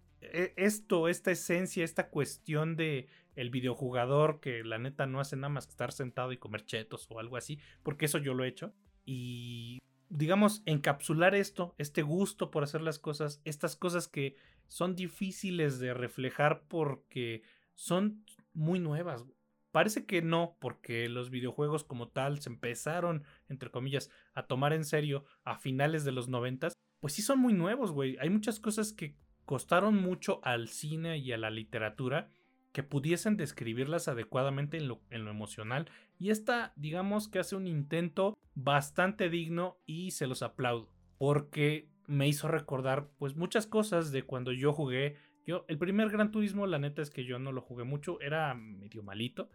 esto, 0.56 1.08
esta 1.08 1.30
esencia, 1.30 1.84
esta 1.84 2.08
cuestión 2.08 2.76
de 2.76 3.08
el 3.34 3.50
videojugador 3.50 4.40
que 4.40 4.62
la 4.64 4.78
neta 4.78 5.06
no 5.06 5.20
hace 5.20 5.36
nada 5.36 5.48
más 5.48 5.66
que 5.66 5.70
estar 5.70 5.92
sentado 5.92 6.32
y 6.32 6.38
comer 6.38 6.64
chetos 6.64 7.06
o 7.10 7.18
algo 7.18 7.36
así, 7.36 7.58
porque 7.82 8.06
eso 8.06 8.18
yo 8.18 8.34
lo 8.34 8.44
he 8.44 8.48
hecho. 8.48 8.74
Y 9.04 9.78
digamos, 10.08 10.62
encapsular 10.66 11.34
esto, 11.34 11.74
este 11.78 12.02
gusto 12.02 12.50
por 12.50 12.62
hacer 12.62 12.82
las 12.82 12.98
cosas, 12.98 13.40
estas 13.44 13.76
cosas 13.76 14.08
que 14.08 14.36
son 14.68 14.94
difíciles 14.94 15.78
de 15.78 15.94
reflejar 15.94 16.64
porque 16.68 17.42
son 17.74 18.24
muy 18.52 18.78
nuevas. 18.78 19.24
Parece 19.70 20.04
que 20.04 20.20
no, 20.20 20.56
porque 20.60 21.08
los 21.08 21.30
videojuegos 21.30 21.82
como 21.82 22.08
tal 22.08 22.40
se 22.42 22.50
empezaron, 22.50 23.24
entre 23.48 23.70
comillas, 23.70 24.10
a 24.34 24.46
tomar 24.46 24.74
en 24.74 24.84
serio 24.84 25.24
a 25.44 25.56
finales 25.56 26.04
de 26.04 26.12
los 26.12 26.28
noventas. 26.28 26.74
Pues 27.00 27.14
sí 27.14 27.22
son 27.22 27.38
muy 27.38 27.54
nuevos, 27.54 27.90
güey. 27.90 28.18
Hay 28.20 28.28
muchas 28.28 28.60
cosas 28.60 28.92
que 28.92 29.16
costaron 29.52 30.00
mucho 30.00 30.40
al 30.44 30.68
cine 30.68 31.18
y 31.18 31.30
a 31.30 31.36
la 31.36 31.50
literatura 31.50 32.30
que 32.72 32.82
pudiesen 32.82 33.36
describirlas 33.36 34.08
adecuadamente 34.08 34.78
en 34.78 34.88
lo, 34.88 35.02
emocional. 35.10 35.90
Y 36.18 36.30
esta, 36.30 36.72
digamos 36.76 37.28
que 37.28 37.38
hace 37.38 37.54
un 37.54 37.66
intento 37.66 38.34
bastante 38.54 39.28
digno 39.28 39.76
y 39.84 40.12
se 40.12 40.26
los 40.26 40.42
aplaudo. 40.42 40.88
Porque 41.18 41.90
me 42.06 42.26
hizo 42.26 42.48
recordar 42.48 43.10
pues 43.18 43.36
muchas 43.36 43.66
cosas 43.66 44.10
de 44.10 44.22
cuando 44.22 44.52
yo 44.52 44.72
jugué. 44.72 45.16
Yo, 45.44 45.66
el 45.68 45.76
primer 45.76 46.08
Gran 46.08 46.30
Turismo, 46.30 46.66
la 46.66 46.78
neta 46.78 47.02
es 47.02 47.10
que 47.10 47.26
yo 47.26 47.38
no 47.38 47.52
lo 47.52 47.60
jugué 47.60 47.84
mucho, 47.84 48.22
era 48.22 48.54
medio 48.54 49.02
malito. 49.02 49.50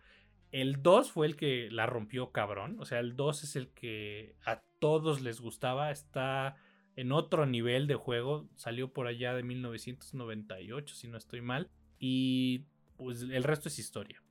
El 0.51 0.83
2 0.83 1.11
fue 1.11 1.25
el 1.25 1.35
que 1.35 1.71
la 1.71 1.87
rompió 1.87 2.31
cabrón. 2.31 2.77
O 2.79 2.85
sea, 2.85 2.99
el 2.99 3.15
2 3.15 3.45
es 3.45 3.55
el 3.55 3.69
que 3.69 4.35
a 4.45 4.61
todos 4.77 5.21
les 5.21 5.41
gustaba. 5.41 5.89
Está 5.89 6.55
en 6.97 7.13
otro 7.13 7.45
nivel 7.45 7.87
de 7.87 7.95
juego. 7.95 8.49
Salió 8.55 8.91
por 8.91 9.07
allá 9.07 9.33
de 9.33 9.43
1998, 9.43 10.95
si 10.95 11.07
no 11.07 11.17
estoy 11.17 11.39
mal. 11.41 11.69
Y 11.99 12.65
pues 12.97 13.21
el 13.21 13.43
resto 13.43 13.69
es 13.69 13.79
historia. 13.79 14.21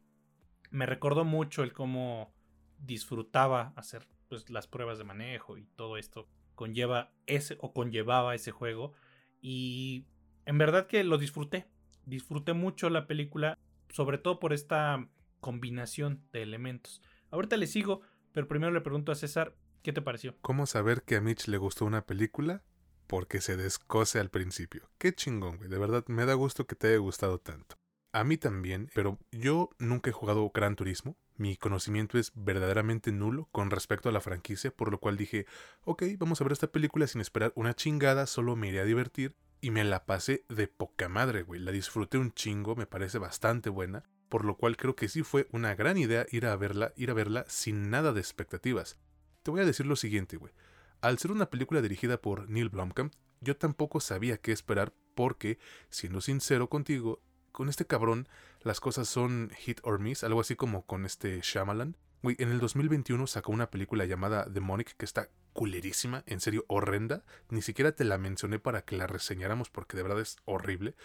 Me 0.70 0.84
recordó 0.84 1.24
mucho 1.24 1.62
el 1.62 1.72
cómo 1.72 2.34
disfrutaba 2.78 3.72
hacer 3.76 4.06
pues, 4.28 4.50
las 4.50 4.66
pruebas 4.66 4.98
de 4.98 5.04
manejo 5.04 5.56
y 5.56 5.64
todo 5.76 5.96
esto 5.96 6.28
conlleva 6.54 7.12
ese 7.26 7.56
o 7.60 7.72
conllevaba 7.72 8.34
ese 8.34 8.50
juego 8.50 8.92
y 9.40 10.06
en 10.44 10.58
verdad 10.58 10.86
que 10.86 11.04
lo 11.04 11.18
disfruté. 11.18 11.68
Disfruté 12.04 12.52
mucho 12.52 12.90
la 12.90 13.06
película, 13.06 13.58
sobre 13.90 14.18
todo 14.18 14.40
por 14.40 14.52
esta 14.52 15.08
combinación 15.40 16.22
de 16.32 16.42
elementos. 16.42 17.00
Ahorita 17.30 17.56
le 17.56 17.66
sigo, 17.66 18.00
pero 18.32 18.48
primero 18.48 18.72
le 18.72 18.80
pregunto 18.80 19.12
a 19.12 19.16
César, 19.16 19.54
¿qué 19.86 19.92
te 19.92 20.02
pareció? 20.02 20.34
¿Cómo 20.42 20.66
saber 20.66 21.04
que 21.04 21.14
a 21.14 21.20
Mitch 21.20 21.46
le 21.46 21.58
gustó 21.58 21.84
una 21.84 22.04
película? 22.04 22.64
Porque 23.06 23.40
se 23.40 23.56
descose 23.56 24.18
al 24.18 24.30
principio. 24.30 24.90
Qué 24.98 25.14
chingón, 25.14 25.58
güey. 25.58 25.70
De 25.70 25.78
verdad, 25.78 26.04
me 26.08 26.26
da 26.26 26.34
gusto 26.34 26.66
que 26.66 26.74
te 26.74 26.88
haya 26.88 26.96
gustado 26.96 27.38
tanto. 27.38 27.76
A 28.10 28.24
mí 28.24 28.36
también, 28.36 28.90
pero 28.96 29.20
yo 29.30 29.70
nunca 29.78 30.10
he 30.10 30.12
jugado 30.12 30.50
Gran 30.52 30.74
Turismo. 30.74 31.16
Mi 31.36 31.56
conocimiento 31.56 32.18
es 32.18 32.32
verdaderamente 32.34 33.12
nulo 33.12 33.48
con 33.52 33.70
respecto 33.70 34.08
a 34.08 34.12
la 34.12 34.20
franquicia, 34.20 34.72
por 34.72 34.90
lo 34.90 34.98
cual 34.98 35.16
dije, 35.16 35.46
ok, 35.84 36.02
vamos 36.18 36.40
a 36.40 36.44
ver 36.44 36.54
esta 36.54 36.72
película 36.72 37.06
sin 37.06 37.20
esperar 37.20 37.52
una 37.54 37.74
chingada, 37.74 38.26
solo 38.26 38.56
me 38.56 38.66
iré 38.66 38.80
a 38.80 38.84
divertir. 38.84 39.36
Y 39.60 39.70
me 39.70 39.84
la 39.84 40.04
pasé 40.04 40.44
de 40.48 40.66
poca 40.66 41.08
madre, 41.08 41.42
güey. 41.42 41.60
La 41.60 41.70
disfruté 41.70 42.18
un 42.18 42.32
chingo, 42.32 42.74
me 42.74 42.86
parece 42.86 43.18
bastante 43.18 43.70
buena. 43.70 44.02
Por 44.28 44.44
lo 44.44 44.56
cual 44.56 44.76
creo 44.76 44.96
que 44.96 45.06
sí 45.06 45.22
fue 45.22 45.46
una 45.52 45.76
gran 45.76 45.96
idea 45.96 46.26
ir 46.32 46.46
a 46.46 46.56
verla, 46.56 46.92
ir 46.96 47.12
a 47.12 47.14
verla 47.14 47.44
sin 47.46 47.88
nada 47.88 48.12
de 48.12 48.20
expectativas. 48.20 48.98
Te 49.46 49.52
voy 49.52 49.60
a 49.60 49.64
decir 49.64 49.86
lo 49.86 49.94
siguiente, 49.94 50.36
güey. 50.38 50.52
Al 51.00 51.20
ser 51.20 51.30
una 51.30 51.50
película 51.50 51.80
dirigida 51.80 52.20
por 52.20 52.50
Neil 52.50 52.68
Blomkamp, 52.68 53.12
yo 53.40 53.56
tampoco 53.56 54.00
sabía 54.00 54.38
qué 54.38 54.50
esperar 54.50 54.92
porque, 55.14 55.60
siendo 55.88 56.20
sincero 56.20 56.68
contigo, 56.68 57.22
con 57.52 57.68
este 57.68 57.86
cabrón 57.86 58.28
las 58.62 58.80
cosas 58.80 59.06
son 59.06 59.52
hit 59.56 59.78
or 59.84 60.00
miss, 60.00 60.24
algo 60.24 60.40
así 60.40 60.56
como 60.56 60.84
con 60.84 61.06
este 61.06 61.38
Shyamalan. 61.42 61.96
Güey, 62.24 62.34
en 62.40 62.50
el 62.50 62.58
2021 62.58 63.24
sacó 63.28 63.52
una 63.52 63.70
película 63.70 64.04
llamada 64.04 64.46
Demonic 64.46 64.96
que 64.96 65.04
está 65.04 65.28
culerísima, 65.52 66.24
en 66.26 66.40
serio 66.40 66.64
horrenda. 66.66 67.22
Ni 67.48 67.62
siquiera 67.62 67.92
te 67.92 68.02
la 68.02 68.18
mencioné 68.18 68.58
para 68.58 68.82
que 68.82 68.96
la 68.96 69.06
reseñáramos 69.06 69.70
porque 69.70 69.96
de 69.96 70.02
verdad 70.02 70.22
es 70.22 70.38
horrible. 70.44 70.96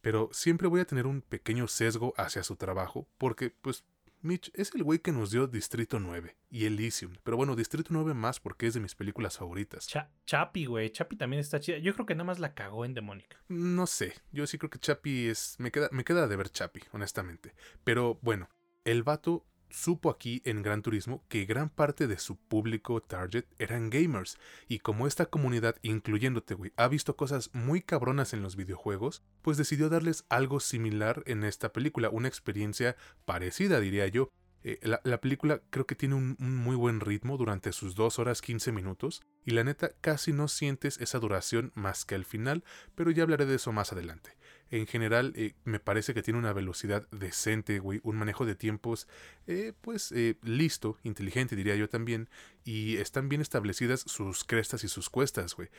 Pero 0.00 0.28
siempre 0.30 0.68
voy 0.68 0.80
a 0.80 0.86
tener 0.86 1.08
un 1.08 1.22
pequeño 1.22 1.66
sesgo 1.66 2.14
hacia 2.16 2.44
su 2.44 2.54
trabajo 2.54 3.08
porque 3.18 3.50
pues 3.50 3.84
Mitch 4.22 4.50
es 4.54 4.74
el 4.74 4.82
güey 4.82 4.98
que 4.98 5.12
nos 5.12 5.30
dio 5.30 5.46
Distrito 5.46 5.98
9 5.98 6.36
y 6.50 6.66
Elysium. 6.66 7.14
Pero 7.22 7.36
bueno, 7.36 7.56
Distrito 7.56 7.88
9 7.92 8.14
más 8.14 8.40
porque 8.40 8.66
es 8.66 8.74
de 8.74 8.80
mis 8.80 8.94
películas 8.94 9.38
favoritas. 9.38 9.88
Chapi, 10.26 10.66
güey. 10.66 10.90
Chapi 10.90 11.16
también 11.16 11.40
está 11.40 11.60
chida. 11.60 11.78
Yo 11.78 11.94
creo 11.94 12.06
que 12.06 12.14
nada 12.14 12.24
más 12.24 12.38
la 12.38 12.54
cagó 12.54 12.84
en 12.84 12.94
Demónica. 12.94 13.42
No 13.48 13.86
sé. 13.86 14.14
Yo 14.32 14.46
sí 14.46 14.58
creo 14.58 14.70
que 14.70 14.78
Chapi 14.78 15.28
es. 15.28 15.56
Me 15.58 15.70
queda, 15.70 15.88
me 15.92 16.04
queda 16.04 16.28
de 16.28 16.36
ver 16.36 16.50
Chapi, 16.50 16.80
honestamente. 16.92 17.54
Pero 17.84 18.18
bueno, 18.22 18.48
el 18.84 19.02
vato 19.02 19.46
supo 19.70 20.10
aquí 20.10 20.42
en 20.44 20.62
Gran 20.62 20.82
Turismo 20.82 21.24
que 21.28 21.44
gran 21.44 21.68
parte 21.68 22.06
de 22.06 22.18
su 22.18 22.36
público 22.36 23.00
target 23.00 23.44
eran 23.58 23.90
gamers, 23.90 24.38
y 24.68 24.80
como 24.80 25.06
esta 25.06 25.26
comunidad, 25.26 25.76
incluyéndote, 25.82 26.54
güey, 26.54 26.72
ha 26.76 26.88
visto 26.88 27.16
cosas 27.16 27.50
muy 27.52 27.82
cabronas 27.82 28.32
en 28.32 28.42
los 28.42 28.56
videojuegos, 28.56 29.22
pues 29.42 29.56
decidió 29.56 29.88
darles 29.88 30.24
algo 30.28 30.60
similar 30.60 31.22
en 31.26 31.44
esta 31.44 31.72
película, 31.72 32.10
una 32.10 32.28
experiencia 32.28 32.96
parecida, 33.24 33.80
diría 33.80 34.06
yo. 34.08 34.28
Eh, 34.62 34.78
la, 34.82 35.20
película 35.22 35.62
creo 35.70 35.86
que 35.86 35.94
tiene 35.94 36.16
un, 36.16 36.36
un, 36.38 36.54
muy 36.54 36.76
buen 36.76 37.00
ritmo 37.00 37.38
durante 37.38 37.72
sus 37.72 37.94
2 37.94 38.18
horas 38.18 38.42
15 38.42 38.72
minutos, 38.72 39.22
y 39.44 39.52
la 39.52 39.64
neta 39.64 39.92
casi 40.02 40.32
no 40.32 40.48
sientes 40.48 41.00
esa 41.00 41.18
duración 41.18 41.72
más 41.74 42.04
que 42.04 42.14
al 42.14 42.26
final, 42.26 42.62
pero 42.94 43.10
ya 43.10 43.22
hablaré 43.22 43.46
de 43.46 43.54
eso 43.54 43.72
más 43.72 43.92
adelante. 43.92 44.36
En 44.70 44.86
general, 44.86 45.32
eh, 45.36 45.54
me 45.64 45.80
parece 45.80 46.14
que 46.14 46.22
tiene 46.22 46.38
una 46.38 46.52
velocidad 46.52 47.08
decente, 47.10 47.80
güey, 47.80 48.00
un 48.04 48.16
manejo 48.16 48.46
de 48.46 48.54
tiempos, 48.54 49.08
eh, 49.46 49.72
pues, 49.80 50.12
eh, 50.12 50.36
listo, 50.42 50.96
inteligente, 51.02 51.56
diría 51.56 51.74
yo 51.74 51.88
también, 51.88 52.28
y 52.64 52.96
están 52.98 53.28
bien 53.28 53.40
establecidas 53.40 54.00
sus 54.00 54.44
crestas 54.44 54.84
y 54.84 54.88
sus 54.88 55.10
cuestas, 55.10 55.54
güey. 55.54 55.70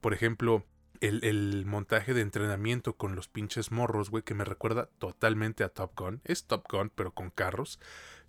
Por 0.00 0.12
ejemplo, 0.12 0.64
el, 1.00 1.64
montaje 1.66 2.14
de 2.14 2.20
entrenamiento 2.20 2.96
con 2.96 3.16
los 3.16 3.28
pinches 3.28 3.72
morros, 3.72 4.10
güey, 4.10 4.22
que 4.22 4.34
me 4.34 4.44
recuerda 4.44 4.90
totalmente 4.98 5.64
a 5.64 5.70
Top 5.70 5.98
Gun. 5.98 6.20
Es 6.24 6.44
Top 6.44 6.66
Gun, 6.70 6.90
pero 6.94 7.12
con 7.12 7.30
carros, 7.30 7.80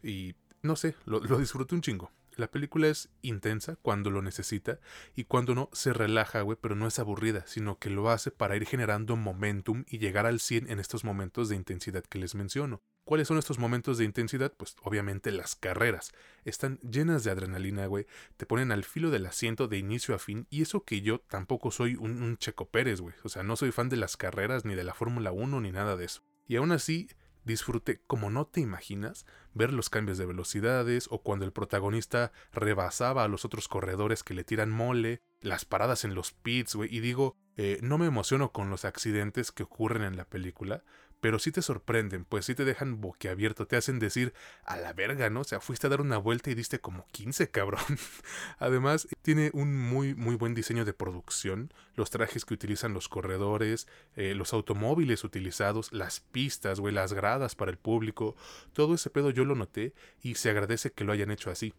y 0.01 0.35
no 0.61 0.75
sé, 0.75 0.95
lo, 1.05 1.19
lo 1.19 1.37
disfruto 1.37 1.75
un 1.75 1.81
chingo. 1.81 2.11
La 2.37 2.47
película 2.47 2.87
es 2.87 3.09
intensa 3.21 3.77
cuando 3.81 4.09
lo 4.09 4.21
necesita 4.21 4.79
y 5.15 5.23
cuando 5.23 5.55
no 5.55 5.69
se 5.71 5.93
relaja, 5.93 6.41
güey, 6.41 6.57
pero 6.59 6.75
no 6.75 6.87
es 6.87 6.99
aburrida, 6.99 7.43
sino 7.47 7.79
que 7.79 7.89
lo 7.89 8.09
hace 8.09 8.31
para 8.31 8.55
ir 8.55 8.65
generando 8.65 9.15
momentum 9.15 9.85
y 9.87 9.99
llegar 9.99 10.25
al 10.25 10.39
100 10.39 10.69
en 10.69 10.79
estos 10.79 11.03
momentos 11.03 11.49
de 11.49 11.55
intensidad 11.55 12.03
que 12.03 12.19
les 12.19 12.35
menciono. 12.35 12.81
¿Cuáles 13.05 13.27
son 13.27 13.37
estos 13.37 13.59
momentos 13.59 13.99
de 13.99 14.05
intensidad? 14.05 14.51
Pues 14.57 14.75
obviamente 14.81 15.31
las 15.31 15.55
carreras. 15.55 16.11
Están 16.43 16.79
llenas 16.79 17.23
de 17.23 17.29
adrenalina, 17.29 17.85
güey. 17.85 18.07
Te 18.35 18.47
ponen 18.47 18.71
al 18.71 18.83
filo 18.83 19.11
del 19.11 19.27
asiento 19.27 19.67
de 19.67 19.77
inicio 19.77 20.15
a 20.15 20.19
fin. 20.19 20.47
Y 20.49 20.63
eso 20.63 20.83
que 20.83 21.01
yo 21.01 21.19
tampoco 21.19 21.69
soy 21.69 21.95
un, 21.95 22.23
un 22.23 22.37
Checo 22.37 22.67
Pérez, 22.67 23.01
güey. 23.01 23.13
O 23.23 23.29
sea, 23.29 23.43
no 23.43 23.57
soy 23.57 23.71
fan 23.71 23.89
de 23.89 23.97
las 23.97 24.17
carreras, 24.17 24.65
ni 24.65 24.73
de 24.73 24.83
la 24.83 24.95
Fórmula 24.95 25.31
1, 25.31 25.61
ni 25.61 25.71
nada 25.71 25.95
de 25.95 26.05
eso. 26.05 26.23
Y 26.47 26.55
aún 26.55 26.71
así, 26.71 27.07
disfruté 27.45 28.01
como 28.07 28.29
no 28.29 28.45
te 28.45 28.59
imaginas 28.59 29.25
ver 29.53 29.71
los 29.71 29.89
cambios 29.89 30.17
de 30.17 30.25
velocidades 30.25 31.07
o 31.09 31.21
cuando 31.21 31.45
el 31.45 31.53
protagonista 31.53 32.33
rebasaba 32.51 33.23
a 33.23 33.27
los 33.27 33.45
otros 33.45 33.67
corredores 33.67 34.23
que 34.23 34.33
le 34.33 34.43
tiran 34.43 34.69
mole, 34.69 35.21
las 35.41 35.63
paradas 35.63 36.03
en 36.03 36.15
los 36.15 36.33
pits, 36.33 36.75
güey, 36.75 36.93
y 36.93 36.99
digo, 36.99 37.37
eh, 37.55 37.79
no 37.81 37.97
me 37.97 38.07
emociono 38.07 38.51
con 38.51 38.69
los 38.69 38.83
accidentes 38.83 39.51
que 39.51 39.63
ocurren 39.63 40.03
en 40.03 40.17
la 40.17 40.25
película, 40.25 40.83
pero 41.25 41.39
sí 41.39 41.51
te 41.51 41.63
sorprenden, 41.63 42.23
pues 42.23 42.45
sí 42.45 42.53
te 42.53 42.65
dejan 42.65 43.01
boquiabierto, 43.01 43.65
te 43.65 43.77
hacen 43.77 43.97
decir 43.97 44.31
a 44.63 44.77
la 44.77 44.93
verga, 44.93 45.31
¿no? 45.31 45.39
O 45.39 45.43
sea, 45.43 45.59
fuiste 45.59 45.87
a 45.87 45.89
dar 45.89 45.99
una 45.99 46.19
vuelta 46.19 46.51
y 46.51 46.53
diste 46.53 46.77
como 46.77 47.07
15, 47.07 47.49
cabrón. 47.49 47.81
Además, 48.59 49.07
tiene 49.23 49.49
un 49.55 49.75
muy, 49.75 50.13
muy 50.13 50.35
buen 50.35 50.53
diseño 50.53 50.85
de 50.85 50.93
producción, 50.93 51.73
los 51.95 52.11
trajes 52.11 52.45
que 52.45 52.53
utilizan 52.53 52.93
los 52.93 53.09
corredores, 53.09 53.87
eh, 54.15 54.35
los 54.35 54.53
automóviles 54.53 55.23
utilizados, 55.23 55.91
las 55.91 56.19
pistas, 56.19 56.79
güey, 56.79 56.93
las 56.93 57.11
gradas 57.11 57.55
para 57.55 57.71
el 57.71 57.79
público, 57.79 58.35
todo 58.73 58.93
ese 58.93 59.09
pedo 59.09 59.31
yo 59.31 59.45
lo 59.45 59.55
noté 59.55 59.95
y 60.21 60.35
se 60.35 60.51
agradece 60.51 60.91
que 60.91 61.05
lo 61.05 61.11
hayan 61.11 61.31
hecho 61.31 61.49
así. 61.49 61.73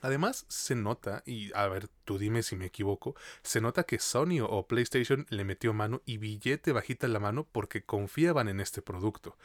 Además, 0.00 0.46
se 0.48 0.74
nota, 0.74 1.22
y 1.26 1.52
a 1.54 1.66
ver, 1.68 1.88
tú 2.04 2.18
dime 2.18 2.42
si 2.42 2.56
me 2.56 2.66
equivoco, 2.66 3.14
se 3.42 3.60
nota 3.60 3.84
que 3.84 3.98
Sony 3.98 4.40
o 4.42 4.66
PlayStation 4.66 5.26
le 5.30 5.44
metió 5.44 5.72
mano 5.72 6.02
y 6.04 6.18
billete 6.18 6.72
bajita 6.72 7.08
la 7.08 7.20
mano 7.20 7.46
porque 7.50 7.84
confiaban 7.84 8.48
en 8.48 8.60
este 8.60 8.82
producto. 8.82 9.36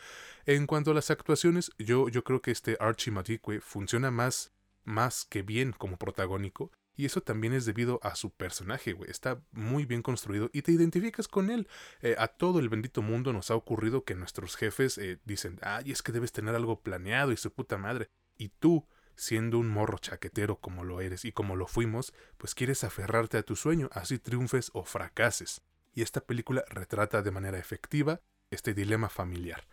En 0.46 0.68
cuanto 0.68 0.92
a 0.92 0.94
las 0.94 1.12
actuaciones, 1.12 1.72
yo, 1.78 2.10
yo 2.10 2.24
creo 2.24 2.42
que 2.42 2.52
este 2.52 2.78
Archie 2.80 3.12
Madikwe 3.12 3.62
funciona 3.62 4.12
más, 4.12 4.54
más 4.84 5.26
que 5.26 5.42
bien 5.42 5.72
como 5.72 5.98
protagónico, 5.98 6.72
y 6.96 7.06
eso 7.06 7.22
también 7.22 7.54
es 7.54 7.66
debido 7.66 8.00
a 8.04 8.16
su 8.16 8.30
personaje, 8.32 8.94
güey. 8.94 9.10
Está 9.10 9.42
muy 9.52 9.86
bien 9.86 10.02
construido 10.02 10.50
y 10.54 10.62
te 10.62 10.72
identificas 10.72 11.28
con 11.28 11.50
él. 11.50 11.68
Eh, 12.02 12.16
a 12.20 12.28
todo 12.28 12.60
el 12.60 12.70
bendito 12.70 13.02
mundo 13.02 13.34
nos 13.34 13.50
ha 13.50 13.56
ocurrido 13.56 14.04
que 14.04 14.16
nuestros 14.16 14.56
jefes 14.56 14.98
eh, 14.98 15.20
dicen, 15.26 15.60
ay, 15.64 15.92
es 15.92 16.04
que 16.04 16.12
debes 16.12 16.32
tener 16.32 16.54
algo 16.56 16.82
planeado 16.82 17.32
y 17.32 17.38
su 17.38 17.52
puta 17.52 17.78
madre. 17.78 18.10
Y 18.38 18.50
tú, 18.50 18.88
siendo 19.16 19.60
un 19.60 19.70
morro 19.70 19.98
chaquetero 19.98 20.58
como 20.58 20.84
lo 20.84 21.02
eres 21.02 21.26
y 21.26 21.32
como 21.32 21.56
lo 21.56 21.68
fuimos, 21.68 22.14
pues 22.38 22.56
quieres 22.56 22.84
aferrarte 22.84 23.38
a 23.38 23.44
tu 23.44 23.56
sueño, 23.56 23.90
así 23.94 24.20
triunfes 24.20 24.72
o 24.74 24.84
fracases. 24.84 25.62
Y 25.94 26.02
esta 26.02 26.22
película 26.22 26.64
retrata 26.70 27.22
de 27.22 27.32
manera 27.32 27.58
efectiva 27.58 28.22
este 28.50 28.74
dilema 28.74 29.10
familiar. 29.10 29.68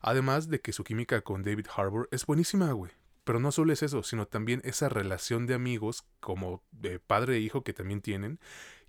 Además 0.00 0.48
de 0.48 0.60
que 0.60 0.72
su 0.72 0.84
química 0.84 1.22
con 1.22 1.42
David 1.42 1.66
Harbour 1.74 2.08
es 2.10 2.26
buenísima, 2.26 2.72
güey. 2.72 2.90
Pero 3.24 3.38
no 3.38 3.52
solo 3.52 3.72
es 3.72 3.82
eso, 3.82 4.02
sino 4.02 4.26
también 4.26 4.60
esa 4.64 4.88
relación 4.88 5.46
de 5.46 5.54
amigos 5.54 6.04
como 6.18 6.64
de 6.72 6.98
padre 6.98 7.36
e 7.36 7.40
hijo 7.40 7.62
que 7.62 7.72
también 7.72 8.00
tienen. 8.00 8.40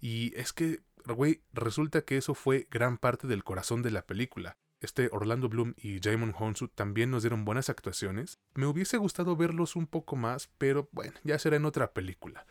Y 0.02 0.34
es 0.36 0.54
que, 0.54 0.82
güey, 1.06 1.44
resulta 1.54 2.02
que 2.02 2.18
eso 2.18 2.34
fue 2.34 2.68
gran 2.72 2.98
parte 2.98 3.28
del 3.28 3.44
corazón 3.44 3.84
de 3.84 3.92
la 3.92 4.06
película. 4.08 4.58
Este 4.84 5.08
Orlando 5.14 5.48
Bloom 5.48 5.76
y 5.78 6.02
Jamon 6.02 6.36
Honsu 6.38 6.68
también 6.68 7.10
nos 7.10 7.24
dieron 7.24 7.46
buenas 7.46 7.70
actuaciones. 7.70 8.38
Me 8.54 8.66
hubiese 8.66 8.98
gustado 8.98 9.38
verlos 9.38 9.78
un 9.78 9.88
poco 9.88 10.18
más, 10.18 10.50
pero 10.58 10.90
bueno, 10.92 11.14
ya 11.24 11.40
será 11.40 11.56
en 11.56 11.64
otra 11.64 11.94
película. 11.94 12.46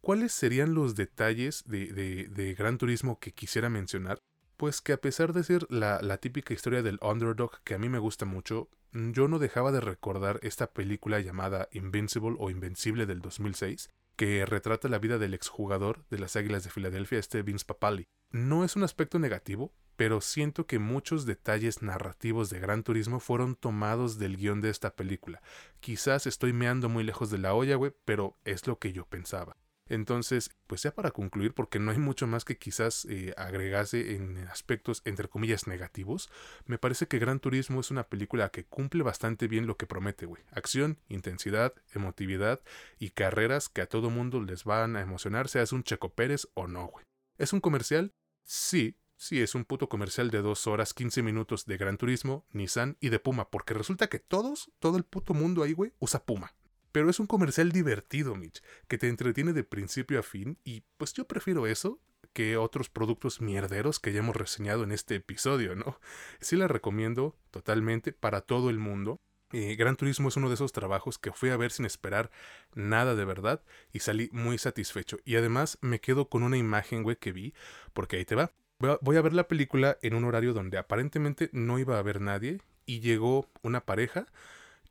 ¿Cuáles 0.00 0.32
serían 0.32 0.74
los 0.74 0.94
detalles 0.94 1.64
de, 1.66 1.92
de, 1.92 2.28
de 2.28 2.54
Gran 2.54 2.78
Turismo 2.78 3.18
que 3.18 3.32
quisiera 3.32 3.70
mencionar? 3.70 4.20
Pues 4.56 4.80
que 4.80 4.92
a 4.92 5.00
pesar 5.00 5.32
de 5.32 5.42
ser 5.42 5.66
la, 5.68 6.00
la, 6.00 6.18
típica 6.18 6.54
historia 6.54 6.82
del 6.82 7.00
underdog 7.02 7.60
que 7.64 7.74
a 7.74 7.78
mí 7.78 7.88
me 7.88 7.98
gusta 7.98 8.24
mucho, 8.24 8.68
yo 8.92 9.26
no 9.26 9.40
dejaba 9.40 9.72
de 9.72 9.80
recordar 9.80 10.38
esta 10.42 10.70
película 10.70 11.18
llamada 11.18 11.68
Invincible 11.72 12.36
o 12.38 12.50
Invencible 12.50 13.06
del 13.06 13.20
2006, 13.20 13.90
que 14.16 14.46
retrata 14.46 14.88
la 14.88 14.98
vida 14.98 15.18
del 15.18 15.34
exjugador 15.34 16.04
de 16.10 16.18
las 16.18 16.36
Águilas 16.36 16.64
de 16.64 16.70
Filadelfia, 16.70 17.18
este 17.18 17.42
Vince 17.42 17.64
Papali. 17.64 18.04
No 18.30 18.64
es 18.64 18.76
un 18.76 18.82
aspecto 18.82 19.18
negativo, 19.18 19.72
pero 19.96 20.20
siento 20.20 20.66
que 20.66 20.78
muchos 20.78 21.26
detalles 21.26 21.82
narrativos 21.82 22.50
de 22.50 22.60
Gran 22.60 22.82
Turismo 22.82 23.20
fueron 23.20 23.54
tomados 23.54 24.18
del 24.18 24.36
guion 24.36 24.60
de 24.60 24.70
esta 24.70 24.96
película. 24.96 25.42
Quizás 25.80 26.26
estoy 26.26 26.52
meando 26.52 26.88
muy 26.88 27.04
lejos 27.04 27.30
de 27.30 27.38
la 27.38 27.54
olla, 27.54 27.76
güey, 27.76 27.92
pero 28.04 28.36
es 28.44 28.66
lo 28.66 28.78
que 28.78 28.92
yo 28.92 29.06
pensaba. 29.06 29.56
Entonces, 29.88 30.50
pues 30.66 30.82
ya 30.82 30.94
para 30.94 31.10
concluir, 31.10 31.52
porque 31.54 31.78
no 31.78 31.90
hay 31.90 31.98
mucho 31.98 32.26
más 32.26 32.44
que 32.44 32.56
quizás 32.56 33.06
eh, 33.06 33.34
agregase 33.36 34.14
en 34.14 34.38
aspectos 34.48 35.02
entre 35.04 35.28
comillas 35.28 35.66
negativos, 35.66 36.30
me 36.66 36.78
parece 36.78 37.06
que 37.06 37.18
Gran 37.18 37.40
Turismo 37.40 37.80
es 37.80 37.90
una 37.90 38.04
película 38.04 38.48
que 38.50 38.64
cumple 38.64 39.02
bastante 39.02 39.48
bien 39.48 39.66
lo 39.66 39.76
que 39.76 39.86
promete, 39.86 40.26
güey. 40.26 40.42
Acción, 40.50 41.00
intensidad, 41.08 41.74
emotividad 41.94 42.60
y 42.98 43.10
carreras 43.10 43.68
que 43.68 43.82
a 43.82 43.88
todo 43.88 44.10
mundo 44.10 44.40
les 44.40 44.64
van 44.64 44.96
a 44.96 45.00
emocionar, 45.00 45.48
seas 45.48 45.72
un 45.72 45.84
Checo 45.84 46.14
Pérez 46.14 46.48
o 46.54 46.66
no, 46.66 46.86
güey. 46.86 47.04
¿Es 47.36 47.52
un 47.52 47.60
comercial? 47.60 48.12
Sí, 48.44 48.96
sí, 49.16 49.40
es 49.40 49.54
un 49.54 49.64
puto 49.64 49.88
comercial 49.88 50.30
de 50.30 50.40
2 50.40 50.66
horas 50.66 50.94
15 50.94 51.22
minutos 51.22 51.66
de 51.66 51.76
Gran 51.76 51.96
Turismo, 51.96 52.46
Nissan 52.52 52.96
y 53.00 53.08
de 53.08 53.18
Puma, 53.18 53.50
porque 53.50 53.74
resulta 53.74 54.08
que 54.08 54.18
todos, 54.18 54.72
todo 54.78 54.96
el 54.96 55.04
puto 55.04 55.34
mundo 55.34 55.62
ahí, 55.62 55.72
güey, 55.72 55.92
usa 55.98 56.24
Puma. 56.24 56.54
Pero 56.94 57.10
es 57.10 57.18
un 57.18 57.26
comercial 57.26 57.72
divertido, 57.72 58.36
Mitch, 58.36 58.62
que 58.86 58.98
te 58.98 59.08
entretiene 59.08 59.52
de 59.52 59.64
principio 59.64 60.20
a 60.20 60.22
fin 60.22 60.58
y 60.62 60.84
pues 60.96 61.12
yo 61.12 61.26
prefiero 61.26 61.66
eso 61.66 61.98
que 62.32 62.56
otros 62.56 62.88
productos 62.88 63.40
mierderos 63.40 63.98
que 63.98 64.12
ya 64.12 64.20
hemos 64.20 64.36
reseñado 64.36 64.84
en 64.84 64.92
este 64.92 65.16
episodio, 65.16 65.74
¿no? 65.74 65.98
Sí 66.38 66.54
la 66.54 66.68
recomiendo 66.68 67.36
totalmente 67.50 68.12
para 68.12 68.42
todo 68.42 68.70
el 68.70 68.78
mundo. 68.78 69.18
Eh, 69.50 69.74
Gran 69.74 69.96
Turismo 69.96 70.28
es 70.28 70.36
uno 70.36 70.46
de 70.46 70.54
esos 70.54 70.70
trabajos 70.70 71.18
que 71.18 71.32
fui 71.32 71.50
a 71.50 71.56
ver 71.56 71.72
sin 71.72 71.84
esperar 71.84 72.30
nada 72.76 73.16
de 73.16 73.24
verdad 73.24 73.64
y 73.92 73.98
salí 73.98 74.28
muy 74.30 74.56
satisfecho. 74.58 75.18
Y 75.24 75.34
además 75.34 75.78
me 75.80 75.98
quedo 75.98 76.28
con 76.28 76.44
una 76.44 76.58
imagen, 76.58 77.02
güey, 77.02 77.16
que 77.16 77.32
vi, 77.32 77.54
porque 77.92 78.18
ahí 78.18 78.24
te 78.24 78.36
va. 78.36 78.52
Voy 79.00 79.16
a 79.16 79.22
ver 79.22 79.32
la 79.32 79.48
película 79.48 79.98
en 80.00 80.14
un 80.14 80.22
horario 80.22 80.52
donde 80.52 80.78
aparentemente 80.78 81.50
no 81.52 81.80
iba 81.80 81.96
a 81.96 81.98
haber 81.98 82.20
nadie 82.20 82.60
y 82.86 83.00
llegó 83.00 83.50
una 83.62 83.80
pareja 83.80 84.28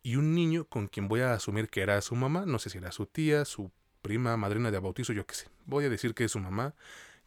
y 0.03 0.17
un 0.17 0.35
niño 0.35 0.65
con 0.65 0.87
quien 0.87 1.07
voy 1.07 1.21
a 1.21 1.33
asumir 1.33 1.69
que 1.69 1.81
era 1.81 1.99
su 2.01 2.15
mamá, 2.15 2.45
no 2.45 2.59
sé 2.59 2.69
si 2.69 2.77
era 2.77 2.91
su 2.91 3.05
tía, 3.05 3.45
su 3.45 3.71
prima, 4.01 4.35
madrina 4.35 4.69
de 4.69 4.77
bautizo, 4.77 5.13
yo 5.13 5.25
qué 5.25 5.33
sé. 5.33 5.47
Voy 5.65 5.85
a 5.85 5.89
decir 5.89 6.13
que 6.13 6.25
es 6.25 6.31
su 6.31 6.39
mamá. 6.39 6.75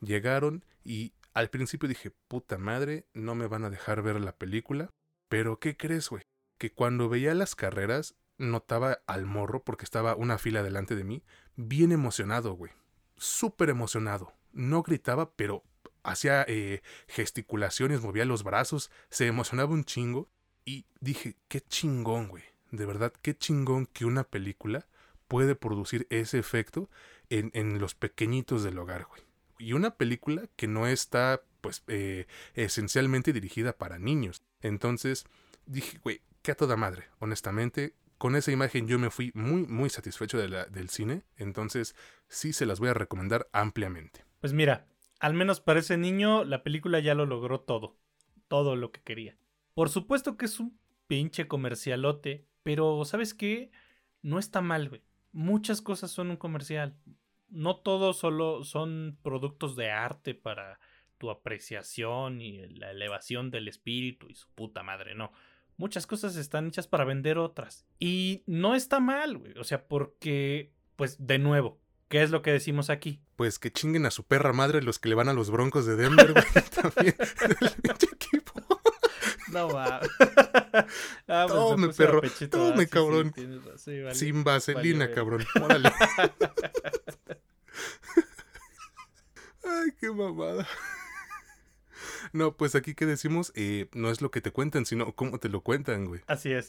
Llegaron 0.01 0.63
y 0.85 1.15
al 1.33 1.49
principio 1.49 1.89
dije, 1.89 2.13
puta 2.29 2.59
madre, 2.59 3.07
no 3.15 3.35
me 3.35 3.47
van 3.47 3.65
a 3.65 3.71
dejar 3.71 4.03
ver 4.03 4.21
la 4.21 4.37
película. 4.37 4.91
Pero 5.29 5.59
¿qué 5.59 5.77
crees, 5.77 6.11
güey? 6.11 6.23
Que 6.59 6.71
cuando 6.71 7.09
veía 7.09 7.35
las 7.35 7.55
carreras 7.55 8.15
notaba 8.37 8.99
al 9.07 9.25
morro, 9.25 9.65
porque 9.65 9.85
estaba 9.85 10.15
una 10.15 10.37
fila 10.37 10.63
delante 10.63 10.95
de 10.95 11.05
mí, 11.05 11.25
bien 11.57 11.93
emocionado, 11.93 12.53
güey. 12.53 12.73
Súper 13.17 13.71
emocionado. 13.71 14.35
No 14.53 14.83
gritaba, 14.83 15.33
pero 15.35 15.65
hacía 16.03 16.45
eh, 16.47 16.83
gesticulaciones, 17.09 18.03
movía 18.03 18.27
los 18.27 18.45
brazos, 18.45 18.91
se 19.09 19.27
emocionaba 19.27 19.73
un 19.73 19.85
chingo. 19.85 20.29
Y 20.67 20.85
dije, 21.01 21.37
qué 21.49 21.63
chingón, 21.63 22.29
güey 22.29 22.45
de 22.77 22.87
verdad, 22.87 23.13
qué 23.23 23.37
chingón 23.37 23.87
que 23.87 24.05
una 24.05 24.25
película 24.25 24.87
puede 25.29 25.55
producir 25.55 26.07
ese 26.11 26.39
efecto 26.39 26.89
en, 27.31 27.51
en 27.55 27.79
los 27.79 27.95
pequeñitos 27.95 28.63
del 28.63 28.79
hogar, 28.79 29.07
güey. 29.07 29.23
Y 29.59 29.73
una 29.73 29.97
película 29.97 30.49
que 30.57 30.67
no 30.67 30.87
está, 30.87 31.43
pues, 31.61 31.83
eh, 31.89 32.27
esencialmente 32.55 33.33
dirigida 33.33 33.73
para 33.73 33.99
niños. 33.99 34.43
Entonces, 34.61 35.25
dije, 35.65 35.99
güey, 36.03 36.21
qué 36.43 36.53
a 36.53 36.57
toda 36.57 36.77
madre, 36.77 37.09
honestamente. 37.19 37.95
Con 38.19 38.35
esa 38.35 38.53
imagen 38.53 38.87
yo 38.87 38.99
me 38.99 39.11
fui 39.11 39.31
muy, 39.35 39.67
muy 39.67 39.91
satisfecho 39.91 40.39
de 40.39 40.49
la, 40.49 40.67
del 40.67 40.89
cine. 40.89 41.25
Entonces, 41.37 41.95
sí 42.29 42.53
se 42.53 42.67
las 42.67 42.81
voy 42.81 42.89
a 42.89 42.95
recomendar 42.95 43.49
ampliamente. 43.53 44.25
Pues 44.41 44.53
mira, 44.53 44.87
al 45.21 45.35
menos 45.35 45.61
para 45.61 45.81
ese 45.81 45.97
niño, 45.97 46.45
la 46.45 46.63
película 46.63 47.01
ya 47.01 47.15
lo 47.15 47.27
logró 47.27 47.61
todo. 47.61 47.97
Todo 48.49 48.77
lo 48.77 48.93
que 48.93 49.03
quería. 49.03 49.37
Por 49.75 49.89
supuesto 49.89 50.37
que 50.37 50.47
es 50.47 50.61
un 50.61 50.79
pinche 51.07 51.49
comercialote 51.49 52.47
pero, 52.67 53.05
¿sabes 53.05 53.33
qué? 53.33 53.71
No 54.23 54.41
está 54.41 54.61
mal, 54.61 54.89
güey. 54.89 55.05
Muchas 55.31 55.81
cosas 55.81 56.11
son 56.11 56.31
un 56.31 56.37
comercial. 56.37 56.97
No 57.49 57.77
todos 57.77 58.19
solo 58.19 58.65
son 58.65 59.21
productos 59.23 59.77
de 59.77 59.93
arte 59.93 60.35
para 60.35 60.81
tu 61.17 61.31
apreciación 61.31 62.41
y 62.41 62.67
la 62.71 62.91
elevación 62.91 63.53
del 63.53 63.69
espíritu 63.69 64.27
y 64.29 64.35
su 64.35 64.49
puta 64.51 64.83
madre, 64.83 65.15
no. 65.15 65.31
Muchas 65.77 66.09
cosas 66.09 66.35
están 66.35 66.67
hechas 66.67 66.89
para 66.89 67.05
vender 67.05 67.39
otras. 67.39 67.87
Y 68.01 68.43
no 68.49 68.75
está 68.75 68.99
mal, 68.99 69.39
güey. 69.39 69.57
O 69.59 69.63
sea, 69.63 69.87
porque, 69.87 70.73
pues, 70.97 71.25
de 71.25 71.39
nuevo, 71.39 71.81
¿qué 72.09 72.25
es 72.25 72.33
lo 72.33 72.43
que 72.43 72.51
decimos 72.51 72.91
aquí? 72.91 73.23
Pues 73.37 73.61
que 73.61 73.71
chinguen 73.71 74.07
a 74.07 74.11
su 74.11 74.25
perra 74.25 74.53
madre 74.53 74.83
los 74.83 74.99
que 74.99 75.09
le 75.09 75.15
van 75.15 75.29
a 75.29 75.35
los 75.35 75.53
broncos 75.53 75.87
de 75.87 75.95
Denver, 75.95 76.33
güey. 76.33 76.45
También. 76.75 77.15
equipo. 78.13 78.76
No 79.57 79.69
va. 79.75 80.01
ah, 81.29 81.47
pues 81.49 81.49
Tome, 81.49 81.89
perro. 81.89 82.21
Tome, 82.51 82.83
ah, 82.83 82.87
cabrón. 82.87 83.33
Sí, 83.77 84.03
vale. 84.03 84.15
Sin 84.15 84.45
vaselina, 84.45 85.07
vale, 85.07 85.15
cabrón. 85.15 85.47
Órale. 85.63 85.91
Ay, 89.65 89.91
qué 89.99 90.11
mamada. 90.11 90.69
No, 92.33 92.55
pues 92.57 92.75
aquí 92.75 92.95
que 92.95 93.07
decimos, 93.07 93.51
eh, 93.55 93.89
no 93.95 94.11
es 94.11 94.21
lo 94.21 94.31
que 94.31 94.43
te 94.43 94.51
cuentan, 94.51 94.85
sino 94.85 95.15
cómo 95.15 95.39
te 95.39 95.49
lo 95.49 95.63
cuentan, 95.63 96.05
güey. 96.05 96.21
Así 96.27 96.53
es. 96.53 96.69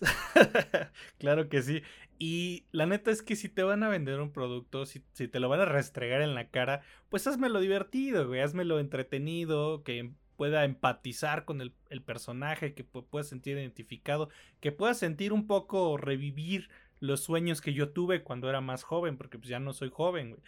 claro 1.20 1.50
que 1.50 1.62
sí. 1.62 1.84
Y 2.20 2.66
la 2.72 2.86
neta 2.86 3.12
es 3.12 3.22
que 3.22 3.36
si 3.36 3.50
te 3.50 3.64
van 3.64 3.84
a 3.84 3.90
vender 3.90 4.22
un 4.22 4.32
producto, 4.32 4.86
si, 4.86 5.04
si 5.12 5.28
te 5.28 5.42
lo 5.42 5.50
van 5.50 5.60
a 5.60 5.66
restregar 5.66 6.22
en 6.22 6.36
la 6.36 6.50
cara, 6.50 6.84
pues 7.10 7.28
hazmelo 7.28 7.60
divertido, 7.60 8.28
güey. 8.28 8.40
Hazmelo 8.40 8.80
entretenido, 8.80 9.84
que 9.84 10.14
pueda 10.38 10.64
empatizar 10.64 11.44
con 11.44 11.60
el, 11.60 11.74
personaje, 12.06 12.74
que 12.74 12.84
pueda 12.84 13.24
sentir 13.24 13.58
identificado, 13.58 14.30
que 14.62 14.72
pueda 14.72 14.94
sentir 14.94 15.34
un 15.34 15.48
poco 15.48 15.98
revivir 15.98 16.70
los 17.00 17.22
sueños 17.22 17.60
que 17.60 17.74
yo 17.74 17.90
tuve 17.90 18.24
cuando 18.24 18.50
era 18.50 18.62
más 18.62 18.84
joven, 18.84 19.18
porque 19.18 19.38
pues 19.38 19.50
ya 19.50 19.60
no 19.60 19.74
soy 19.74 19.90
joven, 19.90 20.30
güey. 20.30 20.42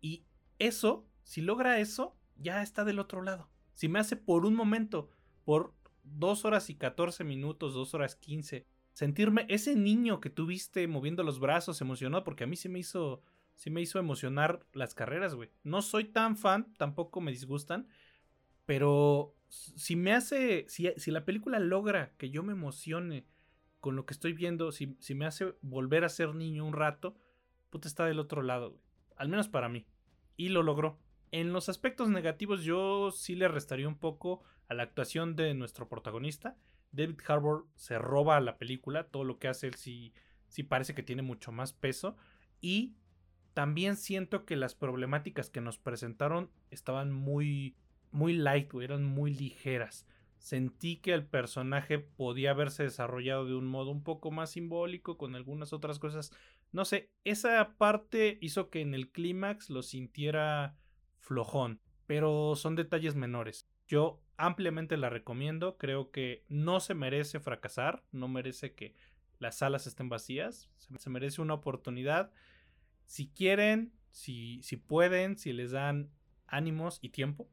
Y 0.00 0.24
eso, 0.58 1.06
si 1.24 1.42
logra 1.42 1.78
eso, 1.80 2.16
ya 2.36 2.62
está 2.62 2.84
del 2.84 2.98
otro 2.98 3.22
lado. 3.22 3.48
Si 3.74 3.88
me 3.88 3.98
hace 3.98 4.16
por 4.16 4.46
un 4.46 4.54
momento, 4.54 5.10
por 5.44 5.74
dos 6.04 6.44
horas 6.44 6.70
y 6.70 6.74
catorce 6.76 7.24
minutos, 7.24 7.74
dos 7.74 7.94
horas 7.94 8.16
quince, 8.16 8.66
sentirme 8.92 9.46
ese 9.48 9.76
niño 9.76 10.20
que 10.20 10.30
tuviste 10.30 10.86
moviendo 10.86 11.22
los 11.22 11.40
brazos, 11.40 11.80
emocionado, 11.80 12.24
porque 12.24 12.44
a 12.44 12.46
mí 12.46 12.56
sí 12.56 12.68
me 12.68 12.78
hizo, 12.78 13.22
sí 13.54 13.70
me 13.70 13.80
hizo 13.80 13.98
emocionar 13.98 14.66
las 14.72 14.94
carreras, 14.94 15.34
güey. 15.34 15.50
No 15.62 15.82
soy 15.82 16.04
tan 16.04 16.36
fan, 16.36 16.72
tampoco 16.76 17.20
me 17.20 17.32
disgustan, 17.32 17.88
pero 18.72 19.36
si 19.50 19.96
me 19.96 20.14
hace, 20.14 20.64
si, 20.66 20.90
si, 20.96 21.10
la 21.10 21.26
película 21.26 21.58
logra 21.58 22.14
que 22.16 22.30
yo 22.30 22.42
me 22.42 22.54
emocione 22.54 23.26
con 23.80 23.96
lo 23.96 24.06
que 24.06 24.14
estoy 24.14 24.32
viendo, 24.32 24.72
si, 24.72 24.96
si, 24.98 25.14
me 25.14 25.26
hace 25.26 25.52
volver 25.60 26.04
a 26.04 26.08
ser 26.08 26.34
niño 26.34 26.64
un 26.64 26.72
rato, 26.72 27.14
puta 27.68 27.86
está 27.86 28.06
del 28.06 28.18
otro 28.18 28.40
lado, 28.40 28.70
güey. 28.70 28.82
Al 29.18 29.28
menos 29.28 29.50
para 29.50 29.68
mí. 29.68 29.84
Y 30.38 30.48
lo 30.48 30.62
logró. 30.62 30.98
En 31.32 31.52
los 31.52 31.68
aspectos 31.68 32.08
negativos 32.08 32.64
yo 32.64 33.10
sí 33.10 33.34
le 33.34 33.46
restaría 33.46 33.86
un 33.86 33.98
poco 33.98 34.42
a 34.68 34.72
la 34.72 34.84
actuación 34.84 35.36
de 35.36 35.52
nuestro 35.52 35.90
protagonista. 35.90 36.56
David 36.92 37.20
Harbour 37.28 37.66
se 37.74 37.98
roba 37.98 38.40
la 38.40 38.56
película, 38.56 39.08
todo 39.08 39.24
lo 39.24 39.38
que 39.38 39.48
hace 39.48 39.66
él 39.66 39.74
sí, 39.74 40.14
sí 40.48 40.62
parece 40.62 40.94
que 40.94 41.02
tiene 41.02 41.20
mucho 41.20 41.52
más 41.52 41.74
peso. 41.74 42.16
Y 42.62 42.96
también 43.52 43.98
siento 43.98 44.46
que 44.46 44.56
las 44.56 44.74
problemáticas 44.74 45.50
que 45.50 45.60
nos 45.60 45.76
presentaron 45.76 46.50
estaban 46.70 47.12
muy, 47.12 47.76
muy 48.12 48.34
light, 48.34 48.72
eran 48.74 49.04
muy 49.04 49.34
ligeras. 49.34 50.06
Sentí 50.38 50.96
que 50.96 51.12
el 51.12 51.24
personaje 51.24 51.98
podía 51.98 52.50
haberse 52.50 52.82
desarrollado 52.82 53.46
de 53.46 53.54
un 53.54 53.66
modo 53.66 53.90
un 53.90 54.02
poco 54.02 54.30
más 54.30 54.50
simbólico, 54.50 55.16
con 55.16 55.36
algunas 55.36 55.72
otras 55.72 55.98
cosas. 55.98 56.32
No 56.72 56.84
sé, 56.84 57.10
esa 57.24 57.76
parte 57.78 58.38
hizo 58.40 58.70
que 58.70 58.80
en 58.80 58.94
el 58.94 59.10
clímax 59.10 59.70
lo 59.70 59.82
sintiera 59.82 60.76
flojón, 61.18 61.80
pero 62.06 62.54
son 62.56 62.74
detalles 62.74 63.14
menores. 63.14 63.68
Yo 63.86 64.20
ampliamente 64.36 64.96
la 64.96 65.10
recomiendo, 65.10 65.78
creo 65.78 66.10
que 66.10 66.44
no 66.48 66.80
se 66.80 66.94
merece 66.94 67.38
fracasar, 67.38 68.02
no 68.10 68.26
merece 68.26 68.74
que 68.74 68.94
las 69.38 69.58
salas 69.58 69.86
estén 69.86 70.08
vacías, 70.08 70.70
se 70.76 71.10
merece 71.10 71.42
una 71.42 71.54
oportunidad 71.54 72.32
si 73.06 73.28
quieren, 73.28 73.92
si, 74.10 74.62
si 74.62 74.76
pueden, 74.76 75.36
si 75.36 75.52
les 75.52 75.72
dan 75.72 76.10
ánimos 76.46 76.98
y 77.02 77.10
tiempo, 77.10 77.48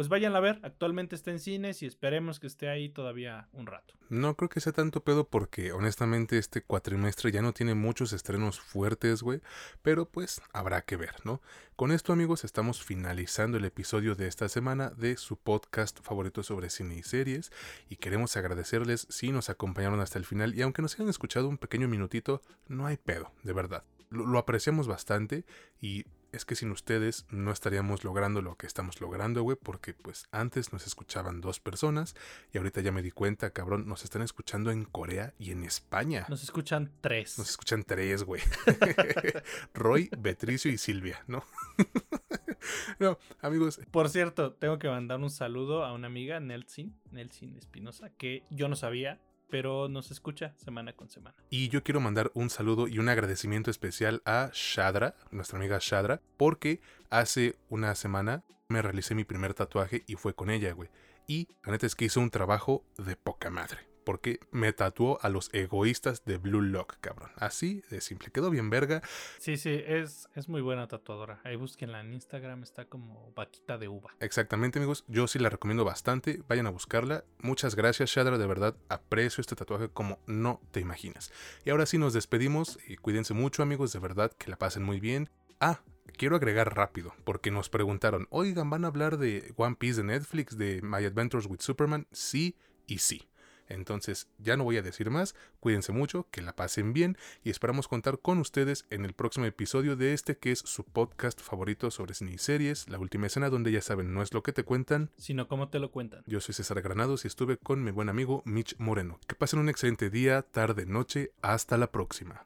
pues 0.00 0.08
vayan 0.08 0.34
a 0.34 0.40
ver. 0.40 0.60
Actualmente 0.62 1.14
está 1.14 1.30
en 1.30 1.38
cines 1.38 1.82
y 1.82 1.86
esperemos 1.86 2.40
que 2.40 2.46
esté 2.46 2.70
ahí 2.70 2.88
todavía 2.88 3.50
un 3.52 3.66
rato. 3.66 3.92
No 4.08 4.34
creo 4.34 4.48
que 4.48 4.58
sea 4.60 4.72
tanto 4.72 5.04
pedo 5.04 5.28
porque 5.28 5.72
honestamente 5.72 6.38
este 6.38 6.62
cuatrimestre 6.62 7.30
ya 7.30 7.42
no 7.42 7.52
tiene 7.52 7.74
muchos 7.74 8.14
estrenos 8.14 8.60
fuertes, 8.60 9.22
güey. 9.22 9.42
Pero 9.82 10.06
pues 10.06 10.40
habrá 10.54 10.80
que 10.86 10.96
ver, 10.96 11.16
¿no? 11.24 11.42
Con 11.76 11.92
esto 11.92 12.14
amigos 12.14 12.44
estamos 12.44 12.82
finalizando 12.82 13.58
el 13.58 13.66
episodio 13.66 14.14
de 14.14 14.26
esta 14.26 14.48
semana 14.48 14.88
de 14.88 15.18
su 15.18 15.36
podcast 15.36 16.00
favorito 16.00 16.42
sobre 16.42 16.70
cine 16.70 16.96
y 16.96 17.02
series. 17.02 17.52
Y 17.90 17.96
queremos 17.96 18.38
agradecerles 18.38 19.06
si 19.10 19.32
nos 19.32 19.50
acompañaron 19.50 20.00
hasta 20.00 20.18
el 20.18 20.24
final. 20.24 20.54
Y 20.54 20.62
aunque 20.62 20.80
nos 20.80 20.94
hayan 20.94 21.10
escuchado 21.10 21.46
un 21.46 21.58
pequeño 21.58 21.88
minutito, 21.88 22.40
no 22.68 22.86
hay 22.86 22.96
pedo, 22.96 23.32
de 23.42 23.52
verdad 23.52 23.84
lo, 24.10 24.38
apreciamos 24.38 24.86
bastante 24.88 25.44
y 25.80 26.04
es 26.32 26.44
que 26.44 26.54
sin 26.54 26.70
ustedes 26.70 27.26
no 27.30 27.52
estaríamos 27.52 28.04
logrando 28.04 28.42
lo 28.42 28.56
que 28.56 28.66
estamos 28.66 29.00
logrando, 29.00 29.42
güey, 29.42 29.56
porque 29.60 29.94
pues 29.94 30.26
antes 30.30 30.72
nos 30.72 30.86
escuchaban 30.86 31.40
dos 31.40 31.60
personas 31.60 32.14
y 32.52 32.58
ahorita 32.58 32.80
ya 32.80 32.92
me 32.92 33.02
di 33.02 33.10
cuenta, 33.10 33.50
cabrón, 33.50 33.86
nos 33.86 34.04
están 34.04 34.22
escuchando 34.22 34.70
en 34.70 34.84
Corea 34.84 35.34
y 35.38 35.50
en 35.50 35.64
España. 35.64 36.26
Nos 36.28 36.42
escuchan 36.42 36.90
tres. 37.00 37.38
Nos 37.38 37.50
escuchan 37.50 37.82
tres, 37.82 38.24
güey. 38.24 38.42
Roy, 39.74 40.10
Betricio 40.18 40.70
y 40.70 40.78
Silvia, 40.78 41.22
¿no? 41.26 41.44
no, 42.98 43.18
amigos. 43.40 43.80
Por 43.90 44.08
cierto, 44.08 44.52
tengo 44.52 44.78
que 44.78 44.88
mandar 44.88 45.20
un 45.20 45.30
saludo 45.30 45.84
a 45.84 45.92
una 45.92 46.06
amiga, 46.06 46.40
Nelsin, 46.40 46.94
Nelsin 47.10 47.56
Espinosa, 47.56 48.10
que 48.10 48.44
yo 48.50 48.68
no 48.68 48.76
sabía 48.76 49.20
pero 49.50 49.88
nos 49.88 50.10
escucha 50.10 50.54
semana 50.56 50.92
con 50.92 51.10
semana. 51.10 51.36
Y 51.50 51.68
yo 51.68 51.82
quiero 51.82 52.00
mandar 52.00 52.30
un 52.34 52.50
saludo 52.50 52.88
y 52.88 52.98
un 52.98 53.08
agradecimiento 53.08 53.70
especial 53.70 54.22
a 54.24 54.50
Shadra, 54.52 55.14
nuestra 55.30 55.58
amiga 55.58 55.78
Shadra, 55.80 56.20
porque 56.36 56.80
hace 57.10 57.56
una 57.68 57.94
semana 57.94 58.44
me 58.68 58.82
realicé 58.82 59.14
mi 59.14 59.24
primer 59.24 59.54
tatuaje 59.54 60.04
y 60.06 60.14
fue 60.14 60.34
con 60.34 60.50
ella, 60.50 60.72
güey. 60.72 60.88
Y 61.26 61.48
la 61.64 61.72
neta 61.72 61.86
es 61.86 61.94
que 61.94 62.06
hizo 62.06 62.20
un 62.20 62.30
trabajo 62.30 62.84
de 62.98 63.16
poca 63.16 63.50
madre 63.50 63.89
porque 64.04 64.40
me 64.50 64.72
tatuó 64.72 65.18
a 65.22 65.28
los 65.28 65.50
egoístas 65.52 66.24
de 66.24 66.38
Blue 66.38 66.62
Lock, 66.62 66.96
cabrón. 67.00 67.30
Así 67.36 67.82
de 67.90 68.00
simple. 68.00 68.30
Quedó 68.30 68.50
bien 68.50 68.70
verga. 68.70 69.02
Sí, 69.38 69.56
sí, 69.56 69.82
es, 69.86 70.28
es 70.34 70.48
muy 70.48 70.60
buena 70.60 70.88
tatuadora. 70.88 71.40
Ahí 71.44 71.56
búsquenla 71.56 72.00
en 72.00 72.12
Instagram, 72.12 72.62
está 72.62 72.84
como 72.84 73.32
vaquita 73.34 73.78
de 73.78 73.88
uva. 73.88 74.14
Exactamente, 74.20 74.78
amigos. 74.78 75.04
Yo 75.08 75.26
sí 75.26 75.38
la 75.38 75.50
recomiendo 75.50 75.84
bastante. 75.84 76.42
Vayan 76.48 76.66
a 76.66 76.70
buscarla. 76.70 77.24
Muchas 77.38 77.76
gracias, 77.76 78.10
Shadra. 78.10 78.38
De 78.38 78.46
verdad, 78.46 78.76
aprecio 78.88 79.40
este 79.40 79.56
tatuaje 79.56 79.88
como 79.88 80.18
no 80.26 80.60
te 80.70 80.80
imaginas. 80.80 81.32
Y 81.64 81.70
ahora 81.70 81.86
sí 81.86 81.98
nos 81.98 82.12
despedimos. 82.12 82.78
Y 82.86 82.96
cuídense 82.96 83.34
mucho, 83.34 83.62
amigos. 83.62 83.92
De 83.92 83.98
verdad, 83.98 84.32
que 84.32 84.50
la 84.50 84.56
pasen 84.56 84.82
muy 84.82 85.00
bien. 85.00 85.28
Ah, 85.60 85.80
quiero 86.16 86.36
agregar 86.36 86.74
rápido, 86.74 87.14
porque 87.24 87.50
nos 87.50 87.68
preguntaron, 87.68 88.26
oigan, 88.30 88.70
¿van 88.70 88.84
a 88.84 88.88
hablar 88.88 89.18
de 89.18 89.52
One 89.56 89.76
Piece 89.76 90.02
de 90.02 90.04
Netflix, 90.04 90.56
de 90.56 90.80
My 90.82 91.04
Adventures 91.04 91.46
with 91.46 91.60
Superman? 91.60 92.06
Sí 92.12 92.56
y 92.86 92.98
sí. 92.98 93.29
Entonces 93.70 94.28
ya 94.38 94.56
no 94.56 94.64
voy 94.64 94.76
a 94.76 94.82
decir 94.82 95.10
más, 95.10 95.34
cuídense 95.60 95.92
mucho, 95.92 96.26
que 96.30 96.42
la 96.42 96.54
pasen 96.54 96.92
bien 96.92 97.16
y 97.42 97.50
esperamos 97.50 97.88
contar 97.88 98.18
con 98.18 98.38
ustedes 98.38 98.84
en 98.90 99.04
el 99.04 99.14
próximo 99.14 99.46
episodio 99.46 99.96
de 99.96 100.12
este 100.12 100.36
que 100.36 100.52
es 100.52 100.58
su 100.58 100.84
podcast 100.84 101.40
favorito 101.40 101.90
sobre 101.90 102.14
cine 102.14 102.32
y 102.32 102.38
series, 102.38 102.88
La 102.88 102.98
Última 102.98 103.26
Escena, 103.26 103.48
donde 103.48 103.72
ya 103.72 103.80
saben, 103.80 104.12
no 104.12 104.22
es 104.22 104.34
lo 104.34 104.42
que 104.42 104.52
te 104.52 104.64
cuentan, 104.64 105.10
sino 105.16 105.48
cómo 105.48 105.68
te 105.68 105.78
lo 105.78 105.90
cuentan. 105.90 106.22
Yo 106.26 106.40
soy 106.40 106.54
César 106.54 106.82
Granados 106.82 107.24
y 107.24 107.28
estuve 107.28 107.56
con 107.56 107.82
mi 107.82 107.90
buen 107.90 108.08
amigo 108.08 108.42
Mitch 108.44 108.76
Moreno. 108.78 109.18
Que 109.26 109.34
pasen 109.34 109.60
un 109.60 109.68
excelente 109.68 110.10
día, 110.10 110.42
tarde, 110.42 110.86
noche, 110.86 111.32
hasta 111.42 111.78
la 111.78 111.90
próxima. 111.90 112.44